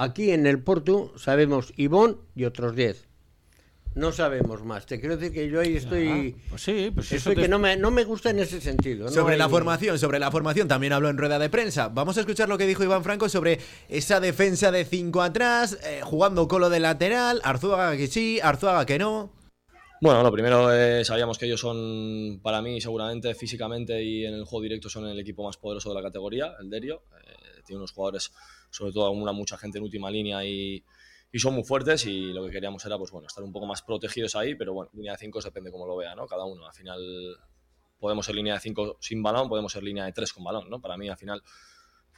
Aquí 0.00 0.30
en 0.30 0.46
el 0.46 0.62
Porto 0.62 1.12
sabemos 1.18 1.74
Ivón 1.76 2.22
y 2.34 2.46
otros 2.46 2.74
10. 2.74 3.06
No 3.96 4.12
sabemos 4.12 4.64
más. 4.64 4.86
Te 4.86 4.98
quiero 4.98 5.18
decir 5.18 5.30
que 5.30 5.50
yo 5.50 5.60
ahí 5.60 5.76
estoy. 5.76 6.34
pues 6.48 6.62
sí, 6.62 6.90
pues 6.94 7.12
estoy 7.12 7.36
que 7.36 7.48
no 7.48 7.58
me, 7.58 7.76
no 7.76 7.90
me 7.90 8.04
gusta 8.04 8.30
en 8.30 8.38
ese 8.38 8.62
sentido. 8.62 9.10
sobre 9.10 9.36
la 9.36 9.46
formación, 9.50 9.98
sobre 9.98 10.18
la 10.18 10.30
formación 10.30 10.68
también 10.68 10.94
habló 10.94 11.10
en 11.10 11.18
rueda 11.18 11.38
de 11.38 11.50
prensa. 11.50 11.88
Vamos 11.88 12.16
a 12.16 12.20
escuchar 12.20 12.48
lo 12.48 12.56
que 12.56 12.66
dijo 12.66 12.82
Iván 12.82 13.04
Franco 13.04 13.28
sobre 13.28 13.60
esa 13.90 14.20
defensa 14.20 14.70
de 14.70 14.86
5 14.86 15.20
atrás, 15.20 15.78
eh, 15.84 16.00
jugando 16.02 16.48
colo 16.48 16.70
de 16.70 16.80
lateral, 16.80 17.42
Arzuaga 17.44 17.94
que 17.94 18.06
sí, 18.06 18.40
Arzuaga 18.42 18.86
que 18.86 18.98
no. 18.98 19.34
Bueno, 20.00 20.22
lo 20.22 20.32
primero 20.32 20.72
eh, 20.72 21.04
sabíamos 21.04 21.36
que 21.36 21.44
ellos 21.44 21.60
son, 21.60 22.40
para 22.42 22.62
mí, 22.62 22.80
seguramente 22.80 23.34
físicamente 23.34 24.02
y 24.02 24.24
en 24.24 24.32
el 24.32 24.46
juego 24.46 24.62
directo 24.62 24.88
son 24.88 25.06
el 25.08 25.20
equipo 25.20 25.44
más 25.44 25.58
poderoso 25.58 25.90
de 25.90 25.96
la 25.96 26.02
categoría, 26.02 26.54
el 26.58 26.70
Derio. 26.70 27.02
Eh, 27.22 27.60
tiene 27.66 27.80
unos 27.80 27.92
jugadores, 27.92 28.32
sobre 28.70 28.92
todo 28.92 29.10
una 29.10 29.32
mucha 29.32 29.56
gente 29.58 29.78
en 29.78 29.84
última 29.84 30.10
línea 30.10 30.44
y 30.44 30.84
y 31.32 31.38
son 31.38 31.54
muy 31.54 31.64
fuertes 31.64 32.06
y 32.06 32.32
lo 32.32 32.44
que 32.44 32.50
queríamos 32.50 32.84
era 32.84 32.98
pues 32.98 33.10
bueno 33.10 33.26
estar 33.28 33.44
un 33.44 33.52
poco 33.52 33.66
más 33.66 33.82
protegidos 33.82 34.34
ahí 34.34 34.54
pero 34.54 34.72
bueno 34.72 34.90
línea 34.94 35.12
de 35.12 35.18
5 35.18 35.40
depende 35.42 35.70
cómo 35.70 35.86
lo 35.86 35.96
vea 35.96 36.14
no 36.14 36.26
cada 36.26 36.44
uno 36.44 36.66
al 36.66 36.72
final 36.72 37.00
podemos 37.98 38.26
ser 38.26 38.34
línea 38.34 38.54
de 38.54 38.60
5 38.60 38.96
sin 39.00 39.22
balón 39.22 39.48
podemos 39.48 39.72
ser 39.72 39.82
línea 39.82 40.04
de 40.04 40.12
3 40.12 40.32
con 40.32 40.44
balón 40.44 40.68
no 40.68 40.80
para 40.80 40.96
mí 40.96 41.08
al 41.08 41.16
final 41.16 41.42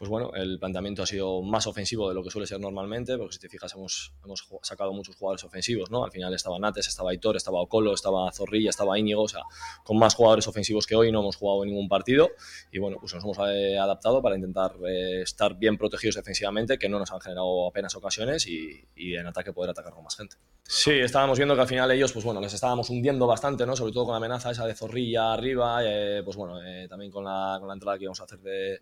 pues 0.02 0.10
bueno, 0.10 0.32
el 0.34 0.58
planteamiento 0.58 1.04
ha 1.04 1.06
sido 1.06 1.42
más 1.42 1.64
ofensivo 1.68 2.08
de 2.08 2.14
lo 2.16 2.24
que 2.24 2.30
suele 2.32 2.44
ser 2.44 2.58
normalmente, 2.58 3.16
porque 3.16 3.34
si 3.34 3.38
te 3.38 3.48
fijas 3.48 3.72
hemos, 3.74 4.12
hemos 4.24 4.48
sacado 4.62 4.92
muchos 4.92 5.14
jugadores 5.14 5.44
ofensivos, 5.44 5.92
¿no? 5.92 6.04
Al 6.04 6.10
final 6.10 6.34
estaba 6.34 6.58
Nates, 6.58 6.88
estaba 6.88 7.10
Aitor, 7.10 7.36
estaba 7.36 7.60
Ocolo, 7.60 7.94
estaba 7.94 8.32
Zorrilla, 8.32 8.70
estaba 8.70 8.98
Íñigo, 8.98 9.22
o 9.22 9.28
sea, 9.28 9.42
con 9.84 10.00
más 10.00 10.16
jugadores 10.16 10.48
ofensivos 10.48 10.88
que 10.88 10.96
hoy 10.96 11.12
no 11.12 11.20
hemos 11.20 11.36
jugado 11.36 11.62
en 11.62 11.70
ningún 11.70 11.88
partido 11.88 12.32
y 12.72 12.80
bueno, 12.80 12.96
pues 12.98 13.14
nos 13.14 13.22
hemos 13.22 13.38
eh, 13.48 13.78
adaptado 13.78 14.20
para 14.20 14.34
intentar 14.34 14.72
eh, 14.84 15.22
estar 15.22 15.56
bien 15.56 15.78
protegidos 15.78 16.16
defensivamente, 16.16 16.78
que 16.78 16.88
no 16.88 16.98
nos 16.98 17.12
han 17.12 17.20
generado 17.20 17.68
apenas 17.68 17.94
ocasiones 17.94 18.48
y, 18.48 18.84
en 18.96 19.28
ataque 19.28 19.52
poder 19.52 19.70
atacar 19.70 19.92
con 19.92 20.02
más 20.02 20.16
gente. 20.16 20.34
Sí, 20.64 20.90
estábamos 20.90 21.38
viendo 21.38 21.54
que 21.54 21.60
al 21.60 21.68
final 21.68 21.88
ellos, 21.92 22.12
pues 22.12 22.24
bueno, 22.24 22.40
les 22.40 22.52
estábamos 22.52 22.90
hundiendo 22.90 23.28
bastante, 23.28 23.64
¿no? 23.66 23.76
Sobre 23.76 23.92
todo 23.92 24.06
con 24.06 24.14
la 24.14 24.16
amenaza 24.16 24.50
esa 24.50 24.66
de 24.66 24.74
Zorrilla 24.74 25.32
arriba, 25.32 25.78
eh, 25.84 26.22
pues 26.24 26.36
bueno, 26.36 26.58
también 26.88 27.12
con 27.12 27.22
la, 27.22 27.58
con 27.60 27.68
la 27.68 27.74
entrada 27.74 27.98
que 27.98 28.02
íbamos 28.02 28.20
a 28.20 28.24
hacer 28.24 28.40
de 28.40 28.80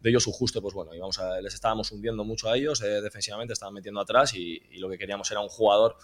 de 0.00 0.10
ellos 0.10 0.24
su 0.24 0.32
justo, 0.32 0.62
pues 0.62 0.74
bueno, 0.74 0.94
íbamos 0.94 1.18
a, 1.18 1.40
les 1.40 1.54
estábamos 1.54 1.92
hundiendo 1.92 2.24
mucho 2.24 2.48
a 2.48 2.56
ellos, 2.56 2.80
eh, 2.82 3.00
defensivamente 3.00 3.52
estaban 3.52 3.74
metiendo 3.74 4.00
atrás 4.00 4.34
y, 4.34 4.60
lo 4.78 4.88
que 4.88 4.98
queríamos 4.98 5.30
era 5.30 5.40
un 5.40 5.48
jugador 5.48 5.96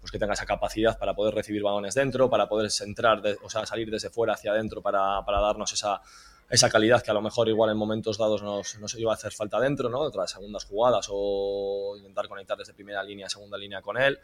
pues 0.00 0.10
que 0.10 0.18
tenga 0.18 0.34
esa 0.34 0.44
capacidad 0.44 0.98
para 0.98 1.14
poder 1.14 1.34
recibir 1.34 1.62
balones 1.62 1.94
dentro, 1.94 2.28
para 2.28 2.46
poder 2.46 2.70
entrar, 2.80 3.22
o 3.42 3.48
sea, 3.48 3.64
salir 3.64 3.90
desde 3.90 4.10
fuera 4.10 4.34
hacia 4.34 4.50
adentro 4.50 4.82
para, 4.82 5.24
para, 5.24 5.40
darnos 5.40 5.72
esa, 5.72 6.02
esa 6.50 6.68
calidad 6.68 7.02
que 7.02 7.10
a 7.10 7.14
lo 7.14 7.22
mejor 7.22 7.48
igual 7.48 7.70
en 7.70 7.78
momentos 7.78 8.18
dados 8.18 8.42
nos, 8.42 8.78
nos 8.80 8.94
iba 8.96 9.12
a 9.12 9.14
hacer 9.14 9.32
falta 9.32 9.58
dentro, 9.60 9.88
¿no? 9.88 10.00
Otras 10.00 10.32
segundas 10.32 10.64
jugadas 10.64 11.06
o 11.10 11.94
intentar 11.96 12.28
conectar 12.28 12.58
desde 12.58 12.74
primera 12.74 13.02
línea 13.02 13.26
a 13.26 13.30
segunda 13.30 13.56
línea 13.56 13.80
con 13.80 13.96
él 13.96 14.18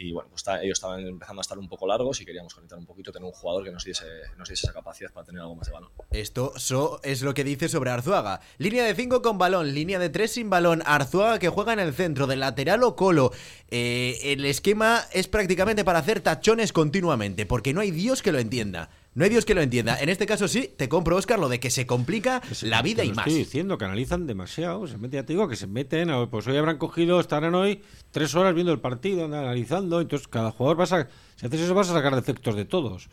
y 0.00 0.12
bueno, 0.12 0.30
pues 0.30 0.44
ellos 0.62 0.78
estaban 0.78 1.06
empezando 1.06 1.40
a 1.40 1.42
estar 1.42 1.58
un 1.58 1.68
poco 1.68 1.86
largos 1.86 2.18
y 2.22 2.24
queríamos 2.24 2.54
conectar 2.54 2.78
un 2.78 2.86
poquito, 2.86 3.12
tener 3.12 3.26
un 3.26 3.32
jugador 3.32 3.64
que 3.64 3.70
nos 3.70 3.84
diese, 3.84 4.06
nos 4.38 4.48
diese 4.48 4.66
esa 4.66 4.72
capacidad 4.72 5.12
para 5.12 5.26
tener 5.26 5.42
algo 5.42 5.54
más 5.56 5.66
de 5.66 5.74
balón. 5.74 5.90
Esto 6.10 6.54
es 7.02 7.20
lo 7.20 7.34
que 7.34 7.44
dice 7.44 7.68
sobre 7.68 7.90
Arzuaga. 7.90 8.40
Línea 8.56 8.82
de 8.84 8.94
5 8.94 9.20
con 9.20 9.36
balón, 9.36 9.74
línea 9.74 9.98
de 9.98 10.08
3 10.08 10.32
sin 10.32 10.48
balón, 10.48 10.82
Arzuaga 10.86 11.38
que 11.38 11.50
juega 11.50 11.74
en 11.74 11.80
el 11.80 11.92
centro, 11.92 12.26
de 12.26 12.36
lateral 12.36 12.82
o 12.82 12.96
colo. 12.96 13.32
Eh, 13.68 14.18
el 14.22 14.46
esquema 14.46 15.04
es 15.12 15.28
prácticamente 15.28 15.84
para 15.84 15.98
hacer 15.98 16.22
tachones 16.22 16.72
continuamente, 16.72 17.44
porque 17.44 17.74
no 17.74 17.82
hay 17.82 17.90
Dios 17.90 18.22
que 18.22 18.32
lo 18.32 18.38
entienda. 18.38 18.88
No 19.12 19.24
hay 19.24 19.30
Dios 19.30 19.44
que 19.44 19.54
lo 19.54 19.60
entienda. 19.60 20.00
En 20.00 20.08
este 20.08 20.24
caso 20.24 20.46
sí, 20.46 20.70
te 20.76 20.88
compro, 20.88 21.16
Oscar, 21.16 21.38
lo 21.38 21.48
de 21.48 21.58
que 21.58 21.70
se 21.70 21.84
complica 21.84 22.40
la 22.62 22.80
vida 22.80 23.02
y 23.02 23.10
más. 23.10 23.26
Estoy 23.26 23.40
diciendo 23.40 23.76
que 23.76 23.84
analizan 23.84 24.26
demasiado. 24.26 24.86
Se 24.86 24.98
mete, 24.98 25.16
ya 25.16 25.24
te 25.24 25.32
digo, 25.32 25.48
que 25.48 25.56
se 25.56 25.66
meten. 25.66 26.10
Pues 26.30 26.46
hoy 26.46 26.56
habrán 26.56 26.78
cogido, 26.78 27.18
estarán 27.18 27.54
hoy 27.56 27.82
tres 28.12 28.34
horas 28.36 28.54
viendo 28.54 28.72
el 28.72 28.78
partido, 28.78 29.24
analizando. 29.24 30.00
Entonces, 30.00 30.28
cada 30.28 30.52
jugador 30.52 30.78
va 30.80 30.84
a. 30.84 31.08
Si 31.36 31.46
haces 31.46 31.60
eso, 31.60 31.74
vas 31.74 31.90
a 31.90 31.94
sacar 31.94 32.14
defectos 32.14 32.54
de 32.54 32.64
todos. 32.64 33.08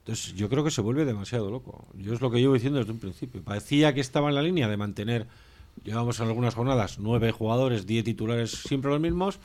Entonces, 0.00 0.34
yo 0.34 0.50
creo 0.50 0.64
que 0.64 0.70
se 0.70 0.82
vuelve 0.82 1.06
demasiado 1.06 1.50
loco. 1.50 1.86
Yo 1.94 2.12
es 2.12 2.20
lo 2.20 2.30
que 2.30 2.40
llevo 2.40 2.52
diciendo 2.52 2.78
desde 2.78 2.92
un 2.92 2.98
principio. 2.98 3.42
Parecía 3.42 3.94
que 3.94 4.00
estaba 4.02 4.28
en 4.28 4.34
la 4.34 4.42
línea 4.42 4.68
de 4.68 4.76
mantener. 4.76 5.26
Llevamos 5.82 6.20
en 6.20 6.26
algunas 6.26 6.54
jornadas 6.54 6.98
nueve 6.98 7.32
jugadores, 7.32 7.86
diez 7.86 8.04
titulares, 8.04 8.50
siempre 8.50 8.90
los 8.90 9.00
mismos 9.00 9.38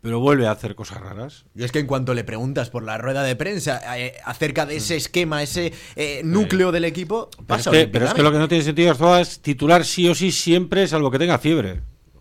pero 0.00 0.20
vuelve 0.20 0.46
a 0.46 0.52
hacer 0.52 0.74
cosas 0.74 1.00
raras. 1.00 1.44
Y 1.54 1.64
es 1.64 1.72
que 1.72 1.80
en 1.80 1.86
cuanto 1.86 2.14
le 2.14 2.24
preguntas 2.24 2.70
por 2.70 2.82
la 2.84 2.98
rueda 2.98 3.22
de 3.22 3.34
prensa 3.34 3.80
eh, 3.98 4.14
acerca 4.24 4.64
de 4.64 4.76
ese 4.76 4.94
mm. 4.94 4.96
esquema, 4.96 5.42
ese 5.42 5.72
eh, 5.96 6.22
núcleo 6.24 6.70
del 6.70 6.84
equipo, 6.84 7.30
pasa. 7.46 7.70
Pero, 7.70 8.04
es 8.04 8.14
que, 8.14 8.22
lo 8.22 8.30
que 8.30 8.38
no 8.38 8.48
tiene 8.48 8.64
sentido 8.64 9.18
es 9.18 9.40
titular 9.40 9.84
sí 9.84 10.08
o 10.08 10.14
sí 10.14 10.30
siempre, 10.30 10.86
salvo 10.86 11.10
que 11.10 11.18
tenga 11.18 11.38
fiebre. 11.38 11.80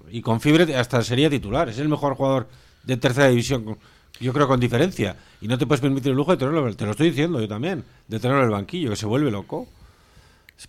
Y 0.10 0.22
con 0.22 0.42
fiebre 0.42 0.76
hasta 0.76 1.04
sería 1.04 1.30
titular. 1.30 1.70
Es 1.70 1.78
el 1.78 1.90
mejor 1.90 2.16
jugador 2.16 2.48
de 2.84 2.98
tercera 2.98 3.28
división, 3.28 3.78
yo 4.20 4.34
creo 4.34 4.48
con 4.48 4.60
diferencia. 4.60 5.16
Y 5.42 5.48
no 5.48 5.58
te 5.58 5.68
puedes 5.68 5.82
permitir 5.82 6.12
el 6.12 6.18
lujo 6.18 6.32
de 6.32 6.38
tenerlo, 6.38 6.76
te 6.76 6.86
lo 6.86 6.92
estoy 6.92 7.10
diciendo 7.10 7.40
yo 7.40 7.48
también, 7.48 7.84
de 8.08 8.20
tenerlo 8.20 8.42
en 8.42 8.48
el 8.48 8.54
banquillo, 8.54 8.90
que 8.90 8.96
se 8.96 9.06
vuelve 9.06 9.30
loco. 9.30 9.68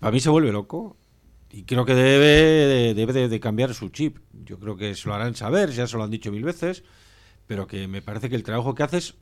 Para 0.01 0.13
mí 0.13 0.21
se 0.21 0.29
vuelve 0.29 0.53
loco. 0.53 0.98
Y 1.51 1.63
creo 1.63 1.85
que 1.85 1.95
debe, 1.95 2.95
debe 2.95 3.29
de, 3.29 3.41
cambiar 3.41 3.75
su 3.75 3.89
chip. 3.89 4.19
Yo 4.45 4.59
creo 4.59 4.77
que 4.77 4.95
se 4.95 5.09
lo 5.09 5.15
harán 5.15 5.35
saber, 5.35 5.71
ya 5.71 5.87
se 5.87 5.97
lo 5.97 6.05
han 6.05 6.11
dicho 6.11 6.31
mil 6.31 6.45
veces, 6.45 6.85
pero 7.47 7.67
que 7.67 7.89
me 7.89 8.03
parece 8.03 8.29
que 8.29 8.37
el 8.37 8.43
trabajo 8.43 8.75
que 8.75 8.83
haces, 8.83 9.15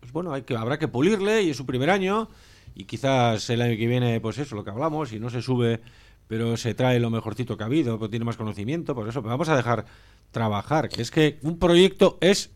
pues 0.00 0.12
bueno, 0.12 0.32
hay 0.32 0.42
que, 0.42 0.56
habrá 0.56 0.78
que 0.78 0.88
pulirle 0.88 1.42
y 1.42 1.50
es 1.50 1.56
su 1.56 1.66
primer 1.66 1.90
año 1.90 2.28
y 2.74 2.84
quizás 2.84 3.48
el 3.50 3.62
año 3.62 3.76
que 3.76 3.86
viene, 3.86 4.20
pues 4.20 4.38
eso, 4.38 4.56
lo 4.56 4.64
que 4.64 4.70
hablamos, 4.70 5.12
y 5.12 5.20
no 5.20 5.30
se 5.30 5.42
sube, 5.42 5.80
pero 6.26 6.56
se 6.56 6.74
trae 6.74 6.98
lo 6.98 7.10
mejorcito 7.10 7.56
que 7.56 7.62
ha 7.62 7.66
habido, 7.66 7.98
pues 7.98 8.10
tiene 8.10 8.24
más 8.24 8.36
conocimiento, 8.36 8.94
por 8.94 9.08
eso, 9.08 9.22
vamos 9.22 9.48
a 9.48 9.56
dejar 9.56 9.84
trabajar, 10.30 10.88
que 10.88 11.02
es 11.02 11.10
que 11.10 11.38
un 11.42 11.58
proyecto 11.58 12.18
es 12.20 12.50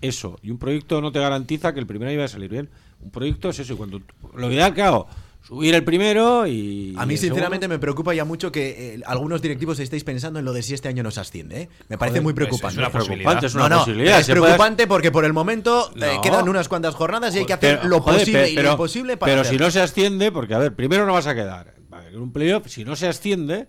eso, 0.00 0.38
y 0.42 0.50
un 0.50 0.58
proyecto 0.58 1.00
no 1.00 1.10
te 1.10 1.18
garantiza 1.18 1.74
que 1.74 1.80
el 1.80 1.86
primer 1.86 2.08
año 2.08 2.20
va 2.20 2.26
a 2.26 2.28
salir 2.28 2.50
bien. 2.50 2.70
Un 3.00 3.10
proyecto 3.10 3.48
es 3.48 3.58
eso, 3.58 3.74
y 3.74 3.76
cuando 3.76 4.00
lo 4.34 4.52
ideal 4.52 4.74
que 4.74 4.82
hago, 4.82 5.08
subir 5.42 5.74
el 5.74 5.84
primero 5.84 6.46
y. 6.46 6.94
A 6.96 7.06
mí, 7.06 7.16
sinceramente, 7.16 7.68
me 7.68 7.78
preocupa 7.78 8.14
ya 8.14 8.24
mucho 8.24 8.52
que 8.52 8.94
eh, 8.94 9.00
algunos 9.06 9.40
directivos 9.40 9.78
estéis 9.78 10.04
pensando 10.04 10.38
en 10.38 10.44
lo 10.44 10.52
de 10.52 10.62
si 10.62 10.74
este 10.74 10.88
año 10.88 11.02
nos 11.02 11.18
asciende. 11.18 11.62
¿eh? 11.62 11.68
Me 11.88 11.98
parece 11.98 12.20
muy 12.20 12.34
preocupante. 12.34 12.74
Es 12.74 12.78
una 12.78 12.90
preocupante, 12.90 13.46
es 13.46 13.54
una 13.54 13.78
posibilidad. 13.78 14.20
Es 14.20 14.26
preocupante 14.26 14.86
porque 14.86 15.10
por 15.10 15.24
el 15.24 15.32
momento 15.32 15.90
eh, 15.96 16.18
quedan 16.22 16.48
unas 16.48 16.68
cuanantas 16.68 16.94
jornadas 16.94 17.34
y 17.34 17.38
hay 17.38 17.46
que 17.46 17.52
hacer 17.54 17.84
lo 17.84 18.04
posible 18.04 18.50
y 18.50 18.56
lo 18.56 18.72
imposible 18.72 19.16
para. 19.16 19.32
Pero 19.32 19.44
si 19.44 19.56
no 19.56 19.70
se 19.70 19.80
asciende, 19.80 20.30
porque 20.32 20.54
a 20.54 20.58
ver, 20.58 20.74
primero 20.74 21.06
no 21.06 21.12
vas 21.12 21.26
a 21.26 21.34
quedar. 21.34 21.74
En 22.12 22.20
un 22.20 22.32
playoff, 22.32 22.68
si 22.68 22.84
no 22.84 22.96
se 22.96 23.08
asciende. 23.08 23.68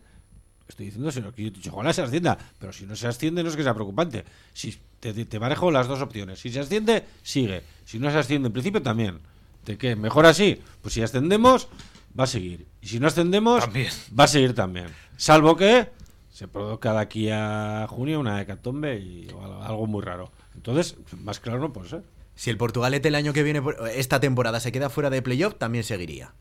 Estoy 0.67 0.86
diciendo, 0.86 1.12
si 1.12 1.19
no, 1.19 1.32
que 1.34 1.49
yo 1.49 1.73
ojalá 1.73 1.91
se 1.93 2.03
ascienda, 2.03 2.38
pero 2.60 2.71
si 2.71 2.86
no 2.86 2.95
se 2.95 3.08
asciende 3.08 3.41
no 3.41 3.49
es 3.49 3.55
que 3.55 3.63
sea 3.63 3.73
preocupante. 3.73 4.23
Si 4.53 4.77
te, 4.99 5.13
te 5.25 5.39
manejo 5.39 5.71
las 5.71 5.88
dos 5.88 5.99
opciones. 5.99 6.39
Si 6.39 6.51
se 6.51 6.60
asciende, 6.60 7.05
sigue. 7.23 7.63
Si 7.86 7.97
no 7.97 8.12
se 8.12 8.19
asciende, 8.19 8.47
en 8.47 8.53
principio 8.53 8.79
también. 8.79 9.19
¿De 9.65 9.77
qué? 9.77 9.95
¿Mejor 9.95 10.25
así? 10.25 10.61
Pues 10.81 10.93
si 10.93 11.01
ascendemos, 11.01 11.67
va 12.17 12.23
a 12.23 12.27
seguir. 12.27 12.67
Y 12.81 12.87
si 12.87 12.99
no 12.99 13.07
ascendemos, 13.07 13.61
También. 13.63 13.91
va 14.17 14.23
a 14.23 14.27
seguir 14.27 14.53
también. 14.55 14.87
Salvo 15.17 15.55
que 15.55 15.89
se 16.31 16.47
produzca 16.47 16.93
de 16.93 16.99
aquí 16.99 17.29
a 17.29 17.85
junio 17.89 18.19
una 18.19 18.41
hecatombe 18.41 18.97
y 18.99 19.27
algo 19.61 19.85
muy 19.87 20.01
raro. 20.01 20.31
Entonces, 20.55 20.95
más 21.21 21.39
claro 21.39 21.59
no 21.59 21.73
puede 21.73 21.89
ser. 21.89 22.03
Si 22.35 22.49
el 22.49 22.57
Portugalete 22.57 23.09
el 23.09 23.15
año 23.15 23.33
que 23.33 23.43
viene, 23.43 23.61
esta 23.93 24.19
temporada, 24.21 24.59
se 24.61 24.71
queda 24.71 24.89
fuera 24.89 25.09
de 25.09 25.21
playoff, 25.21 25.55
también 25.57 25.83
seguiría. 25.83 26.33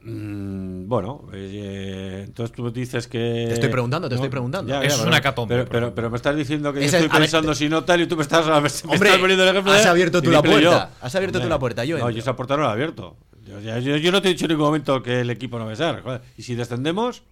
Mm, 0.00 0.86
bueno, 0.88 1.24
eh, 1.32 2.22
entonces 2.26 2.54
tú 2.54 2.70
dices 2.70 3.08
que. 3.08 3.44
Te 3.48 3.54
estoy 3.54 3.68
preguntando, 3.68 4.08
te 4.08 4.14
estoy 4.14 4.30
preguntando. 4.30 4.72
Eso 4.72 4.82
es 4.86 4.94
pero- 4.96 5.08
una 5.08 5.18
hecatombe, 5.18 5.64
Pero, 5.66 6.10
me 6.10 6.16
estás 6.16 6.36
diciendo 6.36 6.72
que 6.72 6.80
yo 6.80 6.86
estoy 6.86 7.08
ver, 7.08 7.10
pensando 7.10 7.54
si 7.54 7.68
no 7.68 7.82
tal 7.84 8.00
y 8.02 8.06
tú 8.06 8.16
me 8.16 8.22
estás, 8.22 8.46
me 8.46 8.52
Hombre, 8.52 8.68
estás 8.68 9.18
poniendo 9.18 9.42
el 9.44 9.50
ejemplo 9.50 9.72
has 9.72 9.86
abierto 9.86 10.22
tú 10.22 10.30
la 10.30 10.42
puerta, 10.42 10.90
has 11.00 11.14
abierto 11.14 11.40
tú 11.40 11.48
la 11.48 11.58
puerta, 11.58 11.84
yo 11.84 11.96
No, 11.96 12.04
entro. 12.04 12.10
yo 12.14 12.20
esa 12.20 12.36
puerta 12.36 12.56
no 12.56 12.62
la 12.62 12.68
he 12.70 12.72
abierto. 12.72 13.16
Yo, 13.46 13.60
ya- 13.60 13.78
yo- 13.80 13.96
yo 13.96 14.12
no 14.12 14.22
te 14.22 14.28
he 14.28 14.32
dicho 14.32 14.44
en 14.44 14.50
ningún 14.50 14.66
momento 14.66 15.02
que 15.02 15.20
el 15.20 15.30
equipo 15.30 15.58
no 15.58 15.66
va 15.66 15.72
a 15.72 15.76
ser. 15.76 16.00
joder. 16.02 16.20
Y 16.36 16.42
si 16.42 16.54
descendemos. 16.54 17.22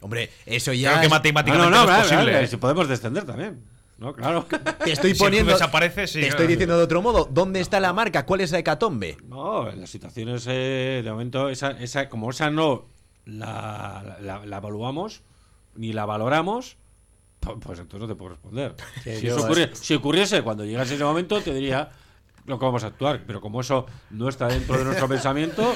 Hombre, 0.00 0.30
eso 0.46 0.72
ya. 0.72 0.90
Creo 0.90 1.00
que 1.00 1.06
es- 1.06 1.12
Ah, 1.12 1.16
matemáticamente 1.16 1.70
no, 1.70 1.76
no, 1.76 1.86
no, 1.86 1.92
es 1.96 2.02
posible. 2.02 2.32
vale, 2.32 2.44
¿eh? 2.44 2.46
si 2.46 2.56
podemos 2.56 2.88
descender 2.88 3.24
también. 3.24 3.60
No, 4.02 4.12
claro. 4.14 4.46
Te 4.84 4.90
estoy 4.92 5.14
Si 5.14 5.18
poniendo. 5.22 5.52
desapareces, 5.52 6.10
sí, 6.10 6.20
te 6.20 6.26
estoy 6.28 6.46
diciendo 6.48 6.76
de 6.76 6.82
otro 6.84 7.00
modo. 7.02 7.28
¿Dónde 7.30 7.60
está 7.60 7.78
la 7.78 7.92
marca? 7.92 8.26
¿Cuál 8.26 8.40
es 8.40 8.50
la 8.50 8.58
hecatombe? 8.58 9.16
No, 9.28 9.70
las 9.70 9.88
situaciones 9.90 10.44
eh, 10.48 11.02
de 11.04 11.10
momento, 11.10 11.48
esa, 11.48 11.70
esa, 11.72 12.08
como 12.08 12.30
esa 12.30 12.50
no 12.50 12.86
la, 13.24 14.18
la, 14.20 14.44
la 14.44 14.56
evaluamos 14.56 15.22
ni 15.76 15.92
la 15.92 16.04
valoramos, 16.04 16.76
pu- 17.40 17.58
pues 17.60 17.78
entonces 17.78 18.00
no 18.00 18.08
te 18.12 18.18
puedo 18.18 18.30
responder. 18.32 18.74
Sí, 19.04 19.16
si, 19.16 19.26
yo- 19.28 19.36
eso 19.36 19.48
ocurri- 19.48 19.72
si 19.74 19.94
ocurriese 19.94 20.42
cuando 20.42 20.64
llegase 20.64 20.96
ese 20.96 21.04
momento, 21.04 21.40
te 21.40 21.54
diría 21.54 21.90
lo 22.46 22.58
que 22.58 22.64
vamos 22.64 22.82
a 22.82 22.88
actuar. 22.88 23.22
Pero 23.26 23.40
como 23.40 23.60
eso 23.60 23.86
no 24.10 24.28
está 24.28 24.48
dentro 24.48 24.76
de 24.78 24.84
nuestro 24.84 25.08
pensamiento, 25.08 25.74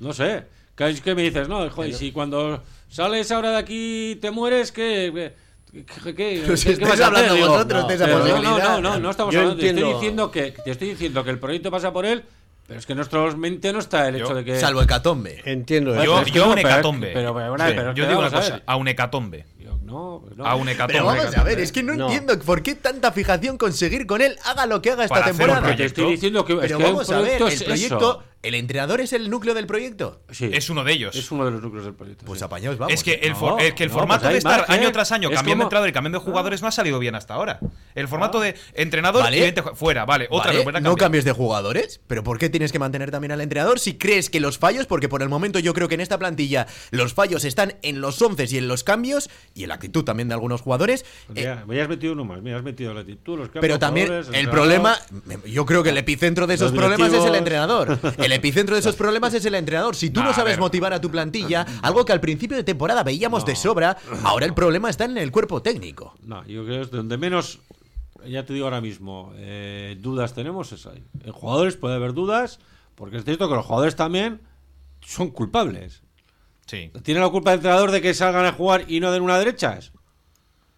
no 0.00 0.12
sé. 0.12 0.44
¿Qué, 0.74 0.94
qué 1.04 1.14
me 1.14 1.22
dices? 1.22 1.46
No, 1.46 1.68
joder, 1.70 1.94
si 1.94 2.10
cuando 2.10 2.62
sales 2.88 3.30
ahora 3.30 3.50
de 3.52 3.58
aquí 3.58 4.18
te 4.20 4.30
mueres, 4.30 4.72
¿qué? 4.72 5.34
¿Qué, 5.72 5.84
qué, 5.84 6.14
qué- 6.14 6.40
Pero 6.42 6.56
si 6.56 6.74
qué- 6.76 6.84
vas 6.84 7.00
hablando 7.00 7.34
Digo, 7.34 7.48
vosotros 7.48 7.88
de 7.88 7.94
esa 7.94 8.04
pero 8.06 8.18
no, 8.18 8.24
posibilidad. 8.24 8.52
No, 8.58 8.80
no, 8.80 8.90
no, 8.94 8.98
no 9.00 9.10
estamos 9.10 9.32
Yo 9.34 9.40
hablando. 9.40 9.60
Te 9.60 9.66
estoy, 9.66 9.78
entiendo- 9.80 10.00
diciendo 10.00 10.30
que, 10.30 10.52
te 10.64 10.70
estoy 10.70 10.88
diciendo 10.90 11.24
que 11.24 11.30
el 11.30 11.38
proyecto 11.38 11.70
pasa 11.70 11.92
por 11.92 12.06
él, 12.06 12.24
pero 12.66 12.80
es 12.80 12.86
que 12.86 12.92
en 12.92 12.96
nuestra 12.96 13.20
mente 13.36 13.72
no 13.72 13.78
está 13.78 14.08
el 14.08 14.16
Yo- 14.18 14.24
hecho 14.24 14.34
de 14.34 14.44
que. 14.44 14.58
Salvo 14.58 14.82
hecatombe. 14.82 15.42
Entiendo. 15.44 15.92
Yo- 15.94 16.00
pero 16.00 16.18
es 16.20 16.24
que 16.26 16.30
yo 16.32 16.44
no, 16.44 16.48
un 16.50 16.54
pero- 16.56 16.68
hecatombe. 16.68 17.10
Pero, 17.12 17.34
pero, 17.34 17.48
bueno, 17.50 17.66
Sí. 17.66 17.72
pero 17.76 17.90
es 17.90 17.96
Yo 17.96 18.02
que 18.04 18.08
digo 18.08 18.18
una 18.20 18.28
a 18.28 18.30
cosa, 18.32 18.62
a 18.66 18.76
un 18.76 18.88
hecatombe. 18.88 19.44
No, 19.82 20.22
no. 20.36 20.46
A 20.46 20.54
un 20.54 20.68
hecatombe. 20.68 20.92
Pero 20.94 21.04
vamos 21.04 21.36
a 21.36 21.42
ver, 21.42 21.58
es 21.58 21.72
que 21.72 21.82
no, 21.82 21.94
No. 21.94 22.04
entiendo 22.06 22.38
por 22.40 22.62
qué 22.62 22.76
tanta 22.76 23.10
fijación 23.10 23.58
con 23.58 23.72
seguir 23.72 24.06
con 24.06 24.20
él, 24.20 24.36
haga 24.44 24.66
lo 24.66 24.80
que 24.80 24.90
haga 24.92 25.02
esta 25.04 25.14
Para 25.16 25.32
un 25.32 25.36
temporada. 25.36 25.76
Te 25.76 25.84
estoy 25.84 26.12
diciendo 26.12 26.44
que, 26.44 26.52
es 26.52 26.58
Pero 26.60 26.78
que 26.78 26.84
un 26.84 26.90
vamos 26.92 27.10
a 27.10 27.20
ver, 27.20 27.42
el 27.42 27.48
es 27.48 27.62
proyecto, 27.64 27.96
eso. 27.96 28.22
¿El 28.42 28.54
entrenador 28.54 29.00
es 29.00 29.12
el 29.12 29.28
núcleo 29.30 29.54
del 29.54 29.66
proyecto? 29.66 30.22
Sí, 30.30 30.50
Es 30.52 30.70
uno 30.70 30.82
de 30.84 30.92
ellos. 30.92 31.14
es 31.16 31.30
uno 31.30 31.44
de 31.44 31.50
los 31.50 31.62
núcleos 31.62 31.84
del 31.84 31.94
proyecto. 31.94 32.24
Pues 32.24 32.38
sí. 32.38 32.44
apañaos, 32.44 32.78
vamos. 32.78 32.94
es 32.94 33.02
que 33.04 33.14
el, 33.22 33.30
No, 33.30 33.36
for- 33.36 33.60
es 33.62 33.74
que 33.74 33.82
el 33.84 33.90
no, 33.90 33.94
formato 33.96 34.22
pues 34.22 34.32
de 34.32 34.38
estar 34.38 34.60
margen. 34.60 34.74
año 34.80 34.92
tras 34.92 35.12
año 35.12 35.28
Es 35.28 35.34
cambiando 35.36 35.50
de 35.50 35.54
como- 35.56 35.62
entrenador 35.64 35.88
y 35.88 35.92
cambiando 35.92 36.18
de 36.20 36.24
jugadores 36.24 36.62
no 36.62 36.68
ha 36.68 36.72
salido 36.72 36.98
bien 36.98 37.14
hasta 37.14 37.34
ahora. 37.34 37.60
El 37.94 38.08
formato 38.08 38.40
de 38.40 38.54
entrenador 38.74 39.22
Vale. 39.24 39.48
y 39.48 39.76
fuera, 39.76 40.04
vale, 40.04 40.26
otra 40.30 40.52
Vale, 40.52 40.64
vez 40.64 40.82
no 40.82 40.96
cambies 40.96 41.24
de 41.24 41.32
jugadores, 41.32 42.00
pero 42.06 42.22
¿por 42.24 42.38
qué 42.38 42.48
tienes 42.48 42.72
que 42.72 42.78
mantener 42.78 43.10
también 43.10 43.32
al 43.32 43.40
entrenador 43.40 43.78
si 43.80 43.98
crees 43.98 44.30
que 44.30 44.40
los 44.40 44.58
fallos, 44.58 44.86
porque 44.86 45.08
por 45.08 45.22
el 45.22 45.28
momento 45.28 45.58
yo 45.58 45.74
creo 45.74 45.88
que 45.88 45.94
en 45.96 46.00
esta 46.00 46.18
plantilla 46.18 46.66
los 46.92 47.12
fallos 47.14 47.44
están 47.44 47.74
en 47.82 48.00
los 48.00 48.20
once 48.22 48.46
y 48.50 48.56
en 48.58 48.68
los 48.68 48.84
cambios 48.84 49.28
y 49.54 49.64
en 49.64 49.68
la 49.68 49.74
actitud 49.74 50.04
también 50.04 50.28
de 50.28 50.34
algunos 50.34 50.60
jugadores? 50.62 51.04
Pues 51.26 51.38
eh, 51.38 51.42
mira, 51.42 51.64
me 51.66 51.80
has 51.82 51.88
metido 51.88 52.12
uno 52.14 52.24
más, 52.24 52.40
me 52.42 52.54
has 52.54 52.62
metido 52.62 52.94
la 52.94 53.00
actitud, 53.00 53.36
los 53.38 53.48
cambios, 53.48 53.60
pero 53.60 53.78
también 53.78 54.10
el 54.32 54.48
problema, 54.48 54.96
yo 55.46 55.66
creo 55.66 55.82
que 55.82 55.90
el 55.90 55.98
epicentro 55.98 56.46
de 56.46 56.54
esos 56.54 56.72
problemas 56.72 57.12
es 57.12 57.24
el 57.24 57.34
entrenador. 57.34 57.98
El 58.18 58.29
epicentro 58.32 58.74
de 58.74 58.80
esos 58.80 58.96
problemas 58.96 59.32
es 59.34 59.44
el 59.44 59.54
entrenador. 59.54 59.94
Si 59.96 60.10
tú 60.10 60.22
No, 60.22 60.32
sabes 60.32 60.52
ver. 60.54 60.60
motivar 60.60 60.92
a 60.92 61.00
tu 61.00 61.10
plantilla, 61.10 61.66
algo 61.82 62.04
que 62.04 62.12
al 62.12 62.20
principio 62.20 62.56
de 62.56 62.64
temporada 62.64 63.02
veíamos 63.02 63.44
de 63.46 63.56
sobra, 63.56 63.96
ahora 64.24 64.46
el 64.46 64.54
problema 64.54 64.90
está 64.90 65.04
en 65.04 65.16
el 65.18 65.30
cuerpo 65.32 65.62
técnico. 65.62 66.14
No, 66.22 66.44
yo 66.46 66.64
creo 66.64 66.76
que 66.78 66.82
es 66.82 66.90
donde 66.90 67.16
menos, 67.18 67.60
ya 68.26 68.44
te 68.44 68.52
digo 68.52 68.66
ahora 68.66 68.80
mismo, 68.80 69.32
eh, 69.36 69.96
dudas 70.00 70.34
tenemos 70.34 70.72
es 70.72 70.86
ahí. 70.86 71.02
En 71.24 71.32
jugadores 71.32 71.76
puede 71.76 71.94
haber 71.96 72.12
dudas, 72.14 72.58
porque 72.94 73.16
es 73.18 73.24
cierto 73.24 73.48
que 73.48 73.54
los 73.54 73.64
jugadores 73.66 73.96
también 73.96 74.40
son 75.00 75.30
culpables. 75.30 76.02
Sí. 76.66 76.90
¿Tiene 77.02 77.20
la 77.20 77.28
culpa 77.30 77.52
el 77.52 77.56
entrenador 77.56 77.90
de 77.90 78.00
que 78.00 78.14
salgan 78.14 78.44
a 78.44 78.52
jugar 78.52 78.84
y 78.88 79.00
no 79.00 79.10
den 79.10 79.22
una 79.22 79.38
derechas? 79.38 79.92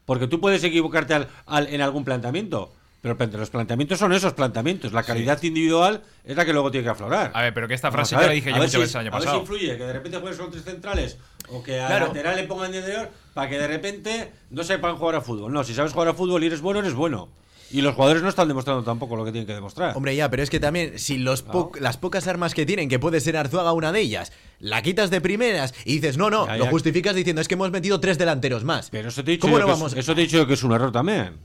Porque 0.04 0.26
tú 0.26 0.40
puedes 0.40 0.64
equivocarte 0.64 1.14
al- 1.14 1.28
al- 1.46 1.66
en 1.68 1.80
algún 1.80 2.04
planteamiento. 2.04 2.72
Pero 3.02 3.16
los 3.36 3.50
planteamientos 3.50 3.98
son 3.98 4.12
esos 4.12 4.32
planteamientos. 4.32 4.92
La 4.92 5.02
calidad 5.02 5.42
individual 5.42 6.02
es 6.24 6.36
la 6.36 6.44
que 6.44 6.52
luego 6.52 6.70
tiene 6.70 6.84
que 6.84 6.90
aflorar. 6.90 7.32
A 7.34 7.42
ver, 7.42 7.52
pero 7.52 7.66
que 7.66 7.74
esta 7.74 7.90
frase 7.90 8.14
ya 8.14 8.22
la 8.22 8.32
dije 8.32 8.50
yo 8.50 8.56
muchas 8.56 8.70
si- 8.70 8.78
veces 8.78 8.94
el 8.94 9.00
año 9.00 9.08
A 9.10 9.14
ver 9.14 9.20
si 9.22 9.26
pasado. 9.26 9.40
influye 9.42 9.76
que 9.76 9.84
de 9.84 9.92
repente 9.92 10.18
juegues 10.18 10.38
con 10.38 10.50
tres 10.52 10.62
centrales 10.62 11.18
o 11.48 11.62
que 11.64 11.80
al 11.80 11.88
Claro. 11.88 12.06
lateral 12.06 12.36
le 12.36 12.44
pongan 12.44 12.70
de 12.70 12.78
interior 12.78 13.10
para 13.34 13.50
que 13.50 13.58
de 13.58 13.66
repente 13.66 14.30
no 14.50 14.62
sepan 14.62 14.94
jugar 14.96 15.16
a 15.16 15.20
fútbol. 15.20 15.52
No, 15.52 15.64
si 15.64 15.74
sabes 15.74 15.92
jugar 15.92 16.08
a 16.08 16.14
fútbol 16.14 16.44
y 16.44 16.46
eres 16.46 16.60
bueno, 16.60 16.78
eres 16.78 16.94
bueno. 16.94 17.28
Y 17.72 17.80
los 17.80 17.94
jugadores 17.96 18.22
no 18.22 18.28
están 18.28 18.46
demostrando 18.46 18.84
tampoco 18.84 19.16
lo 19.16 19.24
que 19.24 19.32
tienen 19.32 19.46
que 19.48 19.54
demostrar. 19.54 19.96
Hombre, 19.96 20.14
ya, 20.14 20.30
pero 20.30 20.42
es 20.44 20.50
que 20.50 20.60
también, 20.60 20.98
si 21.00 21.16
los 21.18 21.42
po- 21.42 21.72
las 21.80 21.96
pocas 21.96 22.28
armas 22.28 22.54
que 22.54 22.66
tienen, 22.66 22.88
que 22.88 22.98
puede 23.00 23.18
ser 23.20 23.36
Arzuaga 23.36 23.72
una 23.72 23.90
de 23.92 24.00
ellas, 24.00 24.30
la 24.60 24.80
quitas 24.82 25.10
de 25.10 25.20
primeras 25.22 25.74
y 25.86 25.94
dices, 25.94 26.18
no, 26.18 26.30
no, 26.30 26.46
Ya, 26.46 26.56
lo 26.58 26.64
ya. 26.66 26.70
justificas 26.70 27.16
diciendo, 27.16 27.40
es 27.42 27.48
que 27.48 27.54
hemos 27.54 27.70
metido 27.72 27.98
tres 27.98 28.16
delanteros 28.18 28.62
más. 28.62 28.90
Pero 28.90 29.08
eso 29.08 29.24
te 29.24 29.30
he 29.30 29.34
dicho, 29.34 29.40
¿Cómo 29.46 29.54
yo 29.54 29.60
lo 29.60 29.66
que 29.66 29.72
vamos 29.72 29.92
es, 29.94 29.98
eso 30.00 30.14
te 30.14 30.20
he 30.20 30.24
dicho 30.24 30.36
yo 30.36 30.46
que 30.46 30.52
es 30.54 30.62
un 30.62 30.72
error 30.72 30.92
también. 30.92 31.38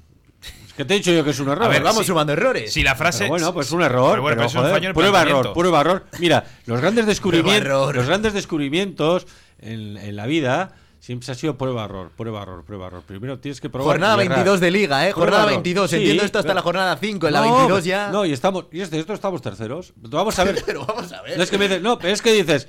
Que 0.77 0.85
te 0.85 0.93
he 0.93 0.97
dicho 0.97 1.11
yo 1.11 1.23
que 1.23 1.31
es 1.31 1.39
un 1.39 1.49
error. 1.49 1.63
A 1.65 1.67
ver, 1.67 1.81
vamos 1.81 2.05
sumando 2.05 2.31
errores. 2.33 2.71
Si 2.71 2.83
la 2.83 2.95
frase. 2.95 3.23
Pero 3.25 3.29
bueno, 3.31 3.53
pues 3.53 3.71
un 3.71 3.81
error. 3.81 4.11
Pero 4.11 4.21
bueno, 4.21 4.37
pero, 4.47 4.61
pero 4.73 4.87
un 4.87 4.93
prueba 4.93 5.21
error, 5.23 5.53
prueba 5.53 5.81
error. 5.81 6.05
Mira, 6.19 6.45
los 6.67 6.79
grandes 6.79 7.05
descubrimientos, 7.07 7.95
los 7.95 8.05
grandes 8.05 8.33
descubrimientos 8.33 9.25
en, 9.59 9.97
en 9.97 10.15
la 10.15 10.27
vida 10.27 10.75
siempre 10.99 11.31
ha 11.31 11.35
sido 11.35 11.57
prueba 11.57 11.85
error, 11.85 12.11
prueba 12.15 12.43
error, 12.43 12.63
prueba 12.63 12.87
error. 12.87 13.01
Primero 13.07 13.39
tienes 13.39 13.59
que 13.59 13.69
probar. 13.69 13.93
Jornada 13.93 14.21
y 14.21 14.25
errar. 14.27 14.37
22 14.37 14.59
de 14.59 14.71
Liga, 14.71 15.07
¿eh? 15.07 15.11
Prueba 15.13 15.25
Jornada 15.31 15.43
error. 15.45 15.53
22. 15.63 15.89
Sí, 15.89 15.95
Entiendo 15.97 16.23
esto 16.23 16.37
hasta 16.39 16.47
pero- 16.49 16.55
la 16.55 16.61
jornada 16.61 16.97
5. 16.97 17.27
En 17.27 17.33
la 17.33 17.41
No, 17.41 17.55
22 17.57 17.83
ya. 17.83 18.09
No, 18.11 18.25
y 18.25 18.33
estamos, 18.33 18.65
y 18.71 18.81
esto, 18.81 18.95
esto 18.97 19.13
estamos 19.13 19.41
terceros. 19.41 19.93
Vamos 19.95 20.37
a 20.37 20.43
ver. 20.43 20.61
Pero 20.65 20.85
vamos 20.85 21.11
a 21.11 21.23
ver. 21.23 21.37
No 21.37 21.43
es 21.43 21.49
que 21.49 21.57
me 21.57 21.67
dices, 21.67 21.81
no, 21.81 21.97
pero 21.97 22.13
es 22.13 22.21
que 22.21 22.33
dices, 22.33 22.67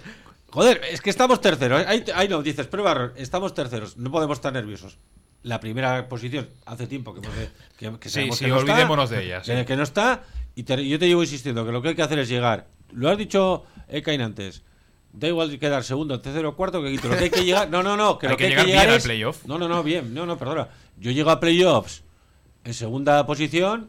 joder, 0.51 0.81
es 0.91 1.03
que 1.03 1.11
estamos 1.11 1.41
terceros. 1.43 1.85
Ahí, 1.87 2.05
ahí 2.15 2.29
no, 2.29 2.43
dices, 2.43 2.67
prueba 2.69 2.93
error, 2.93 3.13
estamos 3.17 3.53
terceros, 3.53 3.99
no 3.99 4.11
podemos 4.11 4.39
estar 4.39 4.53
nerviosos. 4.53 4.97
La 5.43 5.61
primera 5.61 6.09
posición, 6.09 6.49
hace 6.67 6.87
tiempo 6.87 7.15
que, 7.15 7.21
hemos 7.21 7.37
de- 7.37 7.49
que, 7.77 7.99
que 7.99 8.09
Sí, 8.09 8.15
sabemos 8.15 8.39
sí, 8.39 8.45
que 8.45 8.51
no 8.51 8.59
está, 8.59 8.73
olvidémonos 8.73 9.11
de 9.11 9.25
ella, 9.25 9.45
sí. 9.45 9.53
Que, 9.53 9.65
que 9.65 9.77
no 9.77 9.83
está, 9.85 10.25
y 10.57 10.65
te- 10.65 10.87
yo 10.89 10.99
te 10.99 11.07
llevo 11.07 11.23
insistiendo 11.23 11.65
que 11.65 11.73
lo 11.73 11.81
que 11.81 11.89
hay 11.91 11.95
que 11.95 12.03
hacer 12.03 12.19
es 12.19 12.29
llegar. 12.29 12.67
Lo 12.93 13.09
has 13.09 13.17
dicho 13.19 13.65
Ekain 13.89 14.21
antes. 14.21 14.63
Da 15.13 15.29
igual 15.29 15.59
quedar 15.59 15.85
segundo, 15.85 16.21
tercero, 16.21 16.55
cuarto, 16.57 16.83
que 16.83 16.91
quinto. 16.91 17.09
Lo 17.09 17.17
que 17.17 17.25
hay 17.25 17.31
que 17.31 17.45
llegar. 17.45 17.71
No, 17.71 17.83
no, 17.83 17.97
no. 17.97 18.19
Que 18.19 18.27
Hay 18.29 18.31
lo 18.33 18.37
que 18.37 18.45
que, 18.45 18.51
llegar 18.51 18.67
hay 18.67 18.73
que 18.73 18.79
bien 18.81 18.95
al 18.95 19.01
playoff. 19.01 19.45
No, 19.47 19.59
no, 19.59 19.69
no, 19.69 19.83
bien. 19.83 20.13
No, 20.13 20.27
no, 20.27 20.37
perdona. 20.37 20.69
Yo 20.99 21.11
llego 21.13 21.31
a 21.31 21.41
playoffs 21.41 22.03
en 22.65 22.75
segunda 22.75 23.25
posición. 23.25 23.89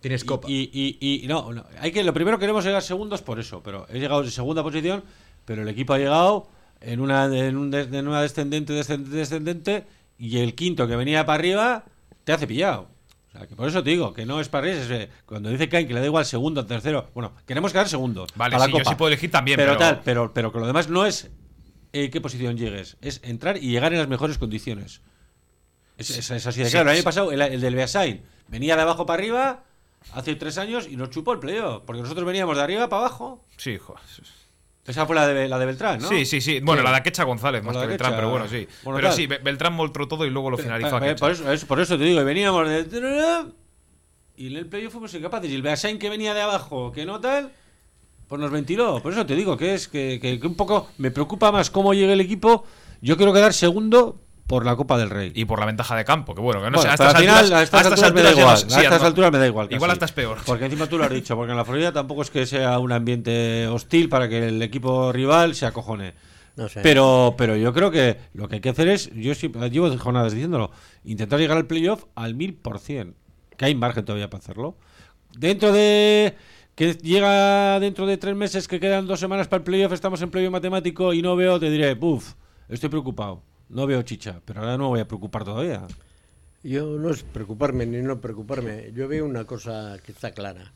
Tienes 0.00 0.24
copa. 0.24 0.48
Y, 0.50 0.70
y- 0.72 0.96
y- 1.00 1.24
y 1.24 1.26
no, 1.28 1.52
no, 1.52 1.64
hay 1.80 1.92
que 1.92 2.02
lo 2.02 2.12
primero 2.14 2.38
queremos 2.38 2.64
llegar 2.64 2.82
segundos 2.82 3.20
por 3.22 3.38
eso, 3.38 3.62
pero 3.62 3.86
he 3.90 3.98
llegado 4.00 4.22
en 4.24 4.30
segunda 4.30 4.62
posición, 4.62 5.04
pero 5.44 5.62
el 5.62 5.68
equipo 5.68 5.92
ha 5.92 5.98
llegado 5.98 6.48
en 6.80 7.00
una 7.00 7.24
en, 7.26 7.56
un 7.56 7.72
en 7.74 8.08
una 8.08 8.20
descendente, 8.22 8.72
descendente, 8.72 9.16
descendente 9.16 9.84
y 10.24 10.38
el 10.38 10.54
quinto 10.54 10.86
que 10.86 10.94
venía 10.96 11.26
para 11.26 11.34
arriba 11.40 11.84
te 12.24 12.32
hace 12.32 12.46
pillado. 12.46 12.88
O 13.28 13.32
sea, 13.38 13.46
que 13.46 13.56
por 13.56 13.66
eso 13.68 13.82
te 13.82 13.90
digo 13.90 14.12
que 14.12 14.24
no 14.26 14.40
es 14.40 14.48
para 14.48 14.68
es, 14.70 14.90
eh, 14.90 15.08
Cuando 15.26 15.48
dice 15.50 15.68
Kain 15.68 15.88
que 15.88 15.94
le 15.94 16.00
da 16.00 16.06
igual 16.06 16.24
segundo, 16.26 16.64
tercero, 16.66 17.10
bueno, 17.14 17.32
queremos 17.46 17.72
quedar 17.72 17.88
segundos. 17.88 18.30
Vale, 18.36 18.56
sí, 18.60 18.72
yo 18.72 18.84
sí 18.84 18.94
puedo 18.94 19.08
elegir 19.08 19.30
también, 19.30 19.56
Pero, 19.56 19.72
pero- 19.72 19.78
tal, 19.78 20.00
pero, 20.04 20.32
pero 20.34 20.52
que 20.52 20.60
lo 20.60 20.66
demás 20.66 20.88
no 20.88 21.04
es 21.06 21.30
eh, 21.94 22.10
qué 22.10 22.20
posición 22.20 22.56
llegues, 22.56 22.96
es 23.00 23.20
entrar 23.24 23.56
y 23.56 23.68
llegar 23.70 23.92
en 23.92 23.98
las 23.98 24.08
mejores 24.08 24.38
condiciones. 24.38 25.00
Es, 25.98 26.10
es- 26.10 26.30
es 26.30 26.46
así 26.46 26.60
de 26.60 26.66
Sí, 26.66 26.72
claro. 26.72 26.90
El 26.90 26.96
año 26.96 27.04
pasado, 27.04 27.32
el, 27.32 27.40
el 27.42 27.60
del 27.60 27.74
Beasain 27.74 28.22
venía 28.48 28.76
de 28.76 28.82
abajo 28.82 29.06
para 29.06 29.18
arriba 29.20 29.64
hace 30.12 30.34
tres 30.36 30.56
años 30.58 30.86
y 30.88 30.96
nos 30.96 31.10
chupó 31.10 31.32
el 31.32 31.38
playoff. 31.38 31.82
Porque 31.86 32.02
nosotros 32.02 32.26
veníamos 32.26 32.56
de 32.56 32.62
arriba 32.62 32.88
para 32.88 33.06
abajo. 33.06 33.44
Sí, 33.56 33.76
jo- 33.78 33.96
Esa 34.86 35.06
fue 35.06 35.14
la 35.14 35.28
de, 35.28 35.48
la 35.48 35.58
de 35.60 35.66
Beltrán, 35.66 36.00
¿no? 36.00 36.08
Sí, 36.08 36.26
sí, 36.26 36.40
sí. 36.40 36.58
Bueno, 36.60 36.82
la 36.82 36.90
de 36.90 36.96
Aquecha 36.96 37.22
González, 37.22 37.62
más 37.62 37.76
que 37.76 37.86
Beltrán, 37.86 38.14
pero 38.16 38.30
bueno, 38.30 38.48
sí. 38.48 38.66
bueno, 38.82 38.96
pero 38.96 39.08
tal. 39.08 39.16
sí, 39.16 39.26
Be- 39.28 39.38
Beltrán 39.38 39.74
moltró 39.74 40.08
todo 40.08 40.26
y 40.26 40.30
luego 40.30 40.50
lo 40.50 40.58
finalizó 40.58 40.98
por, 41.20 41.30
eso, 41.30 41.52
es- 41.52 41.64
por 41.64 41.80
eso 41.80 41.96
te 41.96 42.02
digo, 42.04 42.18
que 42.18 42.24
veníamos 42.24 42.68
de. 42.68 43.46
Y 44.36 44.48
en 44.48 44.56
el 44.56 44.66
playoff 44.66 44.92
fuimos 44.92 45.14
incapaces. 45.14 45.50
Y 45.50 45.54
el 45.54 45.62
Beasain 45.62 45.98
que 45.98 46.08
venía 46.08 46.34
de 46.34 46.40
abajo, 46.40 46.90
que 46.90 47.04
no 47.06 47.20
tal, 47.20 47.52
pues 48.26 48.40
nos 48.40 48.50
ventiló. 48.50 49.00
Por 49.00 49.12
eso 49.12 49.24
te 49.24 49.36
digo 49.36 49.56
que 49.56 49.74
es 49.74 49.86
que, 49.88 50.18
que- 50.20 50.40
que 50.40 50.46
un 50.46 50.56
poco 50.56 50.88
me 50.98 51.10
preocupa 51.12 51.52
más 51.52 51.70
cómo 51.70 51.94
llegue 51.94 52.14
el 52.14 52.20
equipo. 52.20 52.64
Yo 53.00 53.16
quiero 53.16 53.32
quedar 53.32 53.52
segundo 53.52 54.20
por 54.46 54.64
la 54.66 54.76
Copa 54.76 54.98
del 54.98 55.08
Rey. 55.10 55.32
Y 55.34 55.44
por 55.44 55.58
la 55.60 55.66
ventaja 55.66 55.96
de 55.96 56.04
campo, 56.04 56.34
que 56.34 56.40
bueno, 56.40 56.60
que 56.60 56.70
no 56.70 56.76
Bueno, 56.78 56.82
sé, 56.82 56.88
a 56.88 56.96
pero 56.96 57.08
estas 57.10 57.14
al 57.14 57.20
final, 57.22 57.38
alturas, 57.38 57.58
a 57.58 57.62
estas 57.62 57.80
a 57.80 57.82
estas 57.88 58.02
alturas 58.02 58.14
me 58.14 58.22
da 58.22 58.30
igual. 58.40 58.52
a 58.52 58.82
estas 58.82 59.00
no- 59.00 59.06
alturas 59.06 59.32
me 59.32 59.38
da 59.38 59.46
igual. 59.46 59.66
Igual 59.70 59.80
casi. 59.88 59.92
hasta 59.92 60.04
es 60.06 60.12
peor. 60.12 60.38
Porque 60.44 60.64
encima 60.66 60.86
tú 60.86 60.98
lo 60.98 61.04
has 61.04 61.10
dicho, 61.10 61.36
porque 61.36 61.52
en 61.52 61.56
la 61.56 61.64
Florida 61.64 61.92
tampoco 61.92 62.22
es 62.22 62.30
que 62.30 62.44
sea 62.46 62.78
un 62.78 62.92
ambiente 62.92 63.66
hostil 63.68 64.08
para 64.08 64.28
que 64.28 64.48
el 64.48 64.60
equipo 64.62 65.12
rival 65.12 65.54
se 65.54 65.66
acojone. 65.66 66.14
No 66.56 66.68
sé. 66.68 66.80
Pero, 66.82 67.34
pero 67.38 67.56
yo 67.56 67.72
creo 67.72 67.90
que 67.90 68.18
lo 68.34 68.46
que 68.48 68.56
hay 68.56 68.60
que 68.60 68.68
hacer 68.68 68.88
es, 68.88 69.10
yo 69.14 69.34
siempre, 69.34 69.70
llevo 69.70 69.96
jornadas 69.96 70.32
diciéndolo, 70.34 70.70
intentar 71.04 71.38
llegar 71.38 71.56
al 71.56 71.66
playoff 71.66 72.04
al 72.14 72.34
mil 72.34 72.52
por 72.54 72.78
cien. 72.78 73.14
Que 73.56 73.64
hay 73.66 73.74
margen 73.74 74.04
todavía 74.04 74.28
para 74.28 74.42
hacerlo. 74.42 74.76
Dentro 75.38 75.72
de 75.72 76.34
que 76.74 76.92
llega 76.94 77.80
dentro 77.80 78.06
de 78.06 78.16
tres 78.18 78.34
meses, 78.34 78.68
que 78.68 78.80
quedan 78.80 79.06
dos 79.06 79.18
semanas 79.20 79.48
para 79.48 79.58
el 79.58 79.64
playoff, 79.64 79.92
estamos 79.92 80.20
en 80.20 80.30
playoff 80.30 80.52
matemático 80.52 81.14
y 81.14 81.22
no 81.22 81.36
veo, 81.36 81.58
te 81.58 81.70
diré, 81.70 81.94
buf, 81.94 82.34
estoy 82.68 82.90
preocupado. 82.90 83.42
No 83.72 83.86
veo 83.86 84.02
chicha, 84.02 84.42
pero 84.44 84.60
ahora 84.60 84.76
no 84.76 84.84
me 84.84 84.88
voy 84.90 85.00
a 85.00 85.08
preocupar 85.08 85.44
todavía. 85.44 85.86
Yo 86.62 86.98
no 86.98 87.08
es 87.10 87.22
preocuparme 87.22 87.86
ni 87.86 88.02
no 88.02 88.20
preocuparme. 88.20 88.92
Yo 88.92 89.08
veo 89.08 89.24
una 89.24 89.46
cosa 89.46 89.98
que 90.04 90.12
está 90.12 90.32
clara. 90.32 90.72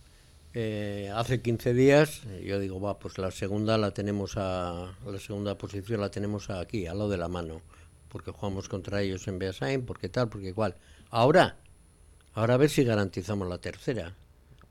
Eh, 0.55 1.13
hace 1.15 1.43
15 1.43 1.75
días 1.75 2.23
yo 2.43 2.59
digo, 2.59 2.81
va, 2.81 2.99
pues 2.99 3.19
la 3.19 3.31
segunda 3.31 3.77
la 3.77 3.91
tenemos 3.91 4.39
a 4.39 4.95
la 5.05 5.19
segunda 5.19 5.59
posición 5.59 6.01
la 6.01 6.11
tenemos 6.11 6.49
aquí, 6.49 6.87
al 6.87 6.97
lado 6.97 7.11
de 7.11 7.19
la 7.19 7.29
mano, 7.29 7.61
porque 8.09 8.31
jugamos 8.31 8.67
contra 8.71 9.03
ellos 9.03 9.29
en 9.29 9.39
Beasain, 9.39 9.85
porque 9.85 10.09
tal, 10.09 10.31
porque 10.31 10.49
igual. 10.49 10.75
Ahora, 11.11 11.59
ahora 12.33 12.55
a 12.55 12.57
ver 12.57 12.71
si 12.71 12.83
garantizamos 12.83 13.47
la 13.47 13.59
tercera, 13.59 14.15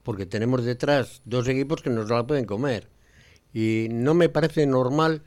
porque 0.02 0.26
tenemos 0.26 0.66
detrás 0.66 1.22
dos 1.26 1.48
equipos 1.48 1.84
que 1.84 1.92
nos 1.92 2.10
la 2.10 2.26
pueden 2.26 2.46
comer. 2.46 2.90
Y 3.54 3.88
no 3.92 4.16
me 4.16 4.30
parece 4.30 4.66
normal 4.66 5.22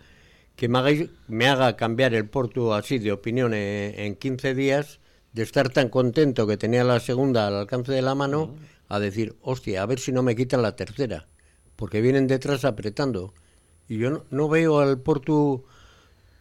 que 0.59 0.69
me, 0.69 0.79
hagáis, 0.79 1.09
me 1.29 1.47
haga 1.47 1.77
cambiar 1.77 2.15
el 2.15 2.29
Porto 2.29 2.75
así 2.75 2.99
de 2.99 3.13
opinión 3.13 3.55
en, 3.55 3.95
en 3.97 4.17
15 4.17 4.57
días, 4.57 4.99
de 5.33 5.45
estar 5.45 5.69
tan 5.69 5.89
contento 5.89 6.49
que 6.49 6.57
tenía 6.57 6.83
la 6.83 6.99
segunda 6.99 7.47
al 7.47 7.55
alcance 7.55 7.93
de 7.93 8.03
la 8.03 8.17
mano, 8.17 8.57
a 8.89 8.99
decir, 8.99 9.37
hostia, 9.41 9.83
a 9.83 9.87
ver 9.87 10.01
si 10.01 10.11
no 10.11 10.25
me 10.25 10.35
quitan 10.35 10.63
la 10.63 10.75
tercera, 10.75 11.29
porque 11.77 12.01
vienen 12.01 12.27
detrás 12.27 12.65
apretando. 12.65 13.33
Y 13.89 13.99
yo 13.99 14.11
no, 14.11 14.25
no 14.31 14.49
veo 14.49 14.81
al 14.81 15.01
Porto, 15.01 15.63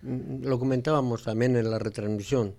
lo 0.02 0.58
comentábamos 0.58 1.22
también 1.22 1.56
en 1.56 1.70
la 1.70 1.78
retransmisión, 1.78 2.56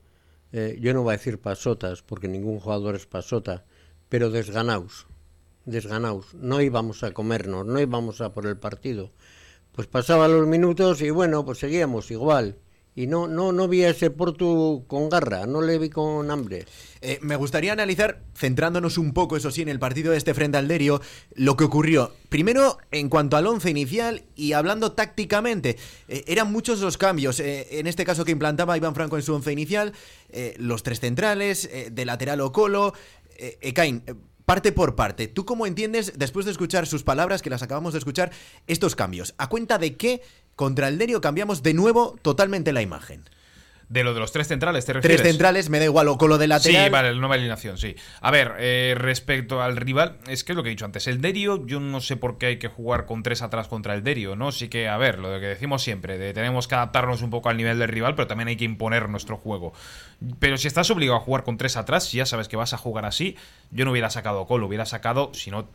eh, 0.52 0.78
yo 0.80 0.94
no 0.94 1.02
voy 1.02 1.14
a 1.14 1.16
decir 1.16 1.40
pasotas, 1.40 2.02
porque 2.02 2.28
ningún 2.28 2.60
jugador 2.60 2.94
es 2.94 3.06
pasota, 3.06 3.64
pero 4.08 4.30
desganaos, 4.30 5.08
desganaos. 5.64 6.34
No 6.34 6.60
íbamos 6.60 7.02
a 7.02 7.10
comernos, 7.10 7.66
no 7.66 7.80
íbamos 7.80 8.20
a 8.20 8.32
por 8.32 8.46
el 8.46 8.58
partido. 8.58 9.10
Pues 9.78 9.86
pasaban 9.86 10.32
los 10.32 10.44
minutos 10.48 11.00
y 11.02 11.10
bueno, 11.10 11.44
pues 11.44 11.58
seguíamos 11.58 12.10
igual. 12.10 12.56
Y 12.96 13.06
no, 13.06 13.28
no, 13.28 13.52
no 13.52 13.68
vi 13.68 13.84
a 13.84 13.90
ese 13.90 14.10
Porto 14.10 14.82
con 14.88 15.08
garra, 15.08 15.46
no 15.46 15.62
le 15.62 15.78
vi 15.78 15.88
con 15.88 16.32
hambre. 16.32 16.64
Eh, 17.00 17.20
me 17.22 17.36
gustaría 17.36 17.74
analizar, 17.74 18.24
centrándonos 18.34 18.98
un 18.98 19.12
poco, 19.12 19.36
eso 19.36 19.52
sí, 19.52 19.62
en 19.62 19.68
el 19.68 19.78
partido 19.78 20.10
de 20.10 20.18
este 20.18 20.34
frente 20.34 20.58
al 20.58 20.66
Derio, 20.66 21.00
lo 21.36 21.56
que 21.56 21.62
ocurrió. 21.62 22.12
Primero, 22.28 22.78
en 22.90 23.08
cuanto 23.08 23.36
al 23.36 23.46
once 23.46 23.70
inicial 23.70 24.24
y 24.34 24.52
hablando 24.52 24.90
tácticamente, 24.94 25.76
eh, 26.08 26.24
eran 26.26 26.50
muchos 26.50 26.80
los 26.80 26.98
cambios. 26.98 27.38
eh, 27.38 27.78
en 27.78 27.86
este 27.86 28.04
caso 28.04 28.24
que 28.24 28.32
implantaba 28.32 28.76
Iván 28.76 28.96
Franco 28.96 29.14
en 29.14 29.22
su 29.22 29.32
once 29.32 29.52
inicial, 29.52 29.92
los 30.58 30.82
tres 30.82 30.98
centrales, 30.98 31.70
de 31.92 32.04
lateral 32.04 32.40
Ocolo, 32.40 32.94
Ekain. 33.60 34.02
Parte 34.48 34.72
por 34.72 34.94
parte, 34.94 35.28
¿tú 35.28 35.44
cómo 35.44 35.66
entiendes, 35.66 36.14
después 36.16 36.46
de 36.46 36.52
escuchar 36.52 36.86
sus 36.86 37.02
palabras, 37.02 37.42
que 37.42 37.50
las 37.50 37.62
acabamos 37.62 37.92
de 37.92 37.98
escuchar, 37.98 38.32
estos 38.66 38.96
cambios? 38.96 39.34
¿A 39.36 39.50
cuenta 39.50 39.76
de 39.76 39.98
que 39.98 40.22
contra 40.56 40.88
el 40.88 40.96
Derio 40.96 41.20
cambiamos 41.20 41.62
de 41.62 41.74
nuevo 41.74 42.16
totalmente 42.22 42.72
la 42.72 42.80
imagen? 42.80 43.24
De 43.88 44.04
lo 44.04 44.12
de 44.12 44.20
los 44.20 44.32
tres 44.32 44.48
centrales, 44.48 44.84
¿te 44.84 44.92
refieres? 44.92 45.22
Tres 45.22 45.30
centrales, 45.30 45.70
me 45.70 45.78
da 45.78 45.86
igual, 45.86 46.08
o 46.08 46.18
con 46.18 46.28
lo 46.28 46.36
de 46.36 46.46
lateral. 46.46 46.84
Sí, 46.84 46.90
vale, 46.90 47.14
nueva 47.14 47.36
alineación, 47.36 47.78
sí. 47.78 47.96
A 48.20 48.30
ver, 48.30 48.52
eh, 48.58 48.94
respecto 48.98 49.62
al 49.62 49.76
rival, 49.76 50.18
es 50.28 50.44
que 50.44 50.52
es 50.52 50.56
lo 50.56 50.62
que 50.62 50.68
he 50.68 50.72
dicho 50.72 50.84
antes. 50.84 51.06
El 51.06 51.22
Derio, 51.22 51.66
yo 51.66 51.80
no 51.80 52.02
sé 52.02 52.16
por 52.16 52.36
qué 52.36 52.46
hay 52.46 52.58
que 52.58 52.68
jugar 52.68 53.06
con 53.06 53.22
tres 53.22 53.40
atrás 53.40 53.66
contra 53.66 53.94
el 53.94 54.02
Derio, 54.02 54.36
¿no? 54.36 54.52
Sí 54.52 54.68
que, 54.68 54.88
a 54.88 54.98
ver, 54.98 55.18
lo 55.18 55.40
que 55.40 55.46
decimos 55.46 55.82
siempre, 55.82 56.18
de 56.18 56.34
tenemos 56.34 56.68
que 56.68 56.74
adaptarnos 56.74 57.22
un 57.22 57.30
poco 57.30 57.48
al 57.48 57.56
nivel 57.56 57.78
del 57.78 57.88
rival, 57.88 58.14
pero 58.14 58.26
también 58.26 58.48
hay 58.48 58.56
que 58.56 58.64
imponer 58.64 59.08
nuestro 59.08 59.38
juego. 59.38 59.72
Pero 60.38 60.58
si 60.58 60.68
estás 60.68 60.90
obligado 60.90 61.16
a 61.16 61.22
jugar 61.22 61.44
con 61.44 61.56
tres 61.56 61.78
atrás, 61.78 62.04
si 62.04 62.18
ya 62.18 62.26
sabes 62.26 62.48
que 62.48 62.56
vas 62.56 62.74
a 62.74 62.76
jugar 62.76 63.06
así, 63.06 63.36
yo 63.70 63.86
no 63.86 63.92
hubiera 63.92 64.10
sacado 64.10 64.42
a 64.42 64.46
Colo, 64.46 64.66
hubiera 64.66 64.84
sacado, 64.84 65.32
si 65.32 65.50
no, 65.50 65.66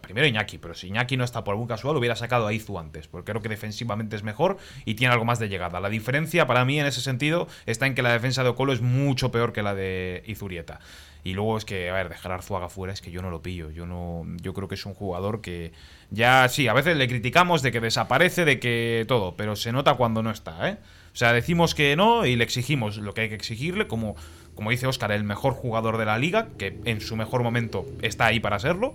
primero 0.00 0.26
Iñaki, 0.26 0.58
pero 0.58 0.74
si 0.74 0.88
Iñaki 0.88 1.16
no 1.16 1.24
está 1.24 1.44
por 1.44 1.52
algún 1.52 1.68
casual, 1.68 1.96
hubiera 1.96 2.16
sacado 2.16 2.46
a 2.46 2.52
Izu 2.52 2.78
antes, 2.78 3.08
porque 3.08 3.32
creo 3.32 3.42
que 3.42 3.48
defensivamente 3.48 4.16
es 4.16 4.22
mejor 4.22 4.56
y 4.84 4.94
tiene 4.94 5.12
algo 5.12 5.24
más 5.24 5.38
de 5.38 5.48
llegada. 5.48 5.80
La 5.80 5.88
diferencia 5.88 6.46
para 6.46 6.64
mí 6.64 6.78
en 6.80 6.86
ese 6.86 7.00
sentido 7.00 7.48
está 7.66 7.86
en 7.86 7.94
que 7.94 8.02
la 8.02 8.12
defensa 8.12 8.42
de 8.42 8.50
Ocolo 8.50 8.72
es 8.72 8.80
mucho 8.80 9.30
peor 9.30 9.52
que 9.52 9.62
la 9.62 9.74
de 9.74 10.22
Izurieta. 10.26 10.80
Y 11.24 11.34
luego 11.34 11.58
es 11.58 11.64
que, 11.64 11.90
a 11.90 11.94
ver, 11.94 12.08
dejar 12.08 12.32
a 12.32 12.36
Arzuaga 12.36 12.68
fuera 12.68 12.92
es 12.92 13.00
que 13.00 13.10
yo 13.10 13.22
no 13.22 13.30
lo 13.30 13.42
pillo. 13.42 13.70
Yo 13.70 13.86
no. 13.86 14.24
Yo 14.40 14.54
creo 14.54 14.68
que 14.68 14.76
es 14.76 14.86
un 14.86 14.94
jugador 14.94 15.40
que. 15.40 15.72
Ya 16.10 16.48
sí, 16.48 16.68
a 16.68 16.72
veces 16.72 16.96
le 16.96 17.08
criticamos 17.08 17.60
de 17.62 17.72
que 17.72 17.80
desaparece, 17.80 18.44
de 18.44 18.58
que 18.58 19.04
todo, 19.08 19.36
pero 19.36 19.56
se 19.56 19.72
nota 19.72 19.94
cuando 19.94 20.22
no 20.22 20.30
está, 20.30 20.70
¿eh? 20.70 20.78
O 21.12 21.16
sea, 21.18 21.32
decimos 21.32 21.74
que 21.74 21.96
no 21.96 22.24
y 22.24 22.36
le 22.36 22.44
exigimos 22.44 22.96
lo 22.98 23.12
que 23.12 23.22
hay 23.22 23.28
que 23.28 23.34
exigirle, 23.34 23.88
como, 23.88 24.14
como 24.54 24.70
dice 24.70 24.86
Oscar, 24.86 25.10
el 25.12 25.24
mejor 25.24 25.52
jugador 25.52 25.98
de 25.98 26.04
la 26.04 26.16
liga, 26.16 26.48
que 26.56 26.78
en 26.84 27.00
su 27.00 27.16
mejor 27.16 27.42
momento 27.42 27.84
está 28.02 28.26
ahí 28.26 28.40
para 28.40 28.58
serlo 28.58 28.94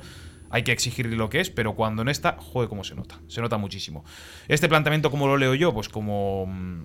hay 0.54 0.64
que 0.64 0.72
exigirle 0.72 1.16
lo 1.18 1.30
que 1.30 1.40
es, 1.42 1.50
pero 1.50 1.74
cuando 1.74 2.04
no 2.04 2.12
está, 2.12 2.38
joder, 2.40 2.70
cómo 2.70 2.84
se 2.84 2.94
nota. 2.96 3.20
Se 3.28 3.42
nota 3.42 3.58
muchísimo. 3.58 4.06
Este 4.48 4.70
planteamiento, 4.70 5.10
como 5.12 5.28
lo 5.28 5.36
leo 5.38 5.56
yo, 5.56 5.74
pues 5.74 5.90
como 5.90 6.46
mm, 6.46 6.84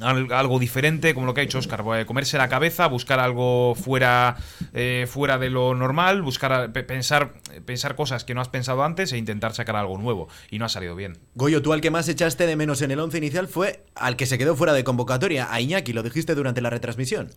al- 0.00 0.32
algo 0.32 0.58
diferente, 0.58 1.12
como 1.14 1.26
lo 1.26 1.34
que 1.34 1.42
ha 1.42 1.44
hecho 1.44 1.58
Oscar, 1.58 1.84
eh, 1.98 2.06
comerse 2.06 2.38
la 2.38 2.48
cabeza, 2.48 2.86
buscar 2.86 3.20
algo 3.20 3.74
fuera, 3.74 4.36
eh, 4.72 5.06
fuera 5.08 5.36
de 5.38 5.50
lo 5.50 5.74
normal, 5.74 6.22
buscar 6.22 6.72
pensar, 6.72 7.34
pensar 7.66 7.96
cosas 7.96 8.24
que 8.24 8.34
no 8.34 8.40
has 8.40 8.48
pensado 8.48 8.82
antes 8.82 9.12
e 9.12 9.18
intentar 9.18 9.52
sacar 9.54 9.76
algo 9.76 9.98
nuevo. 9.98 10.28
Y 10.50 10.58
no 10.58 10.64
ha 10.64 10.68
salido 10.70 10.96
bien. 10.96 11.18
Goyo, 11.34 11.60
tú 11.62 11.72
al 11.74 11.80
que 11.82 11.90
más 11.90 12.08
echaste 12.08 12.46
de 12.46 12.56
menos 12.56 12.80
en 12.82 12.90
el 12.92 13.00
once 13.00 13.18
inicial 13.18 13.46
fue 13.46 13.84
al 13.94 14.16
que 14.16 14.24
se 14.26 14.38
quedó 14.38 14.56
fuera 14.56 14.72
de 14.72 14.84
convocatoria, 14.84 15.52
a 15.52 15.60
Iñaki, 15.60 15.92
lo 15.92 16.02
dijiste 16.02 16.34
durante 16.34 16.60
la 16.62 16.70
retransmisión. 16.70 17.30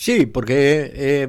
Sí, 0.00 0.26
porque 0.26 0.92
eh, 0.94 1.28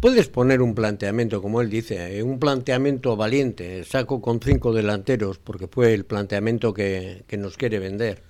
puedes 0.00 0.28
poner 0.28 0.60
un 0.60 0.74
planteamiento, 0.74 1.40
como 1.40 1.62
él 1.62 1.70
dice, 1.70 2.18
eh, 2.18 2.22
un 2.22 2.38
planteamiento 2.38 3.16
valiente. 3.16 3.84
Saco 3.84 4.20
con 4.20 4.38
cinco 4.38 4.74
delanteros, 4.74 5.38
porque 5.38 5.66
fue 5.66 5.94
el 5.94 6.04
planteamiento 6.04 6.74
que, 6.74 7.24
que 7.26 7.38
nos 7.38 7.56
quiere 7.56 7.78
vender. 7.78 8.22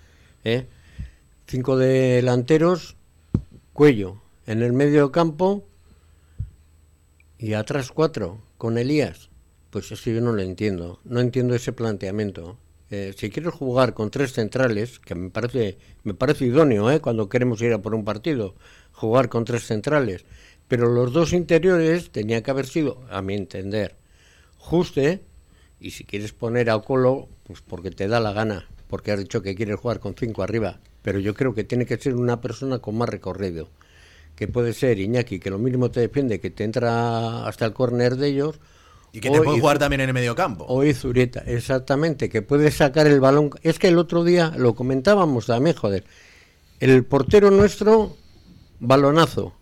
¿eh? 0.45 0.69
Cinco 1.49 1.77
delanteros, 1.77 2.95
cuello 3.73 4.23
en 4.47 4.63
el 4.63 4.73
medio 4.73 5.11
campo 5.11 5.65
y 7.37 7.55
atrás 7.55 7.91
cuatro, 7.91 8.41
con 8.59 8.79
Elías. 8.79 9.31
Pues 9.71 9.91
eso 9.91 10.11
yo 10.11 10.21
no 10.21 10.31
lo 10.31 10.43
entiendo. 10.43 11.01
No 11.03 11.19
entiendo 11.19 11.57
ese 11.57 11.73
planteamiento. 11.73 12.57
Eh, 12.89 13.15
si 13.17 13.31
quieres 13.31 13.53
jugar 13.53 13.95
con 13.95 14.11
tres 14.11 14.33
centrales, 14.33 15.01
que 15.01 15.17
me 15.17 15.31
parece, 15.31 15.77
me 16.05 16.15
parece 16.15 16.45
idóneo 16.47 16.89
¿eh? 16.93 17.01
cuando 17.01 17.29
queremos 17.29 17.61
ir 17.61 17.73
a 17.73 17.83
por 17.83 17.97
un 17.97 18.05
partido, 18.05 18.55
jugar 18.97 19.29
con 19.29 19.45
tres 19.45 19.67
centrales, 19.67 20.25
pero 20.67 20.89
los 20.89 21.13
dos 21.13 21.33
interiores 21.33 22.11
tenían 22.11 22.43
que 22.43 22.51
haber 22.51 22.67
sido, 22.67 23.05
a 23.11 23.23
mi 23.23 23.35
entender, 23.35 23.95
Juste, 24.59 25.21
y 25.79 25.93
si 25.93 26.03
quieres 26.03 26.33
poner 26.33 26.71
a 26.71 26.79
Colo, 26.81 27.29
pues 27.45 27.61
porque 27.61 27.93
te 27.93 28.09
da 28.09 28.19
la 28.19 28.33
gana, 28.33 28.67
porque 28.89 29.13
has 29.13 29.21
dicho 29.21 29.43
que 29.43 29.55
quieres 29.55 29.79
jugar 29.79 30.01
con 30.01 30.17
cinco 30.17 30.43
arriba, 30.43 30.81
pero 31.03 31.21
yo 31.21 31.35
creo 31.35 31.55
que 31.55 31.63
tiene 31.63 31.87
que 31.87 31.97
ser 31.99 32.17
una 32.17 32.41
persona 32.41 32.81
con 32.81 32.99
más 32.99 33.09
recorrido, 33.09 33.69
que 34.35 34.49
puede 34.49 34.73
ser 34.73 34.99
Iñaki, 34.99 35.39
que 35.39 35.51
lo 35.51 35.59
mismo 35.59 35.91
te 35.91 36.01
defiende, 36.01 36.41
que 36.41 36.51
te 36.51 36.65
entra 36.65 37.47
hasta 37.47 37.65
el 37.65 37.75
córner 37.75 38.17
de 38.17 38.29
ellos, 38.29 38.59
Y 39.13 39.21
que 39.21 39.31
te 39.31 39.41
puede 39.41 39.61
jugar 39.61 39.79
también 39.79 40.01
en 40.01 40.09
el 40.09 40.15
medio 40.15 40.35
campo. 40.35 40.65
o 40.69 40.83
Izurieta, 40.83 41.45
exactamente, 41.47 42.29
que 42.29 42.43
puede 42.43 42.73
sacar 42.73 43.07
el 43.07 43.21
balón. 43.21 43.51
Es 43.63 43.79
que 43.79 43.89
el 43.89 43.99
otro 43.99 44.25
día 44.25 44.53
lo 44.57 44.75
comentábamos 44.75 45.47
también, 45.47 45.77
joder. 45.77 46.05
El 46.81 47.05
portero 47.05 47.51
nuestro, 47.53 48.17
balonazo. 48.81 49.55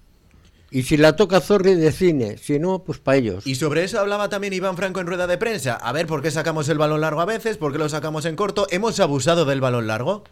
Y 0.70 0.82
si 0.82 0.96
la 0.96 1.14
toca 1.14 1.40
Zorri, 1.40 1.76
de 1.76 1.92
cine. 1.92 2.36
Si 2.36 2.58
no, 2.58 2.82
pues 2.82 2.98
para 2.98 3.18
ellos. 3.18 3.46
Y 3.46 3.54
sobre 3.54 3.84
eso 3.84 4.00
hablaba 4.00 4.28
también 4.28 4.52
Iván 4.52 4.76
Franco 4.76 4.98
en 5.00 5.06
rueda 5.06 5.28
de 5.28 5.38
prensa. 5.38 5.74
A 5.74 5.92
ver, 5.92 6.08
¿por 6.08 6.20
qué 6.20 6.32
sacamos 6.32 6.68
el 6.68 6.78
balón 6.78 7.00
largo 7.00 7.20
a 7.20 7.26
veces? 7.26 7.58
¿Por 7.58 7.70
qué 7.70 7.78
lo 7.78 7.88
sacamos 7.88 8.24
en 8.24 8.34
corto? 8.34 8.66
¿Hemos 8.70 8.98
abusado 8.98 9.44
del 9.44 9.60
balón 9.60 9.86
largo? 9.86 10.24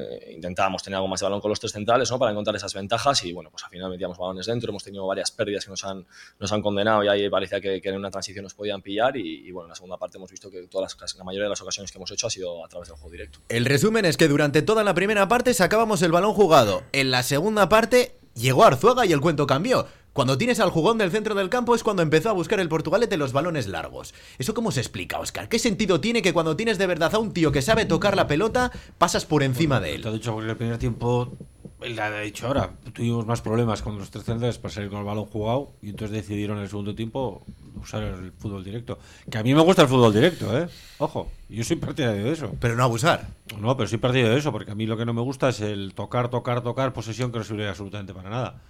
Eh, 0.00 0.32
intentábamos 0.34 0.82
tener 0.82 0.96
algo 0.96 1.08
más 1.08 1.20
de 1.20 1.26
balón 1.26 1.40
con 1.40 1.50
los 1.50 1.60
tres 1.60 1.72
centrales 1.72 2.10
¿no? 2.10 2.18
para 2.18 2.30
encontrar 2.30 2.56
esas 2.56 2.74
ventajas 2.74 3.24
y 3.24 3.32
bueno, 3.32 3.50
pues 3.50 3.64
al 3.64 3.70
final 3.70 3.90
metíamos 3.90 4.18
balones 4.18 4.46
dentro, 4.46 4.70
hemos 4.70 4.84
tenido 4.84 5.06
varias 5.06 5.30
pérdidas 5.30 5.64
que 5.64 5.70
nos 5.70 5.84
han, 5.84 6.06
nos 6.38 6.52
han 6.52 6.62
condenado 6.62 7.04
y 7.04 7.08
ahí 7.08 7.28
parecía 7.28 7.60
que, 7.60 7.80
en 7.82 7.96
una 7.96 8.10
transición 8.10 8.42
nos 8.42 8.54
podían 8.54 8.82
pillar 8.82 9.16
y, 9.16 9.48
y, 9.48 9.50
bueno, 9.50 9.66
en 9.66 9.70
la 9.70 9.74
segunda 9.74 9.96
parte 9.96 10.18
hemos 10.18 10.30
visto 10.30 10.50
que 10.50 10.66
todas 10.68 10.96
las, 11.00 11.16
la 11.16 11.24
mayoría 11.24 11.44
de 11.44 11.50
las 11.50 11.60
ocasiones 11.60 11.90
que 11.90 11.98
hemos 11.98 12.10
hecho 12.10 12.26
ha 12.26 12.30
sido 12.30 12.64
a 12.64 12.68
través 12.68 12.88
del 12.88 12.96
juego 12.96 13.10
directo. 13.10 13.40
El 13.48 13.64
resumen 13.64 14.04
es 14.04 14.16
que 14.16 14.28
durante 14.28 14.62
toda 14.62 14.84
la 14.84 14.94
primera 14.94 15.28
parte 15.28 15.54
sacábamos 15.54 16.02
el 16.02 16.12
balón 16.12 16.34
jugado. 16.34 16.82
En 16.92 17.10
la 17.10 17.22
segunda 17.22 17.68
parte 17.68 18.16
llegó 18.34 18.64
Arzuaga 18.64 19.06
y 19.06 19.12
el 19.12 19.20
cuento 19.20 19.46
cambió. 19.46 19.86
Cuando 20.12 20.36
tienes 20.36 20.58
al 20.58 20.70
jugón 20.70 20.98
del 20.98 21.12
centro 21.12 21.36
del 21.36 21.48
campo 21.48 21.74
es 21.74 21.84
cuando 21.84 22.02
empezó 22.02 22.30
a 22.30 22.32
buscar 22.32 22.58
el 22.58 22.68
Portugalete 22.68 23.16
los 23.16 23.32
balones 23.32 23.68
largos. 23.68 24.12
¿Eso 24.38 24.54
cómo 24.54 24.72
se 24.72 24.80
explica, 24.80 25.20
Oscar? 25.20 25.48
¿Qué 25.48 25.60
sentido 25.60 26.00
tiene 26.00 26.20
que 26.20 26.32
cuando 26.32 26.56
tienes 26.56 26.78
de 26.78 26.86
verdad 26.88 27.14
a 27.14 27.18
un 27.18 27.32
tío 27.32 27.52
que 27.52 27.62
sabe 27.62 27.84
tocar 27.84 28.16
la 28.16 28.26
pelota, 28.26 28.72
pasas 28.98 29.24
por 29.24 29.44
encima 29.44 29.78
de 29.78 29.90
Te 29.90 29.94
él? 29.94 30.06
he 30.06 30.12
dicho 30.12 30.32
porque 30.32 30.50
el 30.50 30.56
primer 30.56 30.78
tiempo, 30.78 31.32
él 31.80 31.96
ha 32.00 32.10
dicho 32.22 32.48
ahora, 32.48 32.72
tuvimos 32.92 33.24
más 33.24 33.40
problemas 33.40 33.82
con 33.82 33.98
los 33.98 34.10
tres 34.10 34.24
centrales 34.24 34.58
para 34.58 34.74
salir 34.74 34.90
con 34.90 34.98
el 34.98 35.04
balón 35.04 35.26
jugado 35.26 35.70
y 35.80 35.90
entonces 35.90 36.16
decidieron 36.16 36.56
en 36.56 36.64
el 36.64 36.68
segundo 36.68 36.94
tiempo 36.96 37.42
usar 37.80 38.02
el 38.02 38.32
fútbol 38.32 38.64
directo. 38.64 38.98
Que 39.30 39.38
a 39.38 39.44
mí 39.44 39.54
me 39.54 39.62
gusta 39.62 39.82
el 39.82 39.88
fútbol 39.88 40.12
directo, 40.12 40.58
¿eh? 40.58 40.68
Ojo, 40.98 41.28
yo 41.48 41.62
soy 41.62 41.76
partidario 41.76 42.24
de 42.24 42.32
eso. 42.32 42.52
Pero 42.58 42.74
no 42.74 42.82
abusar. 42.82 43.28
No, 43.60 43.76
pero 43.76 43.88
soy 43.88 43.98
partidario 43.98 44.32
de 44.32 44.40
eso, 44.40 44.50
porque 44.50 44.72
a 44.72 44.74
mí 44.74 44.86
lo 44.86 44.96
que 44.96 45.06
no 45.06 45.14
me 45.14 45.22
gusta 45.22 45.50
es 45.50 45.60
el 45.60 45.94
tocar, 45.94 46.30
tocar, 46.30 46.62
tocar, 46.62 46.92
posesión 46.92 47.30
que 47.30 47.38
no 47.38 47.44
sirve 47.44 47.68
absolutamente 47.68 48.12
para 48.12 48.28
nada. 48.28 48.60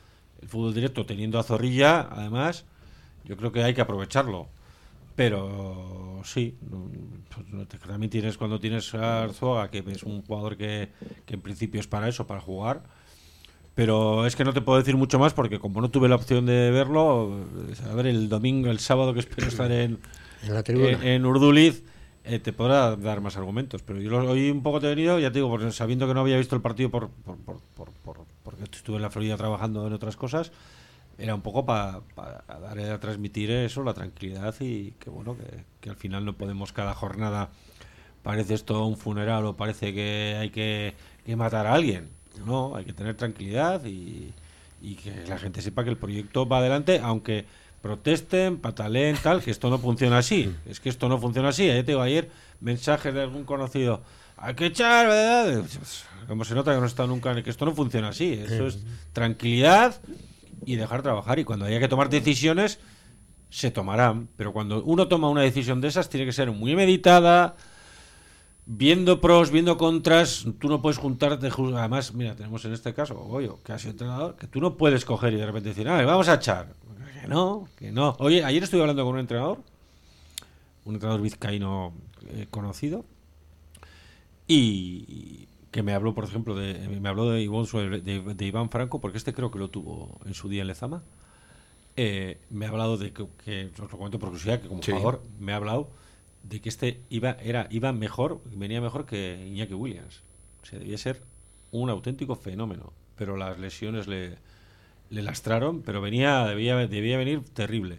El 0.40 0.48
fútbol 0.48 0.74
directo 0.74 1.06
teniendo 1.06 1.38
a 1.38 1.42
Zorrilla, 1.42 2.08
además, 2.10 2.64
yo 3.24 3.36
creo 3.36 3.52
que 3.52 3.62
hay 3.62 3.74
que 3.74 3.80
aprovecharlo. 3.80 4.48
Pero 5.16 6.22
sí. 6.24 6.56
Pues 7.28 7.82
también 7.82 8.10
tienes 8.10 8.38
cuando 8.38 8.58
tienes 8.58 8.94
a 8.94 9.24
Arzuaga, 9.24 9.70
que 9.70 9.84
es 9.86 10.02
un 10.02 10.22
jugador 10.22 10.56
que, 10.56 10.88
que 11.26 11.34
en 11.34 11.42
principio 11.42 11.80
es 11.80 11.86
para 11.86 12.08
eso, 12.08 12.26
para 12.26 12.40
jugar. 12.40 12.82
Pero 13.74 14.26
es 14.26 14.36
que 14.36 14.44
no 14.44 14.52
te 14.52 14.60
puedo 14.60 14.78
decir 14.78 14.96
mucho 14.96 15.18
más 15.18 15.32
porque 15.32 15.58
como 15.58 15.80
no 15.80 15.90
tuve 15.90 16.08
la 16.08 16.16
opción 16.16 16.44
de 16.46 16.70
verlo, 16.70 17.46
a 17.88 17.94
ver, 17.94 18.06
el 18.06 18.28
domingo, 18.28 18.70
el 18.70 18.78
sábado 18.78 19.14
que 19.14 19.20
espero 19.20 19.46
estar 19.48 19.70
en, 19.70 19.98
en, 20.42 21.02
en, 21.02 21.26
Urduliz, 21.26 21.82
eh, 22.24 22.38
te 22.38 22.52
podrá 22.52 22.96
dar 22.96 23.20
más 23.20 23.36
argumentos. 23.36 23.82
Pero 23.82 24.00
yo 24.00 24.18
hoy 24.18 24.50
un 24.50 24.62
poco 24.62 24.80
te 24.80 24.86
he 24.86 24.90
venido, 24.90 25.18
ya 25.18 25.30
te 25.30 25.38
digo, 25.38 25.50
porque 25.50 25.70
sabiendo 25.72 26.06
que 26.06 26.14
no 26.14 26.20
había 26.20 26.36
visto 26.36 26.56
el 26.56 26.62
partido 26.62 26.90
por, 26.90 27.10
por, 27.10 27.36
por, 27.38 27.60
por 27.92 28.20
porque 28.42 28.64
estuve 28.64 28.96
en 28.96 29.02
la 29.02 29.10
Florida 29.10 29.36
trabajando 29.36 29.86
en 29.86 29.92
otras 29.92 30.16
cosas, 30.16 30.52
era 31.18 31.34
un 31.34 31.42
poco 31.42 31.66
para 31.66 32.00
dar 32.16 32.78
a 32.78 33.00
transmitir 33.00 33.50
eso, 33.50 33.84
la 33.84 33.94
tranquilidad 33.94 34.54
y 34.60 34.92
que 34.92 35.10
bueno, 35.10 35.36
que, 35.80 35.90
al 35.90 35.96
final 35.96 36.24
no 36.24 36.32
podemos 36.34 36.72
cada 36.72 36.94
jornada, 36.94 37.50
parece 38.22 38.54
esto 38.54 38.86
un 38.86 38.96
funeral 38.96 39.44
o 39.46 39.56
parece 39.56 39.92
que 39.92 40.36
hay 40.38 40.50
que, 40.50 40.94
matar 41.36 41.66
a 41.66 41.74
alguien. 41.74 42.08
No, 42.44 42.74
hay 42.74 42.84
que 42.84 42.92
tener 42.92 43.16
tranquilidad 43.16 43.84
y, 43.84 44.32
que 44.80 45.24
la 45.28 45.38
gente 45.38 45.60
sepa 45.62 45.84
que 45.84 45.90
el 45.90 45.98
proyecto 45.98 46.48
va 46.48 46.58
adelante, 46.58 47.00
aunque 47.02 47.44
protesten, 47.82 48.58
pataleen, 48.58 49.16
tal, 49.22 49.42
que 49.42 49.50
esto 49.50 49.70
no 49.70 49.78
funciona 49.78 50.18
así. 50.18 50.54
Es 50.66 50.80
que 50.80 50.88
esto 50.88 51.08
no 51.08 51.18
funciona 51.18 51.48
así. 51.48 51.66
Ya 51.66 51.74
te 51.74 51.82
digo, 51.84 52.02
ayer 52.02 52.30
mensajes 52.60 53.14
de 53.14 53.22
algún 53.22 53.44
conocido, 53.44 54.02
hay 54.36 54.54
que 54.54 54.66
echar, 54.66 55.06
¿verdad? 55.06 55.64
Como 56.28 56.44
se 56.44 56.54
nota 56.54 56.74
que 56.74 56.80
no 56.80 56.86
está 56.86 57.06
nunca, 57.06 57.42
que 57.42 57.50
esto 57.50 57.64
no 57.64 57.74
funciona 57.74 58.08
así. 58.08 58.32
Eso 58.32 58.66
es 58.66 58.78
tranquilidad 59.12 60.00
y 60.64 60.76
dejar 60.76 61.02
trabajar. 61.02 61.38
Y 61.38 61.44
cuando 61.44 61.64
haya 61.64 61.80
que 61.80 61.88
tomar 61.88 62.08
decisiones, 62.08 62.78
se 63.48 63.70
tomarán. 63.70 64.28
Pero 64.36 64.52
cuando 64.52 64.82
uno 64.84 65.08
toma 65.08 65.28
una 65.28 65.42
decisión 65.42 65.80
de 65.80 65.88
esas, 65.88 66.08
tiene 66.08 66.26
que 66.26 66.32
ser 66.32 66.50
muy 66.52 66.76
meditada, 66.76 67.56
viendo 68.66 69.20
pros, 69.20 69.50
viendo 69.50 69.76
contras. 69.76 70.46
Tú 70.58 70.68
no 70.68 70.80
puedes 70.80 70.98
juntarte. 70.98 71.50
Además, 71.76 72.14
mira, 72.14 72.36
tenemos 72.36 72.64
en 72.64 72.72
este 72.72 72.94
caso, 72.94 73.16
Goyo, 73.16 73.60
que 73.62 73.72
ha 73.72 73.78
sido 73.78 73.92
entrenador, 73.92 74.36
que 74.36 74.46
tú 74.46 74.60
no 74.60 74.76
puedes 74.76 75.04
coger 75.04 75.32
y 75.32 75.36
de 75.36 75.46
repente 75.46 75.70
decir, 75.70 75.88
ah, 75.88 76.02
vamos 76.04 76.28
a 76.28 76.34
echar. 76.34 76.74
Que 77.20 77.28
no, 77.28 77.68
que 77.76 77.92
no. 77.92 78.16
Oye, 78.18 78.44
ayer 78.44 78.62
estuve 78.62 78.80
hablando 78.80 79.04
con 79.04 79.14
un 79.14 79.20
entrenador, 79.20 79.58
un 80.84 80.94
entrenador 80.94 81.22
vizcaíno 81.22 81.92
eh, 82.28 82.46
conocido, 82.50 83.04
y 84.46 85.46
que 85.70 85.82
me 85.82 85.92
habló, 85.92 86.14
por 86.14 86.24
ejemplo, 86.24 86.56
de, 86.56 86.88
me 87.00 87.08
habló 87.08 87.30
de, 87.30 87.40
de, 87.42 88.46
Iván 88.46 88.70
Franco, 88.70 89.00
porque 89.00 89.18
este 89.18 89.32
creo 89.32 89.50
que 89.50 89.58
lo 89.58 89.68
tuvo 89.68 90.18
en 90.24 90.34
su 90.34 90.48
día 90.48 90.62
en 90.62 90.68
Lezama. 90.68 91.02
Eh, 91.96 92.38
me 92.50 92.66
ha 92.66 92.70
hablado 92.70 92.96
de 92.96 93.12
que, 93.12 93.22
os 93.22 93.78
lo 93.78 93.88
comento 93.88 94.18
por 94.18 94.30
curiosidad, 94.30 94.60
que 94.60 94.68
como 94.68 94.82
jugador 94.82 95.22
me 95.38 95.52
ha 95.52 95.56
hablado 95.56 95.88
de 96.42 96.60
que 96.60 96.68
este 96.68 97.00
iba, 97.10 97.32
era, 97.42 97.68
iba 97.70 97.92
mejor, 97.92 98.40
venía 98.46 98.80
mejor 98.80 99.06
que 99.06 99.46
Iñaki 99.46 99.74
Williams. 99.74 100.22
O 100.62 100.66
sea, 100.66 100.78
debía 100.78 100.98
ser 100.98 101.22
un 101.70 101.90
auténtico 101.90 102.34
fenómeno, 102.34 102.92
pero 103.16 103.36
las 103.36 103.58
lesiones 103.58 104.08
le, 104.08 104.38
le 105.10 105.22
lastraron, 105.22 105.82
pero 105.82 106.00
venía, 106.00 106.46
debía, 106.46 106.76
debía 106.76 107.18
venir 107.18 107.42
terrible. 107.52 107.98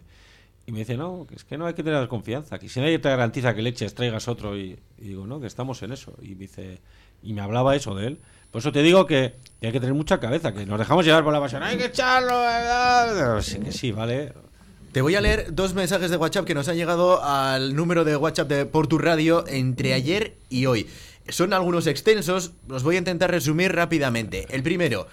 Y 0.66 0.72
me 0.72 0.80
dice, 0.80 0.96
no, 0.96 1.26
que 1.28 1.34
es 1.34 1.44
que 1.44 1.58
no 1.58 1.66
hay 1.66 1.74
que 1.74 1.82
tener 1.82 2.06
confianza, 2.08 2.58
que 2.58 2.68
si 2.68 2.80
nadie 2.80 2.98
te 2.98 3.08
garantiza 3.08 3.54
que 3.54 3.62
le 3.62 3.70
eches, 3.70 3.94
traigas 3.94 4.28
otro, 4.28 4.56
y, 4.56 4.78
digo, 4.98 5.26
no, 5.26 5.40
que 5.40 5.46
estamos 5.46 5.82
en 5.82 5.92
eso. 5.92 6.14
Y 6.22 6.30
me 6.30 6.42
dice, 6.42 6.80
y 7.22 7.32
me 7.32 7.40
hablaba 7.40 7.76
eso 7.76 7.94
de 7.94 8.08
él. 8.08 8.20
Por 8.50 8.60
eso 8.60 8.70
te 8.70 8.82
digo 8.82 9.06
que, 9.06 9.34
hay 9.60 9.72
que 9.72 9.80
tener 9.80 9.94
mucha 9.94 10.20
cabeza, 10.20 10.52
que 10.52 10.64
nos 10.66 10.78
dejamos 10.78 11.04
llevar 11.04 11.24
por 11.24 11.32
la 11.32 11.40
pasión. 11.40 11.62
Hay 11.62 11.76
que 11.76 11.86
echarlo. 11.86 13.40
Sí, 13.42 13.58
que 13.58 13.72
sí, 13.72 13.92
vale. 13.92 14.32
Te 14.92 15.00
voy 15.00 15.14
a 15.14 15.20
leer 15.20 15.54
dos 15.54 15.74
mensajes 15.74 16.10
de 16.10 16.18
WhatsApp 16.18 16.44
que 16.44 16.54
nos 16.54 16.68
han 16.68 16.76
llegado 16.76 17.24
al 17.24 17.74
número 17.74 18.04
de 18.04 18.14
WhatsApp 18.14 18.48
de 18.48 18.66
Portu 18.66 18.98
Radio 18.98 19.44
entre 19.48 19.94
ayer 19.94 20.36
y 20.50 20.66
hoy. 20.66 20.86
Son 21.28 21.52
algunos 21.54 21.86
extensos, 21.86 22.52
los 22.68 22.82
voy 22.82 22.96
a 22.96 22.98
intentar 22.98 23.30
resumir 23.30 23.72
rápidamente. 23.72 24.46
El 24.50 24.62
primero, 24.62 25.06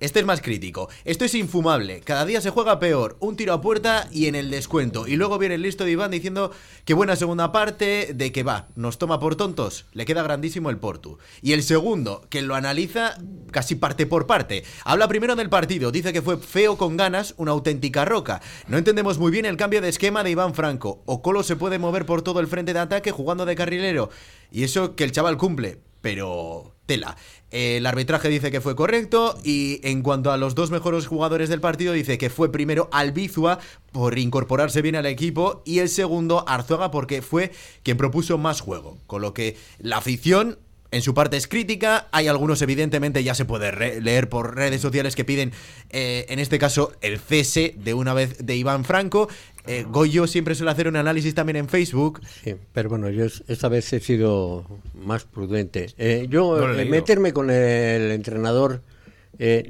este 0.00 0.20
es 0.20 0.26
más 0.26 0.42
crítico. 0.42 0.88
Esto 1.04 1.24
es 1.24 1.34
infumable. 1.34 2.00
Cada 2.00 2.26
día 2.26 2.40
se 2.40 2.50
juega 2.50 2.80
peor. 2.80 3.16
Un 3.20 3.36
tiro 3.36 3.52
a 3.52 3.60
puerta 3.60 4.08
y 4.10 4.26
en 4.26 4.34
el 4.34 4.50
descuento. 4.50 5.06
Y 5.06 5.16
luego 5.16 5.38
viene 5.38 5.54
el 5.54 5.62
listo 5.62 5.84
de 5.84 5.92
Iván 5.92 6.10
diciendo 6.10 6.50
que 6.84 6.94
buena 6.94 7.14
segunda 7.14 7.52
parte, 7.52 8.12
de 8.12 8.32
que 8.32 8.42
va, 8.42 8.68
nos 8.74 8.98
toma 8.98 9.20
por 9.20 9.36
tontos. 9.36 9.86
Le 9.92 10.04
queda 10.04 10.24
grandísimo 10.24 10.68
el 10.68 10.78
Portu. 10.78 11.18
Y 11.42 11.52
el 11.52 11.62
segundo, 11.62 12.26
que 12.28 12.42
lo 12.42 12.56
analiza 12.56 13.16
casi 13.52 13.76
parte 13.76 14.04
por 14.06 14.26
parte. 14.26 14.64
Habla 14.84 15.06
primero 15.06 15.36
del 15.36 15.48
partido. 15.48 15.92
Dice 15.92 16.12
que 16.12 16.22
fue 16.22 16.38
feo 16.38 16.76
con 16.76 16.96
ganas, 16.96 17.34
una 17.36 17.52
auténtica 17.52 18.04
roca. 18.04 18.42
No 18.66 18.78
entendemos 18.78 19.18
muy 19.18 19.30
bien 19.30 19.46
el 19.46 19.56
cambio 19.56 19.80
de 19.80 19.88
esquema 19.88 20.24
de 20.24 20.30
Iván 20.30 20.54
Franco. 20.54 21.02
O 21.06 21.22
Colo 21.22 21.44
se 21.44 21.56
puede 21.56 21.78
mover 21.78 22.04
por 22.04 22.22
todo 22.22 22.40
el 22.40 22.48
frente 22.48 22.72
de 22.72 22.80
ataque 22.80 23.12
jugando 23.12 23.46
de 23.46 23.54
carrilero. 23.54 24.10
Y 24.50 24.64
eso 24.64 24.96
que 24.96 25.04
el 25.04 25.12
chaval 25.12 25.38
cumple. 25.38 25.78
Pero 26.00 26.73
tela. 26.86 27.16
El 27.50 27.86
arbitraje 27.86 28.28
dice 28.28 28.50
que 28.50 28.60
fue 28.60 28.74
correcto 28.74 29.38
y 29.44 29.80
en 29.84 30.02
cuanto 30.02 30.32
a 30.32 30.36
los 30.36 30.54
dos 30.54 30.70
mejores 30.70 31.06
jugadores 31.06 31.48
del 31.48 31.60
partido 31.60 31.92
dice 31.92 32.18
que 32.18 32.30
fue 32.30 32.50
primero 32.50 32.88
Albizua 32.90 33.60
por 33.92 34.18
incorporarse 34.18 34.82
bien 34.82 34.96
al 34.96 35.06
equipo 35.06 35.62
y 35.64 35.78
el 35.78 35.88
segundo 35.88 36.44
Arzuaga 36.48 36.90
porque 36.90 37.22
fue 37.22 37.52
quien 37.84 37.96
propuso 37.96 38.38
más 38.38 38.60
juego. 38.60 38.98
Con 39.06 39.22
lo 39.22 39.34
que 39.34 39.56
la 39.78 39.98
afición 39.98 40.58
en 40.94 41.02
su 41.02 41.12
parte 41.12 41.36
es 41.36 41.48
crítica, 41.48 42.06
hay 42.12 42.28
algunos 42.28 42.62
evidentemente 42.62 43.24
ya 43.24 43.34
se 43.34 43.44
puede 43.44 44.00
leer 44.00 44.28
por 44.28 44.54
redes 44.54 44.80
sociales 44.80 45.16
que 45.16 45.24
piden, 45.24 45.50
eh, 45.90 46.24
en 46.28 46.38
este 46.38 46.56
caso, 46.56 46.92
el 47.00 47.18
cese 47.18 47.74
de 47.76 47.94
una 47.94 48.14
vez 48.14 48.46
de 48.46 48.54
Iván 48.54 48.84
Franco. 48.84 49.28
Eh, 49.66 49.84
Goyo 49.88 50.28
siempre 50.28 50.54
suele 50.54 50.70
hacer 50.70 50.86
un 50.86 50.94
análisis 50.94 51.34
también 51.34 51.56
en 51.56 51.68
Facebook. 51.68 52.20
Sí, 52.44 52.54
pero 52.72 52.90
bueno, 52.90 53.10
yo 53.10 53.24
esta 53.24 53.68
vez 53.68 53.92
he 53.92 53.98
sido 53.98 54.66
más 54.94 55.24
prudente. 55.24 55.88
Eh, 55.98 56.28
yo 56.30 56.64
meterme 56.88 57.32
con 57.32 57.50
el 57.50 58.12
entrenador 58.12 58.82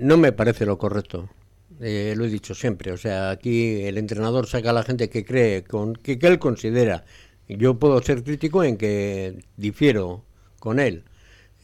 no 0.01 0.19
me 0.19 0.33
parece 0.33 0.67
lo 0.67 0.77
correcto. 0.77 1.31
lo 1.79 1.87
he 1.87 2.29
dicho 2.29 2.55
siempre. 2.55 2.93
O 2.93 2.99
sea, 2.99 3.31
aquí 3.31 3.81
el 3.81 3.97
entrenador 3.97 4.47
saca 4.47 4.71
a 4.71 4.75
la 4.75 4.83
gente 4.83 5.09
que 5.09 5.25
cree, 5.25 5.65
con, 5.65 5.95
que 5.95 6.19
él 6.21 6.39
considera. 6.39 7.07
Yo 7.49 7.79
puedo 7.79 8.03
ser 8.03 8.23
crítico 8.25 8.63
en 8.63 8.77
que 8.77 9.39
difiero 9.57 10.23
con 10.59 10.81
él 10.81 11.05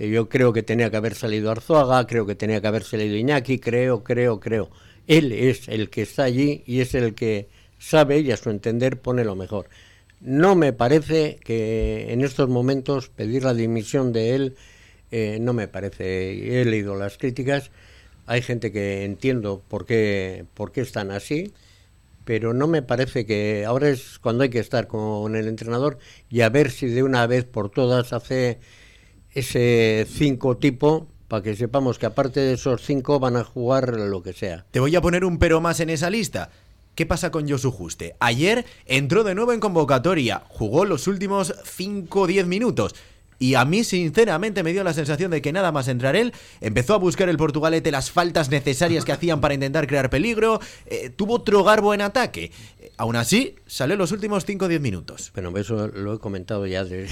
yo 0.09 0.29
creo 0.29 0.53
que 0.53 0.63
tenía 0.63 0.91
que 0.91 0.97
haber 0.97 1.15
salido 1.15 1.51
Arzuaga, 1.51 2.07
creo 2.07 2.27
que 2.27 2.35
tenía 2.35 2.61
que 2.61 2.67
haber 2.67 2.85
salido 2.85 3.17
Iñaki, 3.17 3.59
creo, 3.59 4.03
creo, 4.03 4.41
creo. 4.41 4.71
Él 5.07 5.33
es 5.33 5.69
el 5.69 5.91
que 5.91 6.03
está 6.03 6.25
allí 6.25 6.63
y 6.67 6.81
es 6.81 6.95
el 6.95 7.15
que 7.15 7.49
sabe 7.79 8.21
y 8.21 8.31
a 8.31 8.37
su 8.37 8.51
entender 8.51 9.01
pone 9.01 9.25
lo 9.25 9.37
mejor. 9.37 9.69
No 10.21 10.55
me 10.55 10.73
parece 10.73 11.39
que 11.45 12.13
en 12.13 12.23
estos 12.23 12.49
momentos 12.49 13.09
pedir 13.09 13.45
la 13.45 13.55
dimisión 13.55 14.13
de 14.13 14.35
él, 14.35 14.57
eh, 15.11 15.39
no 15.41 15.53
me 15.53 15.69
parece. 15.69 16.61
He 16.61 16.65
leído 16.65 16.95
las 16.97 17.19
críticas, 17.19 17.71
hay 18.27 18.43
gente 18.43 18.73
que 18.73 19.05
entiendo 19.05 19.63
por 19.69 19.87
qué, 19.87 20.45
por 20.55 20.73
qué 20.73 20.83
están 20.83 21.11
así, 21.11 21.53
pero 22.25 22.55
no 22.55 22.69
me 22.69 22.83
parece 22.83 23.27
que 23.27 23.65
ahora 23.67 23.89
es 23.89 24.19
cuando 24.19 24.45
hay 24.45 24.51
que 24.51 24.61
estar 24.61 24.87
con 24.87 25.37
el 25.37 25.49
entrenador 25.49 25.99
y 26.31 26.43
a 26.43 26.49
ver 26.49 26.71
si 26.71 26.87
de 26.87 27.03
una 27.03 27.27
vez 27.27 27.45
por 27.45 27.71
todas 27.71 28.13
hace 28.13 28.61
ese 29.33 30.07
cinco 30.09 30.57
tipo 30.57 31.07
para 31.29 31.43
que 31.43 31.55
sepamos 31.55 31.99
que 31.99 32.07
aparte 32.07 32.41
de 32.41 32.55
esos 32.55 32.83
cinco 32.83 33.21
van 33.21 33.37
a 33.37 33.45
jugar 33.45 33.97
lo 33.97 34.23
que 34.23 34.33
sea. 34.33 34.67
Te 34.71 34.81
voy 34.81 34.97
a 34.97 35.01
poner 35.01 35.25
un 35.25 35.39
pero 35.39 35.61
más 35.61 35.79
en 35.81 35.91
esa 35.91 36.11
lista. 36.11 36.51
¿Qué 36.97 37.07
pasa 37.07 37.31
con 37.31 37.49
Josu 37.49 37.71
Juste? 37.71 38.17
Ayer 38.19 38.67
entró 38.85 39.23
de 39.23 39.35
nuevo 39.35 39.53
en 39.53 39.61
convocatoria, 39.61 40.43
jugó 40.49 40.85
los 40.85 41.07
últimos 41.07 41.55
5 41.65 42.21
o 42.21 42.27
10 42.27 42.47
minutos. 42.47 42.95
Y 43.39 43.55
a 43.55 43.65
mí, 43.65 43.85
sinceramente, 43.85 44.63
me 44.63 44.73
dio 44.73 44.85
la 44.85 44.93
sensación 44.93 45.31
de 45.31 45.41
que 45.41 45.51
nada 45.51 45.73
más 45.73 45.89
entrar 45.89 46.15
él, 46.15 46.35
empezó 46.61 46.93
a 46.93 46.99
buscar 46.99 47.31
el 47.31 47.39
Portugalete 47.39 47.91
las 47.91 48.11
faltas 48.11 48.51
necesarias 48.51 49.07
que 49.07 49.13
hacían 49.13 49.41
para 49.41 49.55
intentar 49.55 49.87
crear 49.87 50.11
peligro, 50.11 50.61
eh, 50.85 51.09
tuvo 51.09 51.37
otro 51.37 51.65
garbo 51.65 51.95
en 51.95 52.03
ataque. 52.03 52.53
aún 52.99 53.17
así, 53.17 53.55
salió 53.67 53.97
los 53.97 54.13
últimos 54.13 54.45
5 54.45 54.67
o 54.67 54.69
10 54.69 54.81
minutos. 54.83 55.31
Bueno, 55.33 55.57
eso 55.57 55.89
lo 55.89 56.15
he 56.15 56.19
comentado 56.19 56.67
ya 56.67 56.85
de, 56.85 57.09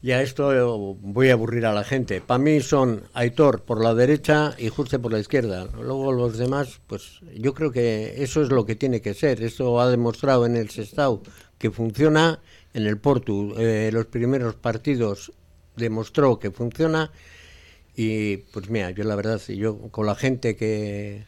ya 0.00 0.22
esto 0.22 0.96
voy 1.00 1.30
a 1.30 1.32
aburrir 1.32 1.66
a 1.66 1.72
la 1.72 1.82
gente. 1.82 2.20
Para 2.20 2.38
mí 2.38 2.60
son 2.60 3.02
Aitor 3.14 3.62
por 3.62 3.82
la 3.82 3.94
derecha 3.94 4.54
y 4.56 4.68
Juste 4.68 4.98
por 4.98 5.12
la 5.12 5.18
izquierda. 5.18 5.66
Luego 5.74 6.12
los 6.12 6.38
demás, 6.38 6.80
pues 6.86 7.20
yo 7.34 7.52
creo 7.52 7.72
que 7.72 8.22
eso 8.22 8.42
es 8.42 8.50
lo 8.50 8.64
que 8.64 8.76
tiene 8.76 9.00
que 9.00 9.14
ser. 9.14 9.42
Esto 9.42 9.80
ha 9.80 9.90
demostrado 9.90 10.46
en 10.46 10.56
el 10.56 10.70
Sestao 10.70 11.22
que 11.58 11.70
funciona. 11.70 12.40
En 12.74 12.86
el 12.86 12.98
Portu, 12.98 13.54
eh, 13.58 13.90
los 13.92 14.06
primeros 14.06 14.54
partidos 14.54 15.32
demostró 15.74 16.38
que 16.38 16.52
funciona. 16.52 17.10
Y 17.96 18.36
pues 18.36 18.70
mira, 18.70 18.92
yo 18.92 19.02
la 19.02 19.16
verdad, 19.16 19.40
yo 19.48 19.78
con 19.90 20.06
la 20.06 20.14
gente 20.14 20.54
que, 20.54 21.24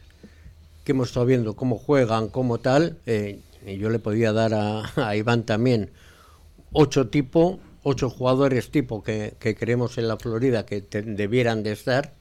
que 0.85 0.91
hemos 0.93 1.09
estado 1.09 1.25
viendo 1.25 1.57
cómo 1.57 1.77
juegan, 1.77 2.29
cómo 2.29 2.59
tal, 2.59 2.99
eh, 3.05 3.41
yo 3.65 3.89
le 3.89 3.99
podía 3.99 4.31
dar 4.31 4.53
a, 4.53 4.89
a 4.95 5.15
Iván 5.17 5.45
también 5.45 5.91
ocho 6.71 7.09
tipos 7.09 7.57
ocho 7.83 8.09
jugadores 8.09 8.71
tipo 8.71 9.03
que, 9.03 9.35
que 9.39 9.55
creemos 9.55 9.97
en 9.97 10.07
la 10.07 10.17
Florida 10.17 10.65
que 10.65 10.81
debieran 10.81 11.63
de 11.63 11.71
estar. 11.71 12.13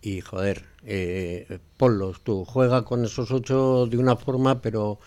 Y 0.00 0.20
joder, 0.20 0.64
eh, 0.84 1.58
ponlos 1.76 2.20
tú, 2.22 2.44
juega 2.44 2.84
con 2.84 3.04
esos 3.04 3.30
ocho 3.32 3.86
de 3.86 3.98
una 3.98 4.16
forma, 4.16 4.62
pero 4.62 5.00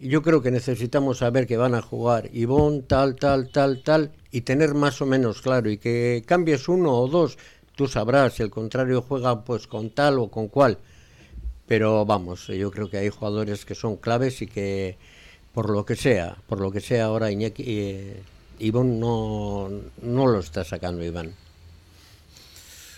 yo 0.00 0.22
creo 0.22 0.42
que 0.42 0.50
necesitamos 0.50 1.18
saber 1.18 1.46
que 1.46 1.56
van 1.56 1.74
a 1.74 1.82
jugar 1.82 2.28
Ivón, 2.32 2.82
tal, 2.82 3.16
tal, 3.16 3.50
tal, 3.50 3.82
tal, 3.82 4.12
y 4.30 4.42
tener 4.42 4.74
más 4.74 5.00
o 5.00 5.06
menos 5.06 5.42
claro, 5.42 5.70
y 5.70 5.78
que 5.78 6.24
cambies 6.26 6.68
uno 6.68 6.92
o 6.92 7.08
dos, 7.08 7.38
tú 7.76 7.86
sabrás 7.86 8.34
si 8.34 8.42
el 8.42 8.50
contrario 8.50 9.02
juega 9.02 9.44
pues 9.44 9.66
con 9.66 9.90
tal 9.90 10.18
o 10.18 10.28
con 10.28 10.48
cual. 10.48 10.78
Pero 11.66 12.04
vamos, 12.04 12.46
yo 12.48 12.70
creo 12.70 12.90
que 12.90 12.98
hay 12.98 13.08
jugadores 13.08 13.64
que 13.64 13.74
son 13.74 13.96
claves 13.96 14.42
y 14.42 14.46
que 14.46 14.98
por 15.54 15.70
lo 15.70 15.84
que 15.86 15.96
sea, 15.96 16.36
por 16.46 16.60
lo 16.60 16.70
que 16.70 16.80
sea 16.80 17.06
ahora 17.06 17.30
Iñaki, 17.30 17.64
eh, 17.66 18.22
Ivón 18.58 19.00
no, 19.00 19.68
no 20.02 20.26
lo 20.26 20.38
está 20.38 20.64
sacando 20.64 21.04
Iván. 21.04 21.34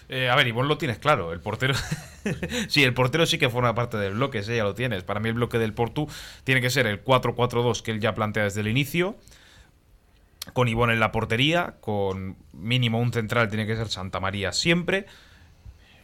Eh, 0.08 0.30
a 0.30 0.36
ver, 0.36 0.46
Ivón 0.46 0.68
lo 0.68 0.78
tienes 0.78 0.98
claro. 0.98 1.32
El 1.32 1.40
portero. 1.40 1.74
sí, 2.68 2.82
el 2.82 2.94
portero 2.94 3.26
sí 3.26 3.38
que 3.38 3.50
forma 3.50 3.74
parte 3.74 3.96
del 3.96 4.14
bloque, 4.14 4.38
ese 4.38 4.56
ya 4.56 4.64
lo 4.64 4.74
tienes. 4.74 5.02
Para 5.02 5.20
mí, 5.20 5.28
el 5.28 5.34
bloque 5.34 5.58
del 5.58 5.74
Portu 5.74 6.08
tiene 6.44 6.60
que 6.60 6.70
ser 6.70 6.86
el 6.86 7.04
4-4-2 7.04 7.82
que 7.82 7.90
él 7.90 8.00
ya 8.00 8.14
plantea 8.14 8.44
desde 8.44 8.60
el 8.60 8.68
inicio. 8.68 9.16
Con 10.54 10.68
Ivón 10.68 10.90
en 10.90 11.00
la 11.00 11.12
portería, 11.12 11.74
con 11.80 12.36
mínimo 12.52 12.98
un 13.00 13.12
central 13.12 13.48
tiene 13.48 13.66
que 13.66 13.76
ser 13.76 13.88
Santa 13.88 14.18
María 14.18 14.52
siempre. 14.52 15.06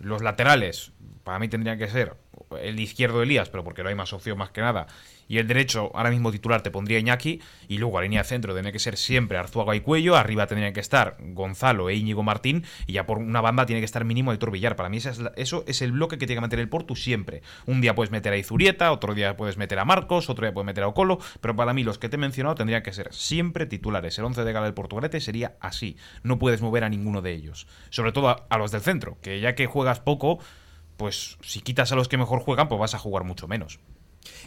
Los 0.00 0.22
laterales, 0.22 0.92
para 1.22 1.38
mí 1.38 1.48
tendrían 1.48 1.78
que 1.78 1.88
ser 1.88 2.14
el 2.60 2.78
izquierdo 2.78 3.22
Elías, 3.22 3.48
pero 3.48 3.64
porque 3.64 3.82
no 3.82 3.88
hay 3.88 3.94
más 3.94 4.12
opción 4.12 4.36
más 4.36 4.50
que 4.50 4.60
nada 4.60 4.86
y 5.28 5.38
el 5.38 5.46
derecho, 5.46 5.90
ahora 5.94 6.10
mismo 6.10 6.30
titular, 6.32 6.62
te 6.62 6.70
pondría 6.70 6.98
Iñaki, 6.98 7.40
y 7.68 7.78
luego 7.78 7.98
a 7.98 8.02
línea 8.02 8.22
de 8.22 8.28
centro 8.28 8.52
tiene 8.54 8.72
que 8.72 8.78
ser 8.78 8.96
siempre 8.96 9.38
Arzuaga 9.38 9.74
y 9.74 9.80
Cuello, 9.80 10.16
arriba 10.16 10.46
tendrían 10.46 10.72
que 10.72 10.80
estar 10.80 11.16
Gonzalo 11.20 11.88
e 11.88 11.94
Íñigo 11.94 12.22
Martín, 12.22 12.64
y 12.86 12.94
ya 12.94 13.06
por 13.06 13.18
una 13.18 13.40
banda 13.40 13.66
tiene 13.66 13.80
que 13.80 13.86
estar 13.86 14.04
mínimo 14.04 14.30
Aitor 14.30 14.50
Villar. 14.50 14.76
Para 14.76 14.88
mí 14.88 14.98
eso 14.98 15.64
es 15.66 15.82
el 15.82 15.92
bloque 15.92 16.18
que 16.18 16.26
tiene 16.26 16.38
que 16.38 16.40
mantener 16.42 16.62
el 16.62 16.68
Portu 16.68 16.96
siempre. 16.96 17.42
Un 17.66 17.80
día 17.80 17.94
puedes 17.94 18.10
meter 18.10 18.32
a 18.32 18.36
Izurieta, 18.36 18.92
otro 18.92 19.14
día 19.14 19.36
puedes 19.36 19.56
meter 19.56 19.78
a 19.78 19.84
Marcos, 19.84 20.28
otro 20.30 20.44
día 20.44 20.52
puedes 20.52 20.66
meter 20.66 20.84
a 20.84 20.88
Ocolo, 20.88 21.18
pero 21.40 21.56
para 21.56 21.72
mí 21.72 21.84
los 21.84 21.98
que 21.98 22.08
te 22.08 22.16
he 22.16 22.18
mencionado 22.18 22.54
tendrían 22.54 22.82
que 22.82 22.92
ser 22.92 23.12
siempre 23.12 23.66
titulares. 23.66 24.18
El 24.18 24.24
11 24.24 24.44
de 24.44 24.52
gala 24.52 24.66
del 24.66 24.74
Portugalete 24.74 25.20
sería 25.20 25.56
así. 25.60 25.96
No 26.22 26.38
puedes 26.38 26.62
mover 26.62 26.84
a 26.84 26.88
ninguno 26.88 27.22
de 27.22 27.32
ellos. 27.32 27.66
Sobre 27.90 28.12
todo 28.12 28.28
a, 28.28 28.46
a 28.48 28.58
los 28.58 28.70
del 28.70 28.82
centro, 28.82 29.18
que 29.22 29.40
ya 29.40 29.54
que 29.54 29.66
juegas 29.66 30.00
poco, 30.00 30.38
pues 30.96 31.38
si 31.42 31.60
quitas 31.60 31.92
a 31.92 31.96
los 31.96 32.08
que 32.08 32.16
mejor 32.16 32.40
juegan, 32.40 32.68
pues 32.68 32.80
vas 32.80 32.94
a 32.94 32.98
jugar 32.98 33.24
mucho 33.24 33.48
menos. 33.48 33.80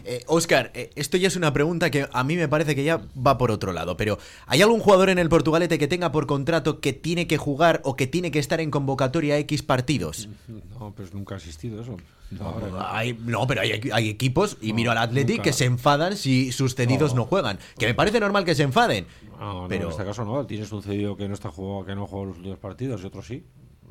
Eh, 0.03 0.23
Oscar, 0.27 0.71
eh, 0.73 0.89
esto 0.95 1.17
ya 1.17 1.27
es 1.27 1.35
una 1.35 1.53
pregunta 1.53 1.89
que 1.89 2.07
a 2.11 2.23
mí 2.23 2.35
me 2.35 2.47
parece 2.47 2.75
que 2.75 2.83
ya 2.83 3.01
va 3.25 3.37
por 3.37 3.51
otro 3.51 3.73
lado, 3.73 3.97
pero 3.97 4.17
¿hay 4.45 4.61
algún 4.61 4.79
jugador 4.79 5.09
en 5.09 5.19
el 5.19 5.29
Portugalete 5.29 5.77
que 5.77 5.87
tenga 5.87 6.11
por 6.11 6.27
contrato 6.27 6.79
que 6.79 6.93
tiene 6.93 7.27
que 7.27 7.37
jugar 7.37 7.81
o 7.83 7.95
que 7.95 8.07
tiene 8.07 8.31
que 8.31 8.39
estar 8.39 8.61
en 8.61 8.71
convocatoria 8.71 9.37
X 9.39 9.63
partidos? 9.63 10.29
No, 10.79 10.91
pues 10.91 11.11
nunca 11.11 11.33
ha 11.33 11.37
existido 11.37 11.81
eso. 11.81 11.97
No, 12.29 13.47
pero 13.47 13.61
hay, 13.61 14.09
equipos, 14.09 14.57
y 14.61 14.73
miro 14.73 14.91
al 14.91 14.97
Athletic, 14.97 15.41
que 15.41 15.53
se 15.53 15.65
enfadan 15.65 16.17
si 16.17 16.51
sus 16.51 16.75
cedidos 16.75 17.15
no, 17.15 17.25
juegan. 17.25 17.57
Que 17.79 17.87
me 17.87 17.93
parece 17.93 18.19
normal 18.19 18.45
que 18.45 18.53
se 18.53 18.63
enfaden. 18.63 19.07
No, 19.39 19.65
pero... 19.69 19.85
en 19.85 19.91
este 19.91 20.03
caso 20.03 20.25
no. 20.25 20.45
Tienes 20.45 20.71
un 20.71 20.83
cedido 20.83 21.15
que 21.15 21.27
no 21.27 21.33
está 21.33 21.49
jugado, 21.49 21.85
que 21.85 21.95
no 21.95 22.05
juega 22.05 22.27
los 22.27 22.37
últimos 22.37 22.59
partidos 22.59 23.01
y 23.01 23.05
otro 23.05 23.21
sí. 23.21 23.43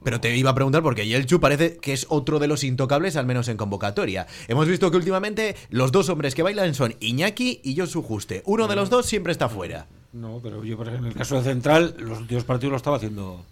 Pero 0.04 0.20
te 0.20 0.36
iba 0.36 0.50
a 0.50 0.54
preguntar 0.54 0.82
porque 0.82 1.06
Yelchu 1.06 1.40
parece 1.40 1.78
que 1.78 1.92
es 1.92 2.06
otro 2.08 2.38
de 2.38 2.46
los 2.46 2.62
intocables, 2.64 3.16
al 3.16 3.26
menos 3.26 3.48
en 3.48 3.56
convocatoria. 3.56 4.26
Hemos 4.46 4.68
visto 4.68 4.90
que 4.90 4.96
últimamente 4.96 5.56
los 5.70 5.90
dos 5.90 6.08
hombres 6.08 6.34
que 6.34 6.42
bailan 6.42 6.74
son 6.74 6.94
Iñaki 7.00 7.60
y 7.64 7.76
Josu 7.76 8.02
Juste. 8.02 8.42
Uno 8.46 8.68
de 8.68 8.76
los 8.76 8.88
dos 8.90 9.06
siempre 9.06 9.32
está 9.32 9.48
fuera. 9.48 9.86
No, 10.12 10.40
pero 10.42 10.64
yo, 10.64 10.76
por 10.76 10.88
ejemplo, 10.88 11.08
en 11.08 11.12
el 11.12 11.18
caso 11.18 11.36
de 11.36 11.42
Central, 11.42 11.96
los 11.98 12.20
últimos 12.20 12.44
partidos 12.44 12.70
lo 12.70 12.76
estaba 12.76 12.96
haciendo. 12.96 13.44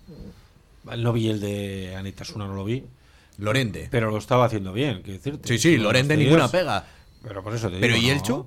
No 0.97 1.13
vi 1.13 1.29
el 1.29 1.41
de 1.41 1.97
Anita 1.97 2.25
Suna, 2.25 2.47
no 2.47 2.55
lo 2.55 2.65
vi. 2.65 2.85
Lorente. 3.39 3.89
Pero 3.91 4.11
lo 4.11 4.19
estaba 4.19 4.45
haciendo 4.45 4.73
bien, 4.73 5.03
Sí, 5.45 5.59
sí, 5.59 5.77
Lorente 5.77 6.17
ninguna 6.17 6.49
pega. 6.49 6.87
Pero 7.23 7.43
por 7.43 7.55
eso 7.55 7.69
te 7.69 7.77
digo. 7.77 7.81
¿Pero 7.81 7.97
y 7.97 8.11
Elchu? 8.11 8.37
No, 8.37 8.47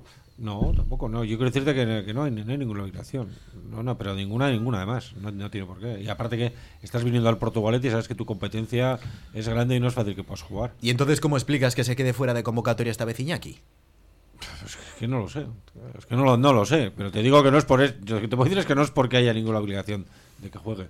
tampoco, 0.76 1.08
no. 1.08 1.24
Yo 1.24 1.36
quiero 1.36 1.50
decirte 1.50 1.74
que, 1.74 2.14
no, 2.14 2.22
hay, 2.22 2.30
ninguna 2.30 2.82
obligación. 2.82 3.28
No, 3.70 3.82
no, 3.82 3.98
pero 3.98 4.14
ninguna, 4.14 4.50
ninguna 4.50 4.78
además. 4.78 5.14
No, 5.20 5.30
no 5.30 5.50
tiene 5.50 5.66
por 5.66 5.80
qué. 5.80 6.00
Y 6.00 6.08
aparte 6.08 6.36
que 6.36 6.52
estás 6.82 7.04
viniendo 7.04 7.28
al 7.28 7.38
Portugalete 7.38 7.88
y 7.88 7.90
sabes 7.90 8.08
que 8.08 8.14
tu 8.14 8.24
competencia 8.24 8.98
es 9.34 9.48
grande 9.48 9.76
y 9.76 9.80
no 9.80 9.88
es 9.88 9.94
fácil 9.94 10.14
que 10.14 10.22
puedas 10.22 10.42
jugar. 10.42 10.74
¿Y 10.80 10.90
entonces 10.90 11.20
cómo 11.20 11.36
explicas 11.36 11.74
que 11.74 11.84
se 11.84 11.96
quede 11.96 12.12
fuera 12.12 12.34
de 12.34 12.42
convocatoria 12.42 12.90
esta 12.90 13.04
vez 13.04 13.18
Iñaki? 13.18 13.58
Es 14.64 14.76
que 14.98 15.08
no 15.08 15.18
lo 15.18 15.28
sé. 15.28 15.46
Es 15.98 16.06
que 16.06 16.14
no 16.14 16.24
lo, 16.24 16.36
no 16.36 16.52
lo 16.52 16.64
sé. 16.64 16.92
Pero 16.96 17.10
te 17.10 17.22
digo 17.22 17.42
que 17.42 17.50
no 17.50 17.58
es 17.58 17.64
por 17.64 17.82
eso. 17.82 17.94
Lo 18.06 18.20
que 18.20 18.28
te 18.28 18.36
puedo 18.36 18.44
decir 18.44 18.58
es 18.58 18.66
que 18.66 18.74
no 18.74 18.82
es 18.82 18.90
porque 18.90 19.16
haya 19.16 19.32
ninguna 19.32 19.58
obligación 19.58 20.06
de 20.38 20.50
que 20.50 20.58
juegue. 20.58 20.88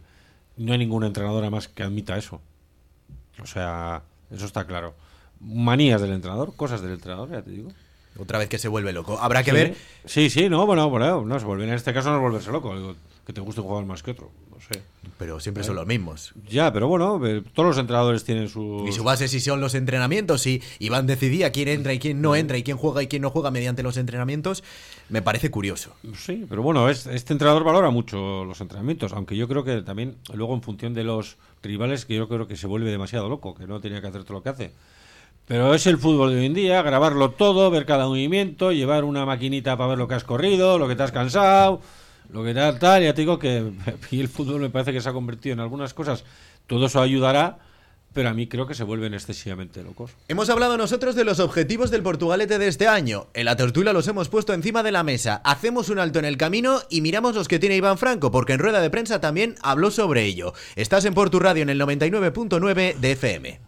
No 0.57 0.73
hay 0.73 0.79
ningún 0.79 1.05
entrenador 1.05 1.43
además 1.43 1.69
que 1.69 1.83
admita 1.83 2.19
eso. 2.19 2.41
O 3.43 3.47
sea, 3.47 4.03
eso 4.31 4.45
está 4.45 4.67
claro. 4.67 4.95
Manías 5.41 6.01
del 6.01 6.13
entrenador, 6.13 6.55
cosas 6.57 6.83
del 6.83 6.93
entrenador, 6.93 7.31
ya 7.31 7.43
te 7.43 7.51
digo. 7.51 7.71
Otra 8.19 8.39
vez 8.39 8.49
que 8.49 8.59
se 8.59 8.69
vuelve 8.69 8.93
loco. 8.93 9.19
Habrá 9.21 9.43
que 9.43 9.53
ver. 9.53 9.75
Sí, 10.05 10.29
sí, 10.29 10.49
no, 10.49 10.67
bueno, 10.67 10.91
bueno, 10.91 11.25
no 11.25 11.39
se 11.39 11.47
vuelve. 11.47 11.65
En 11.65 11.73
este 11.73 11.95
caso 11.95 12.11
no 12.11 12.17
es 12.17 12.23
volverse 12.23 12.51
loco. 12.51 12.97
que 13.27 13.33
te 13.33 13.41
guste 13.41 13.61
jugar 13.61 13.85
más 13.85 14.03
que 14.03 14.11
otro. 14.11 14.31
No 14.51 14.61
sé. 14.61 14.83
Pero 15.19 15.41
siempre 15.41 15.65
son 15.65 15.77
los 15.77 15.87
mismos. 15.87 16.33
Ya, 16.49 16.73
pero 16.73 16.89
bueno, 16.89 17.25
eh, 17.27 17.43
todos 17.53 17.69
los 17.69 17.79
entrenadores 17.79 18.25
tienen 18.25 18.49
su. 18.49 18.85
Y 18.89 18.93
su 18.93 19.05
base 19.05 19.29
si 19.29 19.41
son 19.41 19.61
los 19.61 19.75
entrenamientos. 19.75 20.47
Y 20.47 20.63
Iván 20.79 21.07
decidía 21.07 21.53
quién 21.53 21.69
entra 21.69 21.93
y 21.93 21.99
quién 21.99 22.21
no 22.21 22.35
entra 22.35 22.57
y 22.57 22.63
quién 22.63 22.77
juega 22.77 23.03
y 23.03 23.09
quién 23.09 23.23
no 23.23 23.31
juega 23.31 23.51
mediante 23.51 23.83
los 23.83 23.97
entrenamientos. 23.97 24.65
Me 25.09 25.23
parece 25.23 25.51
curioso. 25.51 25.95
Sí, 26.17 26.47
pero 26.49 26.63
bueno, 26.63 26.89
este 26.89 27.33
entrenador 27.33 27.65
valora 27.65 27.91
mucho 27.91 28.45
los 28.45 28.61
entrenamientos. 28.61 29.13
Aunque 29.13 29.37
yo 29.37 29.49
creo 29.49 29.65
que 29.65 29.83
también, 29.83 30.17
luego 30.33 30.55
en 30.55 30.63
función 30.63 30.95
de 30.95 31.05
los 31.05 31.37
rivales, 31.63 32.05
que 32.05 32.15
yo 32.15 32.29
creo 32.29 32.47
que 32.47 32.57
se 32.57 32.67
vuelve 32.67 32.91
demasiado 32.91 33.29
loco, 33.29 33.55
que 33.55 33.67
no 33.67 33.81
tenía 33.81 34.01
que 34.01 34.07
hacer 34.09 34.25
todo 34.25 34.35
lo 34.35 34.43
que 34.43 34.49
hace. 34.51 34.73
Pero 35.49 35.73
es 35.73 35.87
el 35.87 35.97
fútbol 35.97 36.33
de 36.35 36.41
hoy 36.41 36.47
en 36.47 36.53
día, 36.53 36.83
grabarlo 36.83 37.31
todo, 37.31 37.71
ver 37.71 37.87
cada 37.87 38.07
movimiento, 38.07 38.71
llevar 38.71 39.05
una 39.05 39.25
maquinita 39.25 39.79
para 39.79 39.89
ver 39.89 39.99
lo 39.99 40.07
que 40.07 40.15
has 40.15 40.25
corrido, 40.25 40.79
lo 40.79 40.87
que 40.87 40.95
te 40.95 41.03
has 41.03 41.11
cansado, 41.11 41.81
lo 42.31 42.45
que 42.45 42.53
tal, 42.53 42.79
tal. 42.79 43.03
Ya 43.03 43.15
te 43.15 43.23
digo 43.23 43.39
que 43.39 43.73
el 44.13 44.29
fútbol 44.29 44.61
me 44.61 44.69
parece 44.69 44.93
que 44.93 45.01
se 45.01 45.09
ha 45.09 45.15
convertido 45.15 45.55
en 45.55 45.61
algunas 45.61 45.95
cosas. 45.95 46.25
Todo 46.67 46.85
eso 46.85 47.01
ayudará, 47.01 47.61
pero 48.13 48.29
a 48.29 48.35
mí 48.35 48.47
creo 48.47 48.67
que 48.67 48.75
se 48.75 48.85
vuelven 48.85 49.15
excesivamente 49.15 49.83
locos. 49.83 50.11
Hemos 50.29 50.51
hablado 50.51 50.77
nosotros 50.77 51.15
de 51.15 51.25
los 51.25 51.41
objetivos 51.41 51.91
del 51.91 52.03
Portugalete 52.03 52.59
de 52.59 52.69
este 52.69 52.87
año. 52.87 53.29
En 53.33 53.47
la 53.47 53.57
tortuga 53.57 53.95
los 53.95 54.07
hemos 54.07 54.29
puesto 54.29 54.53
encima 54.53 54.83
de 54.83 54.93
la 54.93 55.03
mesa. 55.03 55.41
Hacemos 55.47 55.89
un 55.89 55.99
alto 55.99 56.19
en 56.19 56.27
el 56.27 56.37
camino 56.37 56.81
y 56.91 57.01
miramos 57.01 57.35
los 57.35 57.49
que 57.49 57.59
tiene 57.59 57.77
Iván 57.77 57.97
Franco, 57.97 58.31
porque 58.31 58.53
en 58.53 58.59
rueda 58.59 58.83
de 58.83 58.91
prensa 58.91 59.23
también 59.23 59.55
habló 59.63 59.91
sobre 59.91 60.27
ello. 60.27 60.53
Estás 60.77 61.07
en 61.07 61.15
Portu 61.15 61.39
Radio 61.39 61.63
en 61.63 61.71
el 61.71 61.81
99.9 61.81 62.97
de 62.97 63.13
FM. 63.13 63.68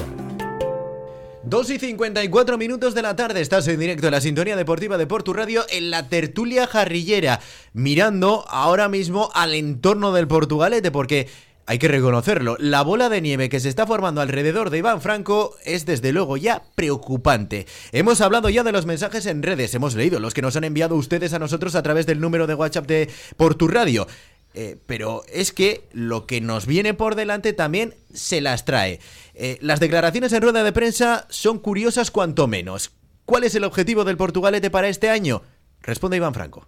2 1.50 1.70
y 1.72 1.80
54 1.80 2.58
minutos 2.60 2.94
de 2.94 3.02
la 3.02 3.16
tarde, 3.16 3.42
estás 3.42 3.68
en 3.68 3.80
directo 3.80 4.06
en 4.06 4.12
la 4.12 4.22
sintonía 4.22 4.56
deportiva 4.56 5.00
de 5.00 5.08
Portu 5.08 5.34
Radio 5.34 5.66
en 5.70 5.90
la 5.90 6.08
tertulia 6.08 6.68
jarrillera, 6.68 7.40
mirando 7.74 8.46
ahora 8.50 8.88
mismo 8.88 9.32
al 9.34 9.56
entorno 9.56 10.12
del 10.12 10.28
Portugalete, 10.28 10.92
porque 10.92 11.28
hay 11.66 11.80
que 11.80 11.88
reconocerlo. 11.88 12.56
La 12.60 12.82
bola 12.82 13.10
de 13.10 13.22
nieve 13.22 13.50
que 13.50 13.60
se 13.60 13.70
está 13.70 13.88
formando 13.88 14.22
alrededor 14.22 14.70
de 14.70 14.80
Iván 14.80 15.02
Franco 15.02 15.56
es 15.66 15.86
desde 15.86 16.12
luego 16.12 16.38
ya 16.38 16.64
preocupante. 16.76 17.66
Hemos 17.92 18.22
hablado 18.22 18.50
ya 18.50 18.64
de 18.64 18.72
los 18.72 18.86
mensajes 18.86 19.26
en 19.26 19.42
redes, 19.42 19.74
hemos 19.74 19.96
leído 19.96 20.20
los 20.20 20.34
que 20.34 20.42
nos 20.42 20.56
han 20.56 20.66
enviado 20.66 20.96
ustedes 20.96 21.34
a 21.34 21.40
nosotros 21.40 21.74
a 21.74 21.84
través 21.84 22.06
del 22.06 22.20
número 22.20 22.48
de 22.48 22.56
WhatsApp 22.56 22.88
de 22.88 23.10
Por 23.38 23.56
tu 23.56 23.68
Radio. 23.68 24.08
Eh, 24.56 24.78
pero 24.88 25.24
es 25.32 25.52
que 25.52 25.84
lo 25.94 26.26
que 26.26 26.42
nos 26.42 26.66
viene 26.66 26.96
por 26.96 27.14
delante 27.14 27.54
también 27.54 27.94
se 28.12 28.42
las 28.42 28.66
trae. 28.66 29.00
Eh, 29.42 29.58
las 29.62 29.80
declaraciones 29.80 30.34
en 30.34 30.42
rueda 30.42 30.66
de 30.66 30.74
prensa 30.74 31.26
son 31.30 31.60
curiosas 31.60 32.12
cuanto 32.12 32.46
menos. 32.46 32.92
¿Cuál 33.24 33.46
es 33.46 33.56
el 33.56 33.64
objetivo 33.64 34.04
del 34.04 34.18
Portugalete 34.18 34.70
para 34.70 34.90
este 34.90 35.10
año? 35.10 35.44
Responde 35.80 36.18
Iván 36.18 36.34
Franco. 36.34 36.68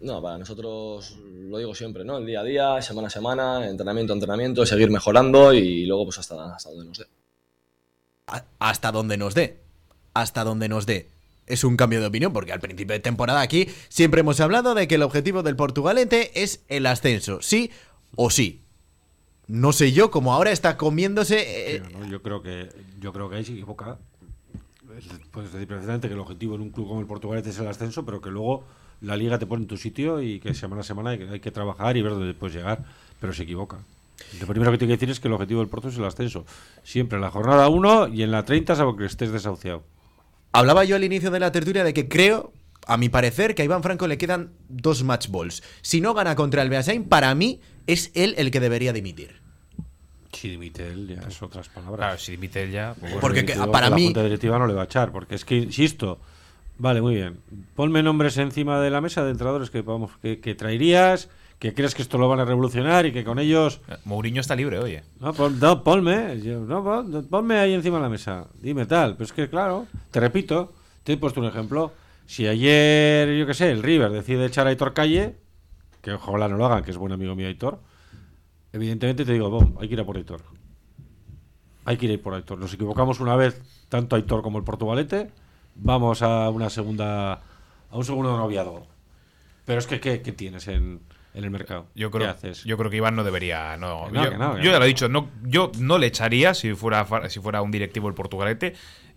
No, 0.00 0.20
para 0.20 0.36
nosotros 0.36 1.16
lo 1.16 1.56
digo 1.56 1.74
siempre, 1.74 2.04
¿no? 2.04 2.18
El 2.18 2.26
día 2.26 2.40
a 2.40 2.44
día, 2.44 2.82
semana 2.82 3.06
a 3.06 3.10
semana, 3.10 3.66
entrenamiento 3.66 4.12
a 4.12 4.16
entrenamiento, 4.16 4.66
seguir 4.66 4.90
mejorando 4.90 5.54
y 5.54 5.86
luego 5.86 6.04
pues 6.04 6.18
hasta, 6.18 6.54
hasta 6.54 6.68
donde 6.68 6.84
nos 6.84 6.98
dé. 6.98 7.06
hasta 8.58 8.92
donde 8.92 9.16
nos 9.16 9.34
dé. 9.34 9.60
Hasta 10.12 10.44
donde 10.44 10.68
nos 10.68 10.84
dé. 10.84 11.08
Es 11.46 11.64
un 11.64 11.78
cambio 11.78 12.02
de 12.02 12.08
opinión 12.08 12.34
porque 12.34 12.52
al 12.52 12.60
principio 12.60 12.92
de 12.92 13.00
temporada 13.00 13.40
aquí 13.40 13.68
siempre 13.88 14.20
hemos 14.20 14.40
hablado 14.40 14.74
de 14.74 14.86
que 14.88 14.96
el 14.96 15.02
objetivo 15.02 15.42
del 15.42 15.56
Portugalete 15.56 16.42
es 16.42 16.66
el 16.68 16.84
ascenso, 16.84 17.40
sí 17.40 17.70
o 18.14 18.28
sí. 18.28 18.63
No 19.46 19.72
sé 19.72 19.92
yo, 19.92 20.10
como 20.10 20.32
ahora 20.32 20.50
está 20.52 20.76
comiéndose... 20.76 21.76
Eh, 21.76 21.82
yo 22.10 22.22
creo 22.22 22.42
que 22.42 22.68
yo 22.98 23.12
creo 23.12 23.28
que 23.28 23.36
ahí 23.36 23.44
se 23.44 23.52
equivoca. 23.52 23.98
Puedes 25.30 25.52
decir 25.52 25.66
precisamente 25.66 26.08
que 26.08 26.14
el 26.14 26.20
objetivo 26.20 26.54
en 26.54 26.62
un 26.62 26.70
club 26.70 26.88
como 26.88 27.00
el 27.00 27.06
Portugalete 27.06 27.50
es 27.50 27.58
el 27.58 27.66
ascenso, 27.66 28.04
pero 28.04 28.20
que 28.20 28.30
luego 28.30 28.64
la 29.00 29.16
liga 29.16 29.38
te 29.38 29.46
pone 29.46 29.62
en 29.62 29.68
tu 29.68 29.76
sitio 29.76 30.22
y 30.22 30.40
que 30.40 30.54
semana 30.54 30.80
a 30.80 30.84
semana 30.84 31.10
hay 31.10 31.40
que, 31.40 31.50
trabajar 31.50 31.96
y 31.96 32.02
ver 32.02 32.12
dónde 32.12 32.32
puedes 32.32 32.56
llegar, 32.56 32.84
pero 33.20 33.32
se 33.32 33.42
equivoca. 33.42 33.78
Lo 34.40 34.46
primero 34.46 34.70
que 34.70 34.78
tiene 34.78 34.92
que 34.92 34.96
decir 34.96 35.10
es 35.10 35.20
que 35.20 35.28
el 35.28 35.34
objetivo 35.34 35.60
del 35.60 35.68
Porto 35.68 35.88
es 35.88 35.98
el 35.98 36.04
ascenso. 36.04 36.46
Siempre 36.82 37.16
en 37.16 37.22
la 37.22 37.30
jornada 37.30 37.68
1 37.68 38.08
y 38.08 38.22
en 38.22 38.30
la 38.30 38.44
30, 38.44 38.76
salvo 38.76 38.96
que 38.96 39.04
estés 39.04 39.32
desahuciado. 39.32 39.82
Hablaba 40.52 40.84
yo 40.84 40.96
al 40.96 41.04
inicio 41.04 41.30
de 41.30 41.40
la 41.40 41.52
tertulia 41.52 41.82
de 41.84 41.92
que 41.92 42.08
creo, 42.08 42.52
a 42.86 42.96
mi 42.96 43.08
parecer, 43.08 43.54
que 43.54 43.62
a 43.62 43.64
Iván 43.64 43.82
Franco 43.82 44.06
le 44.06 44.18
quedan 44.18 44.52
dos 44.68 45.02
match 45.04 45.28
balls. 45.28 45.62
Si 45.82 46.00
no 46.00 46.14
gana 46.14 46.36
contra 46.36 46.62
el 46.62 46.70
Beasain, 46.70 47.04
para 47.04 47.34
mí 47.34 47.60
es 47.86 48.10
él 48.14 48.34
el 48.38 48.50
que 48.50 48.60
debería 48.60 48.92
dimitir. 48.92 49.42
Si 50.32 50.50
dimite 50.50 50.86
él, 50.86 51.06
ya 51.08 51.28
es 51.28 51.42
otras 51.42 51.68
palabras. 51.68 51.98
Claro, 51.98 52.18
si 52.18 52.32
dimite 52.32 52.62
él 52.62 52.72
ya. 52.72 52.94
Pues 52.98 53.14
porque 53.20 53.44
para 53.70 53.90
mí. 53.90 54.02
La 54.02 54.06
Junta 54.08 54.22
Directiva 54.24 54.58
no 54.58 54.66
le 54.66 54.74
va 54.74 54.82
a 54.82 54.84
echar, 54.86 55.12
porque 55.12 55.36
es 55.36 55.44
que, 55.44 55.56
insisto, 55.56 56.18
Vale, 56.78 57.00
muy 57.00 57.14
bien. 57.14 57.38
Ponme 57.76 58.02
nombres 58.02 58.36
encima 58.38 58.80
de 58.80 58.90
la 58.90 59.00
mesa 59.00 59.24
de 59.24 59.30
entrenadores 59.30 59.70
que, 59.70 59.82
vamos, 59.82 60.10
que, 60.20 60.54
traerías, 60.54 61.28
que 61.58 61.72
crees 61.72 61.94
que 61.94 62.02
esto 62.02 62.18
lo 62.18 62.28
van 62.28 62.40
a 62.40 62.44
revolucionar 62.44 63.06
y 63.06 63.12
que 63.12 63.24
con 63.24 63.38
ellos... 63.38 63.80
Eh, 63.88 63.96
Mourinho 64.04 64.40
está 64.40 64.56
libre, 64.56 64.78
oye. 64.78 65.04
No, 65.20 65.32
ponme, 65.84 66.40
ponme 67.30 67.58
ahí 67.58 67.74
encima 67.74 67.98
de 67.98 68.02
la 68.02 68.08
mesa. 68.08 68.46
Dime 68.60 68.86
tal. 68.86 69.12
Pero 69.12 69.24
es 69.24 69.32
que, 69.32 69.48
claro, 69.48 69.86
te 70.10 70.18
repito, 70.18 70.72
te 71.04 71.12
he 71.12 71.16
puesto 71.16 71.40
un 71.40 71.46
ejemplo. 71.46 71.92
Si 72.26 72.46
ayer, 72.46 73.36
yo 73.36 73.46
qué 73.46 73.54
sé, 73.54 73.70
el 73.70 73.82
River 73.82 74.10
decide 74.10 74.46
echar 74.46 74.66
a 74.66 74.70
Aitor 74.70 74.94
Calle, 74.94 75.36
que 76.00 76.12
ojalá 76.12 76.48
no 76.48 76.56
lo 76.56 76.66
hagan, 76.66 76.82
que 76.82 76.90
es 76.90 76.96
buen 76.96 77.12
amigo 77.12 77.34
mío 77.34 77.46
Aitor, 77.46 77.80
evidentemente 78.72 79.24
te 79.24 79.32
digo, 79.32 79.50
bom, 79.50 79.76
hay 79.80 79.88
que 79.88 79.94
ir 79.94 80.00
a 80.00 80.04
por 80.04 80.16
Aitor. 80.16 80.42
Hay 81.84 81.96
que 81.96 82.06
ir 82.06 82.18
a 82.18 82.22
por 82.22 82.34
Aitor. 82.34 82.58
Nos 82.58 82.72
equivocamos 82.72 83.20
una 83.20 83.36
vez, 83.36 83.60
tanto 83.88 84.16
Aitor 84.16 84.42
como 84.42 84.58
el 84.58 84.64
Portugalete 84.64 85.30
vamos 85.74 86.22
a 86.22 86.48
una 86.50 86.70
segunda 86.70 87.32
a 87.32 87.96
un 87.96 88.04
segundo 88.04 88.36
noviado. 88.36 88.86
Pero 89.64 89.78
es 89.78 89.86
que 89.86 90.00
¿qué, 90.00 90.18
tienes 90.18 90.68
en, 90.68 91.00
el 91.32 91.50
mercado? 91.50 91.86
Yo 91.94 92.10
creo, 92.10 92.26
¿Qué 92.26 92.30
haces? 92.30 92.64
Yo 92.64 92.76
creo 92.76 92.90
que 92.90 92.98
Iván 92.98 93.16
no 93.16 93.24
debería. 93.24 93.76
No, 93.76 94.12
yo, 94.12 94.58
ya 94.58 94.78
lo 94.78 94.84
he 94.84 94.88
dicho, 94.88 95.08
no, 95.08 95.30
yo 95.42 95.72
no 95.78 95.98
le 95.98 96.08
echaría 96.08 96.54
si 96.54 96.74
fuera, 96.74 97.06
si 97.30 97.40
fuera 97.40 97.62
un 97.62 97.70
directivo 97.70 98.08
el 98.08 98.14
Portugalete. 98.14 98.74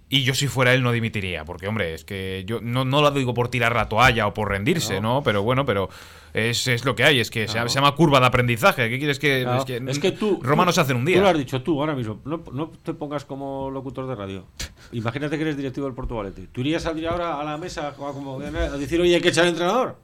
Y 0.10 0.24
yo 0.24 0.34
si 0.34 0.48
fuera 0.48 0.74
él 0.74 0.84
no 0.84 0.94
dimitiría, 0.94 1.44
porque 1.44 1.68
hombre, 1.68 1.94
es 1.94 2.06
que 2.06 2.44
yo 2.48 2.62
no, 2.62 2.86
no 2.86 3.02
lo 3.02 3.12
digo 3.12 3.34
por 3.34 3.50
tirar 3.50 3.76
la 3.76 3.90
toalla 3.90 4.28
o 4.28 4.34
por 4.34 4.50
rendirse, 4.50 5.02
¿no? 5.02 5.22
Pero 5.22 5.44
bueno, 5.44 5.66
pero 5.66 5.90
es, 6.34 6.66
es, 6.68 6.86
lo 6.86 6.96
que 6.96 7.04
hay, 7.04 7.20
es 7.20 7.30
que 7.30 7.48
se, 7.50 7.58
llama 7.68 7.94
curva 7.94 8.22
de 8.22 8.28
aprendizaje. 8.28 8.90
¿Qué 8.90 9.00
quieres 9.00 9.20
que.? 9.20 9.42
Es 9.42 9.66
que, 9.66 9.82
es 9.86 10.00
que 10.00 10.12
tú. 10.14 10.40
Romanos 10.42 10.76
se 10.76 10.82
hacen 10.82 10.96
un 10.96 11.04
día. 11.04 11.18
Tú 11.18 11.24
lo 11.24 11.28
has 11.28 11.38
dicho 11.38 11.62
tú 11.62 11.80
ahora 11.82 11.94
mismo. 11.94 12.22
No, 12.24 12.42
no, 12.54 12.70
te 12.84 12.94
pongas 12.94 13.26
como 13.26 13.70
locutor 13.70 14.08
de 14.08 14.16
radio. 14.16 14.46
Imagínate 14.94 15.36
que 15.36 15.42
eres 15.42 15.58
directivo 15.58 15.88
del 15.88 15.96
Portugalete. 15.96 16.48
¿Tú 16.54 16.62
irías 16.62 16.86
a 16.86 16.90
salir 16.90 17.08
ahora 17.08 17.42
a 17.42 17.44
la 17.44 17.58
mesa 17.58 17.94
como, 17.98 18.40
a 18.40 18.78
decir, 18.78 19.02
oye, 19.02 19.16
hay 19.16 19.22
que 19.22 19.30
echar 19.30 19.44
el 19.44 19.52
entrenador? 19.52 19.98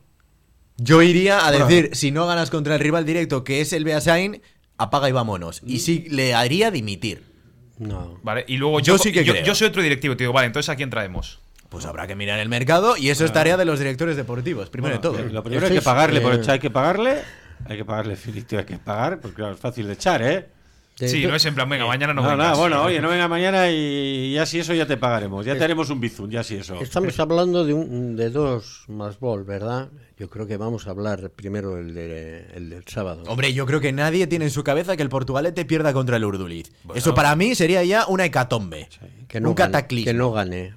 Yo 0.77 1.01
iría 1.01 1.45
a 1.45 1.51
decir, 1.51 1.91
si 1.93 2.11
no 2.11 2.25
ganas 2.25 2.49
contra 2.49 2.75
el 2.75 2.81
rival 2.81 3.05
directo, 3.05 3.43
que 3.43 3.61
es 3.61 3.71
el 3.71 3.83
Beasain, 3.83 4.41
apaga 4.77 5.07
y 5.07 5.11
vámonos. 5.11 5.61
Y 5.65 5.79
sí 5.79 6.07
le 6.09 6.33
haría 6.33 6.71
dimitir. 6.71 7.32
No. 7.77 8.19
Vale, 8.21 8.45
y 8.47 8.57
luego 8.57 8.79
yo, 8.79 8.97
sí 8.97 9.11
que 9.11 9.23
yo, 9.23 9.55
soy 9.55 9.67
otro 9.67 9.81
directivo, 9.81 10.15
te 10.15 10.23
digo, 10.23 10.33
vale, 10.33 10.47
entonces 10.47 10.69
¿a 10.69 10.75
quién 10.75 10.89
traemos? 10.89 11.39
Pues 11.69 11.85
habrá 11.85 12.05
que 12.05 12.15
mirar 12.15 12.39
el 12.39 12.49
mercado 12.49 12.97
y 12.97 13.09
eso 13.09 13.25
es 13.25 13.33
tarea 13.33 13.57
de 13.57 13.65
los 13.65 13.79
directores 13.79 14.15
deportivos, 14.15 14.69
primero 14.69 14.95
de 14.95 15.01
todo. 15.01 15.17
Lo 15.17 15.43
primero 15.43 15.65
hay 15.65 15.73
que 15.73 15.81
pagarle, 15.81 16.21
por 16.21 16.35
echar 16.35 16.53
hay 16.53 16.59
que 16.59 16.69
pagarle, 16.69 17.21
hay 17.65 17.77
que 17.77 17.85
pagarle, 17.85 18.17
hay 18.57 18.65
que 18.65 18.77
pagar, 18.77 19.19
porque 19.19 19.35
claro, 19.35 19.53
es 19.55 19.59
fácil 19.59 19.87
de 19.87 19.93
echar, 19.93 20.21
¿eh? 20.21 20.47
Sí, 20.95 21.25
no 21.25 21.35
es 21.35 21.45
en 21.45 21.55
plan, 21.55 21.67
venga, 21.67 21.87
mañana 21.87 22.13
no, 22.13 22.21
no 22.21 22.29
vengas. 22.29 22.51
No, 22.51 22.57
bueno, 22.57 22.83
oye, 22.83 23.01
no 23.01 23.09
venga 23.09 23.27
mañana 23.27 23.69
y 23.71 24.33
ya 24.33 24.45
si 24.45 24.59
eso 24.59 24.73
ya 24.73 24.85
te 24.85 24.95
pagaremos. 24.95 25.45
Ya 25.45 25.57
te 25.57 25.63
haremos 25.63 25.89
un 25.89 25.99
bizun, 25.99 26.29
ya 26.29 26.43
si 26.43 26.55
eso. 26.55 26.79
Estamos 26.81 27.19
hablando 27.19 27.65
de, 27.65 27.73
un, 27.73 28.15
de 28.15 28.29
dos 28.29 28.85
más 28.87 29.19
bol, 29.19 29.43
¿verdad? 29.43 29.89
Yo 30.19 30.29
creo 30.29 30.45
que 30.45 30.57
vamos 30.57 30.85
a 30.85 30.91
hablar 30.91 31.31
primero 31.31 31.77
el, 31.79 31.95
de, 31.95 32.45
el 32.53 32.69
del 32.69 32.83
sábado. 32.87 33.23
Hombre, 33.27 33.53
yo 33.53 33.65
creo 33.65 33.79
que 33.79 33.91
nadie 33.91 34.27
tiene 34.27 34.45
en 34.45 34.51
su 34.51 34.63
cabeza 34.63 34.95
que 34.95 35.01
el 35.01 35.09
Portugalete 35.09 35.65
pierda 35.65 35.93
contra 35.93 36.17
el 36.17 36.25
Urduliz. 36.25 36.71
Eso 36.93 37.15
para 37.15 37.35
mí 37.35 37.55
sería 37.55 37.83
ya 37.83 38.05
una 38.07 38.25
hecatombe. 38.25 38.87
que 39.27 39.41
no 39.41 39.49
un 39.49 39.55
cataclismo. 39.55 40.05
Que 40.05 40.13
no 40.13 40.31
gane. 40.31 40.75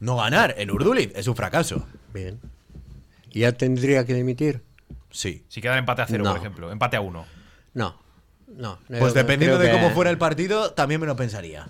No 0.00 0.16
ganar 0.16 0.54
el 0.56 0.70
Urduliz 0.70 1.12
es 1.14 1.26
un 1.28 1.36
fracaso. 1.36 1.86
Bien. 2.14 2.40
¿Y 3.30 3.40
ya 3.40 3.52
tendría 3.52 4.06
que 4.06 4.14
dimitir? 4.14 4.62
Sí. 5.10 5.44
Si 5.48 5.60
queda 5.60 5.76
empate 5.76 6.02
a 6.02 6.06
cero, 6.06 6.24
por 6.24 6.36
ejemplo. 6.38 6.72
Empate 6.72 6.96
a 6.96 7.00
uno. 7.02 7.26
No. 7.74 8.07
No, 8.56 8.78
pues 8.88 9.14
dependiendo 9.14 9.58
de 9.58 9.70
cómo 9.70 9.90
fuera 9.90 10.10
el 10.10 10.18
partido, 10.18 10.72
también 10.72 11.00
me 11.00 11.06
lo 11.06 11.16
pensaría. 11.16 11.68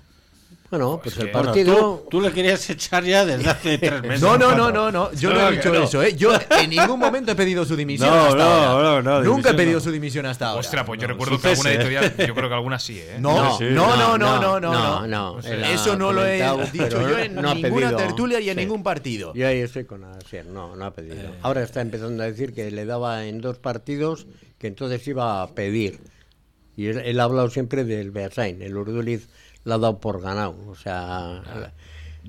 Bueno, 0.70 1.00
pues, 1.02 1.16
el 1.16 1.30
partido. 1.30 2.06
tú, 2.10 2.20
le 2.20 2.30
querías 2.30 2.68
echar 2.68 3.02
ya 3.02 3.24
desde 3.24 3.48
hace 3.48 3.78
tres 3.78 4.02
meses. 4.02 4.20
No, 4.20 4.36
no, 4.36 4.54
no, 4.54 4.70
no, 4.70 4.92
no. 4.92 5.10
Yo 5.12 5.32
no, 5.32 5.48
he 5.48 5.56
dicho 5.56 5.74
eso, 5.74 6.02
¿eh? 6.02 6.14
Yo 6.14 6.32
en 6.50 6.68
ningún 6.68 7.00
momento 7.00 7.32
he 7.32 7.34
pedido 7.34 7.64
su 7.64 7.74
dimisión. 7.74 8.10
No, 8.10 8.24
hasta 8.24 8.36
no, 8.36 8.44
ahora. 8.44 9.02
no, 9.02 9.18
no. 9.20 9.22
Nunca 9.22 9.50
he 9.50 9.54
pedido 9.54 9.80
su 9.80 9.90
dimisión 9.90 10.26
hasta 10.26 10.48
ahora. 10.48 10.60
Ostras, 10.60 10.84
pues 10.84 11.00
yo 11.00 11.06
recuerdo 11.06 11.40
que 11.40 11.48
alguna 11.48 11.70
editorial. 11.70 12.14
Yo 12.28 12.34
creo 12.34 12.48
que 12.48 12.54
alguna 12.54 12.78
sí, 12.78 12.98
¿eh? 12.98 13.16
No, 13.18 13.58
no, 13.58 14.18
no, 14.18 14.18
no, 14.18 14.60
no, 14.60 14.60
no. 14.60 15.06
no, 15.06 15.38
Eso 15.40 15.96
no 15.96 16.12
lo 16.12 16.26
he 16.26 16.42
dicho 16.72 17.08
yo 17.08 17.18
en 17.18 17.36
ninguna 17.36 17.96
tertulia 17.96 18.40
y 18.40 18.50
en 18.50 18.56
ningún 18.58 18.82
partido. 18.82 19.32
Yo 19.34 19.46
ahí 19.46 19.60
estoy 19.60 19.84
con 19.84 20.04
Asier, 20.04 20.46
no, 20.46 20.76
no 20.76 20.84
ha 20.84 20.90
pedido. 20.90 21.16
Ahora 21.42 21.62
está 21.62 21.80
empezando 21.80 22.22
a 22.22 22.26
decir 22.26 22.52
que 22.52 22.70
le 22.70 22.84
daba 22.84 23.24
en 23.24 23.40
dos 23.40 23.58
partidos, 23.58 24.26
que 24.58 24.66
entonces 24.66 25.06
iba 25.08 25.42
a 25.42 25.48
pedir. 25.54 25.98
Y 26.78 26.86
él, 26.86 27.18
ha 27.18 27.24
hablado 27.24 27.50
siempre 27.50 27.82
del 27.82 28.12
Beasain, 28.12 28.62
el 28.62 28.76
Urduliz 28.76 29.28
la 29.64 29.74
ha 29.74 29.78
dado 29.78 29.98
por 29.98 30.22
ganado. 30.22 30.56
O 30.68 30.76
sea, 30.76 31.72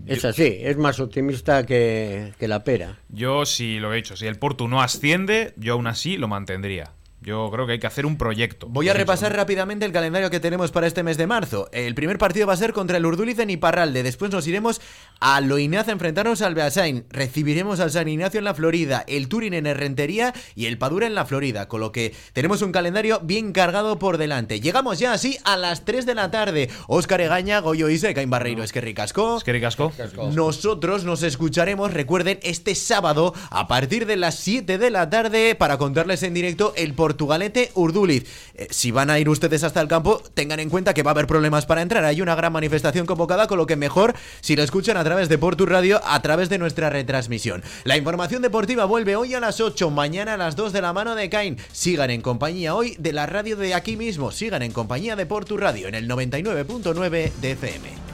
es 0.07 0.25
así, 0.25 0.57
es 0.61 0.75
más 0.75 0.99
optimista 0.99 1.67
que, 1.67 2.33
que, 2.39 2.47
la 2.47 2.63
pera. 2.63 2.97
Yo 3.09 3.45
sí 3.45 3.77
lo 3.77 3.93
he 3.93 3.99
hecho, 3.99 4.17
si 4.17 4.25
el 4.25 4.39
Porto 4.39 4.67
no 4.67 4.81
asciende, 4.81 5.53
yo 5.55 5.73
aún 5.73 5.85
así 5.85 6.17
lo 6.17 6.27
mantendría. 6.27 6.93
Yo 7.21 7.49
creo 7.51 7.65
que 7.65 7.73
hay 7.73 7.79
que 7.79 7.87
hacer 7.87 8.05
un 8.05 8.17
proyecto. 8.17 8.67
Voy 8.69 8.87
a 8.87 8.93
repasar 8.93 9.35
rápidamente 9.35 9.85
el 9.85 9.91
calendario 9.91 10.29
que 10.29 10.39
tenemos 10.39 10.71
para 10.71 10.87
este 10.87 11.03
mes 11.03 11.17
de 11.17 11.27
marzo. 11.27 11.67
El 11.73 11.93
primer 11.93 12.17
partido 12.17 12.47
va 12.47 12.53
a 12.53 12.57
ser 12.57 12.71
contra 12.71 12.95
el 12.95 13.05
Urduliz 13.05 13.37
en 13.39 13.49
Iparralde. 13.49 14.03
Después 14.03 14.31
nos 14.31 14.47
iremos 14.47 14.79
a 15.19 15.41
Loinaz 15.41 15.89
a 15.89 15.91
enfrentarnos 15.91 16.41
al 16.41 16.55
Beasain. 16.55 17.05
Recibiremos 17.09 17.81
al 17.81 17.91
San 17.91 18.07
Ignacio 18.07 18.37
en 18.37 18.45
la 18.45 18.53
Florida, 18.53 19.03
el 19.05 19.27
Turín 19.27 19.53
en 19.53 19.67
Herrentería 19.67 20.33
y 20.55 20.67
el 20.67 20.77
Padura 20.77 21.07
en 21.07 21.15
la 21.15 21.25
Florida. 21.25 21.67
Con 21.67 21.81
lo 21.81 21.91
que 21.91 22.15
tenemos 22.31 22.61
un 22.61 22.71
calendario 22.71 23.19
bien 23.21 23.51
cargado 23.51 23.99
por 23.99 24.17
delante. 24.17 24.61
Llegamos 24.61 24.99
ya 24.99 25.11
así 25.11 25.37
a 25.43 25.57
las 25.57 25.83
3 25.83 26.05
de 26.05 26.15
la 26.15 26.31
tarde. 26.31 26.69
Óscar 26.87 27.19
Egaña, 27.19 27.59
Goyo 27.59 27.89
Ise, 27.89 28.13
Caín 28.13 28.29
Barreiro, 28.29 28.63
es 28.63 28.71
que 28.71 28.79
ricasco. 28.79 29.37
Es 29.37 29.43
que 29.43 29.51
ricasco. 29.51 29.91
Nosotros 30.33 31.03
nos 31.03 31.23
escucharemos, 31.23 31.93
recuerden, 31.93 32.39
este 32.43 32.75
sábado 32.75 33.33
a 33.49 33.67
partir 33.67 34.05
de 34.05 34.15
las 34.15 34.35
7 34.35 34.77
de 34.77 34.89
la 34.89 35.09
tarde 35.09 35.55
para 35.55 35.77
contarles 35.77 36.23
en 36.23 36.33
directo 36.33 36.73
el 36.77 36.93
por 36.93 37.08
Portugalete 37.09 37.71
Urduliz. 37.73 38.25
Eh, 38.53 38.67
si 38.69 38.91
van 38.91 39.09
a 39.09 39.17
ir 39.17 39.29
ustedes 39.29 39.63
hasta 39.63 39.81
el 39.81 39.87
campo, 39.87 40.21
tengan 40.35 40.59
en 40.59 40.69
cuenta 40.69 40.93
que 40.93 41.01
va 41.01 41.09
a 41.09 41.13
haber 41.13 41.25
problemas 41.25 41.65
para 41.65 41.81
entrar. 41.81 42.05
Hay 42.05 42.21
una 42.21 42.35
gran 42.35 42.53
manifestación 42.53 43.07
convocada, 43.07 43.47
con 43.47 43.57
lo 43.57 43.65
que 43.65 43.75
mejor 43.75 44.13
si 44.41 44.55
lo 44.55 44.61
escuchan 44.61 44.95
a 44.95 45.03
través 45.03 45.27
de 45.27 45.39
Portu 45.39 45.65
Radio, 45.65 45.99
a 46.05 46.21
través 46.21 46.49
de 46.49 46.59
nuestra 46.59 46.91
retransmisión. 46.91 47.63
La 47.83 47.97
información 47.97 48.43
deportiva 48.43 48.85
vuelve 48.85 49.15
hoy 49.15 49.33
a 49.33 49.39
las 49.39 49.59
8, 49.59 49.89
mañana 49.89 50.35
a 50.35 50.37
las 50.37 50.55
2 50.55 50.71
de 50.71 50.81
la 50.81 50.93
mano 50.93 51.15
de 51.15 51.31
Cain. 51.31 51.57
Sigan 51.71 52.11
en 52.11 52.21
compañía 52.21 52.75
hoy 52.75 52.95
de 52.99 53.11
la 53.11 53.25
radio 53.25 53.55
de 53.55 53.73
aquí 53.73 53.97
mismo. 53.97 54.31
Sigan 54.31 54.61
en 54.61 54.71
compañía 54.71 55.15
de 55.15 55.25
Portu 55.25 55.57
Radio 55.57 55.87
en 55.87 55.95
el 55.95 56.07
99.9 56.07 57.31
de. 57.41 58.08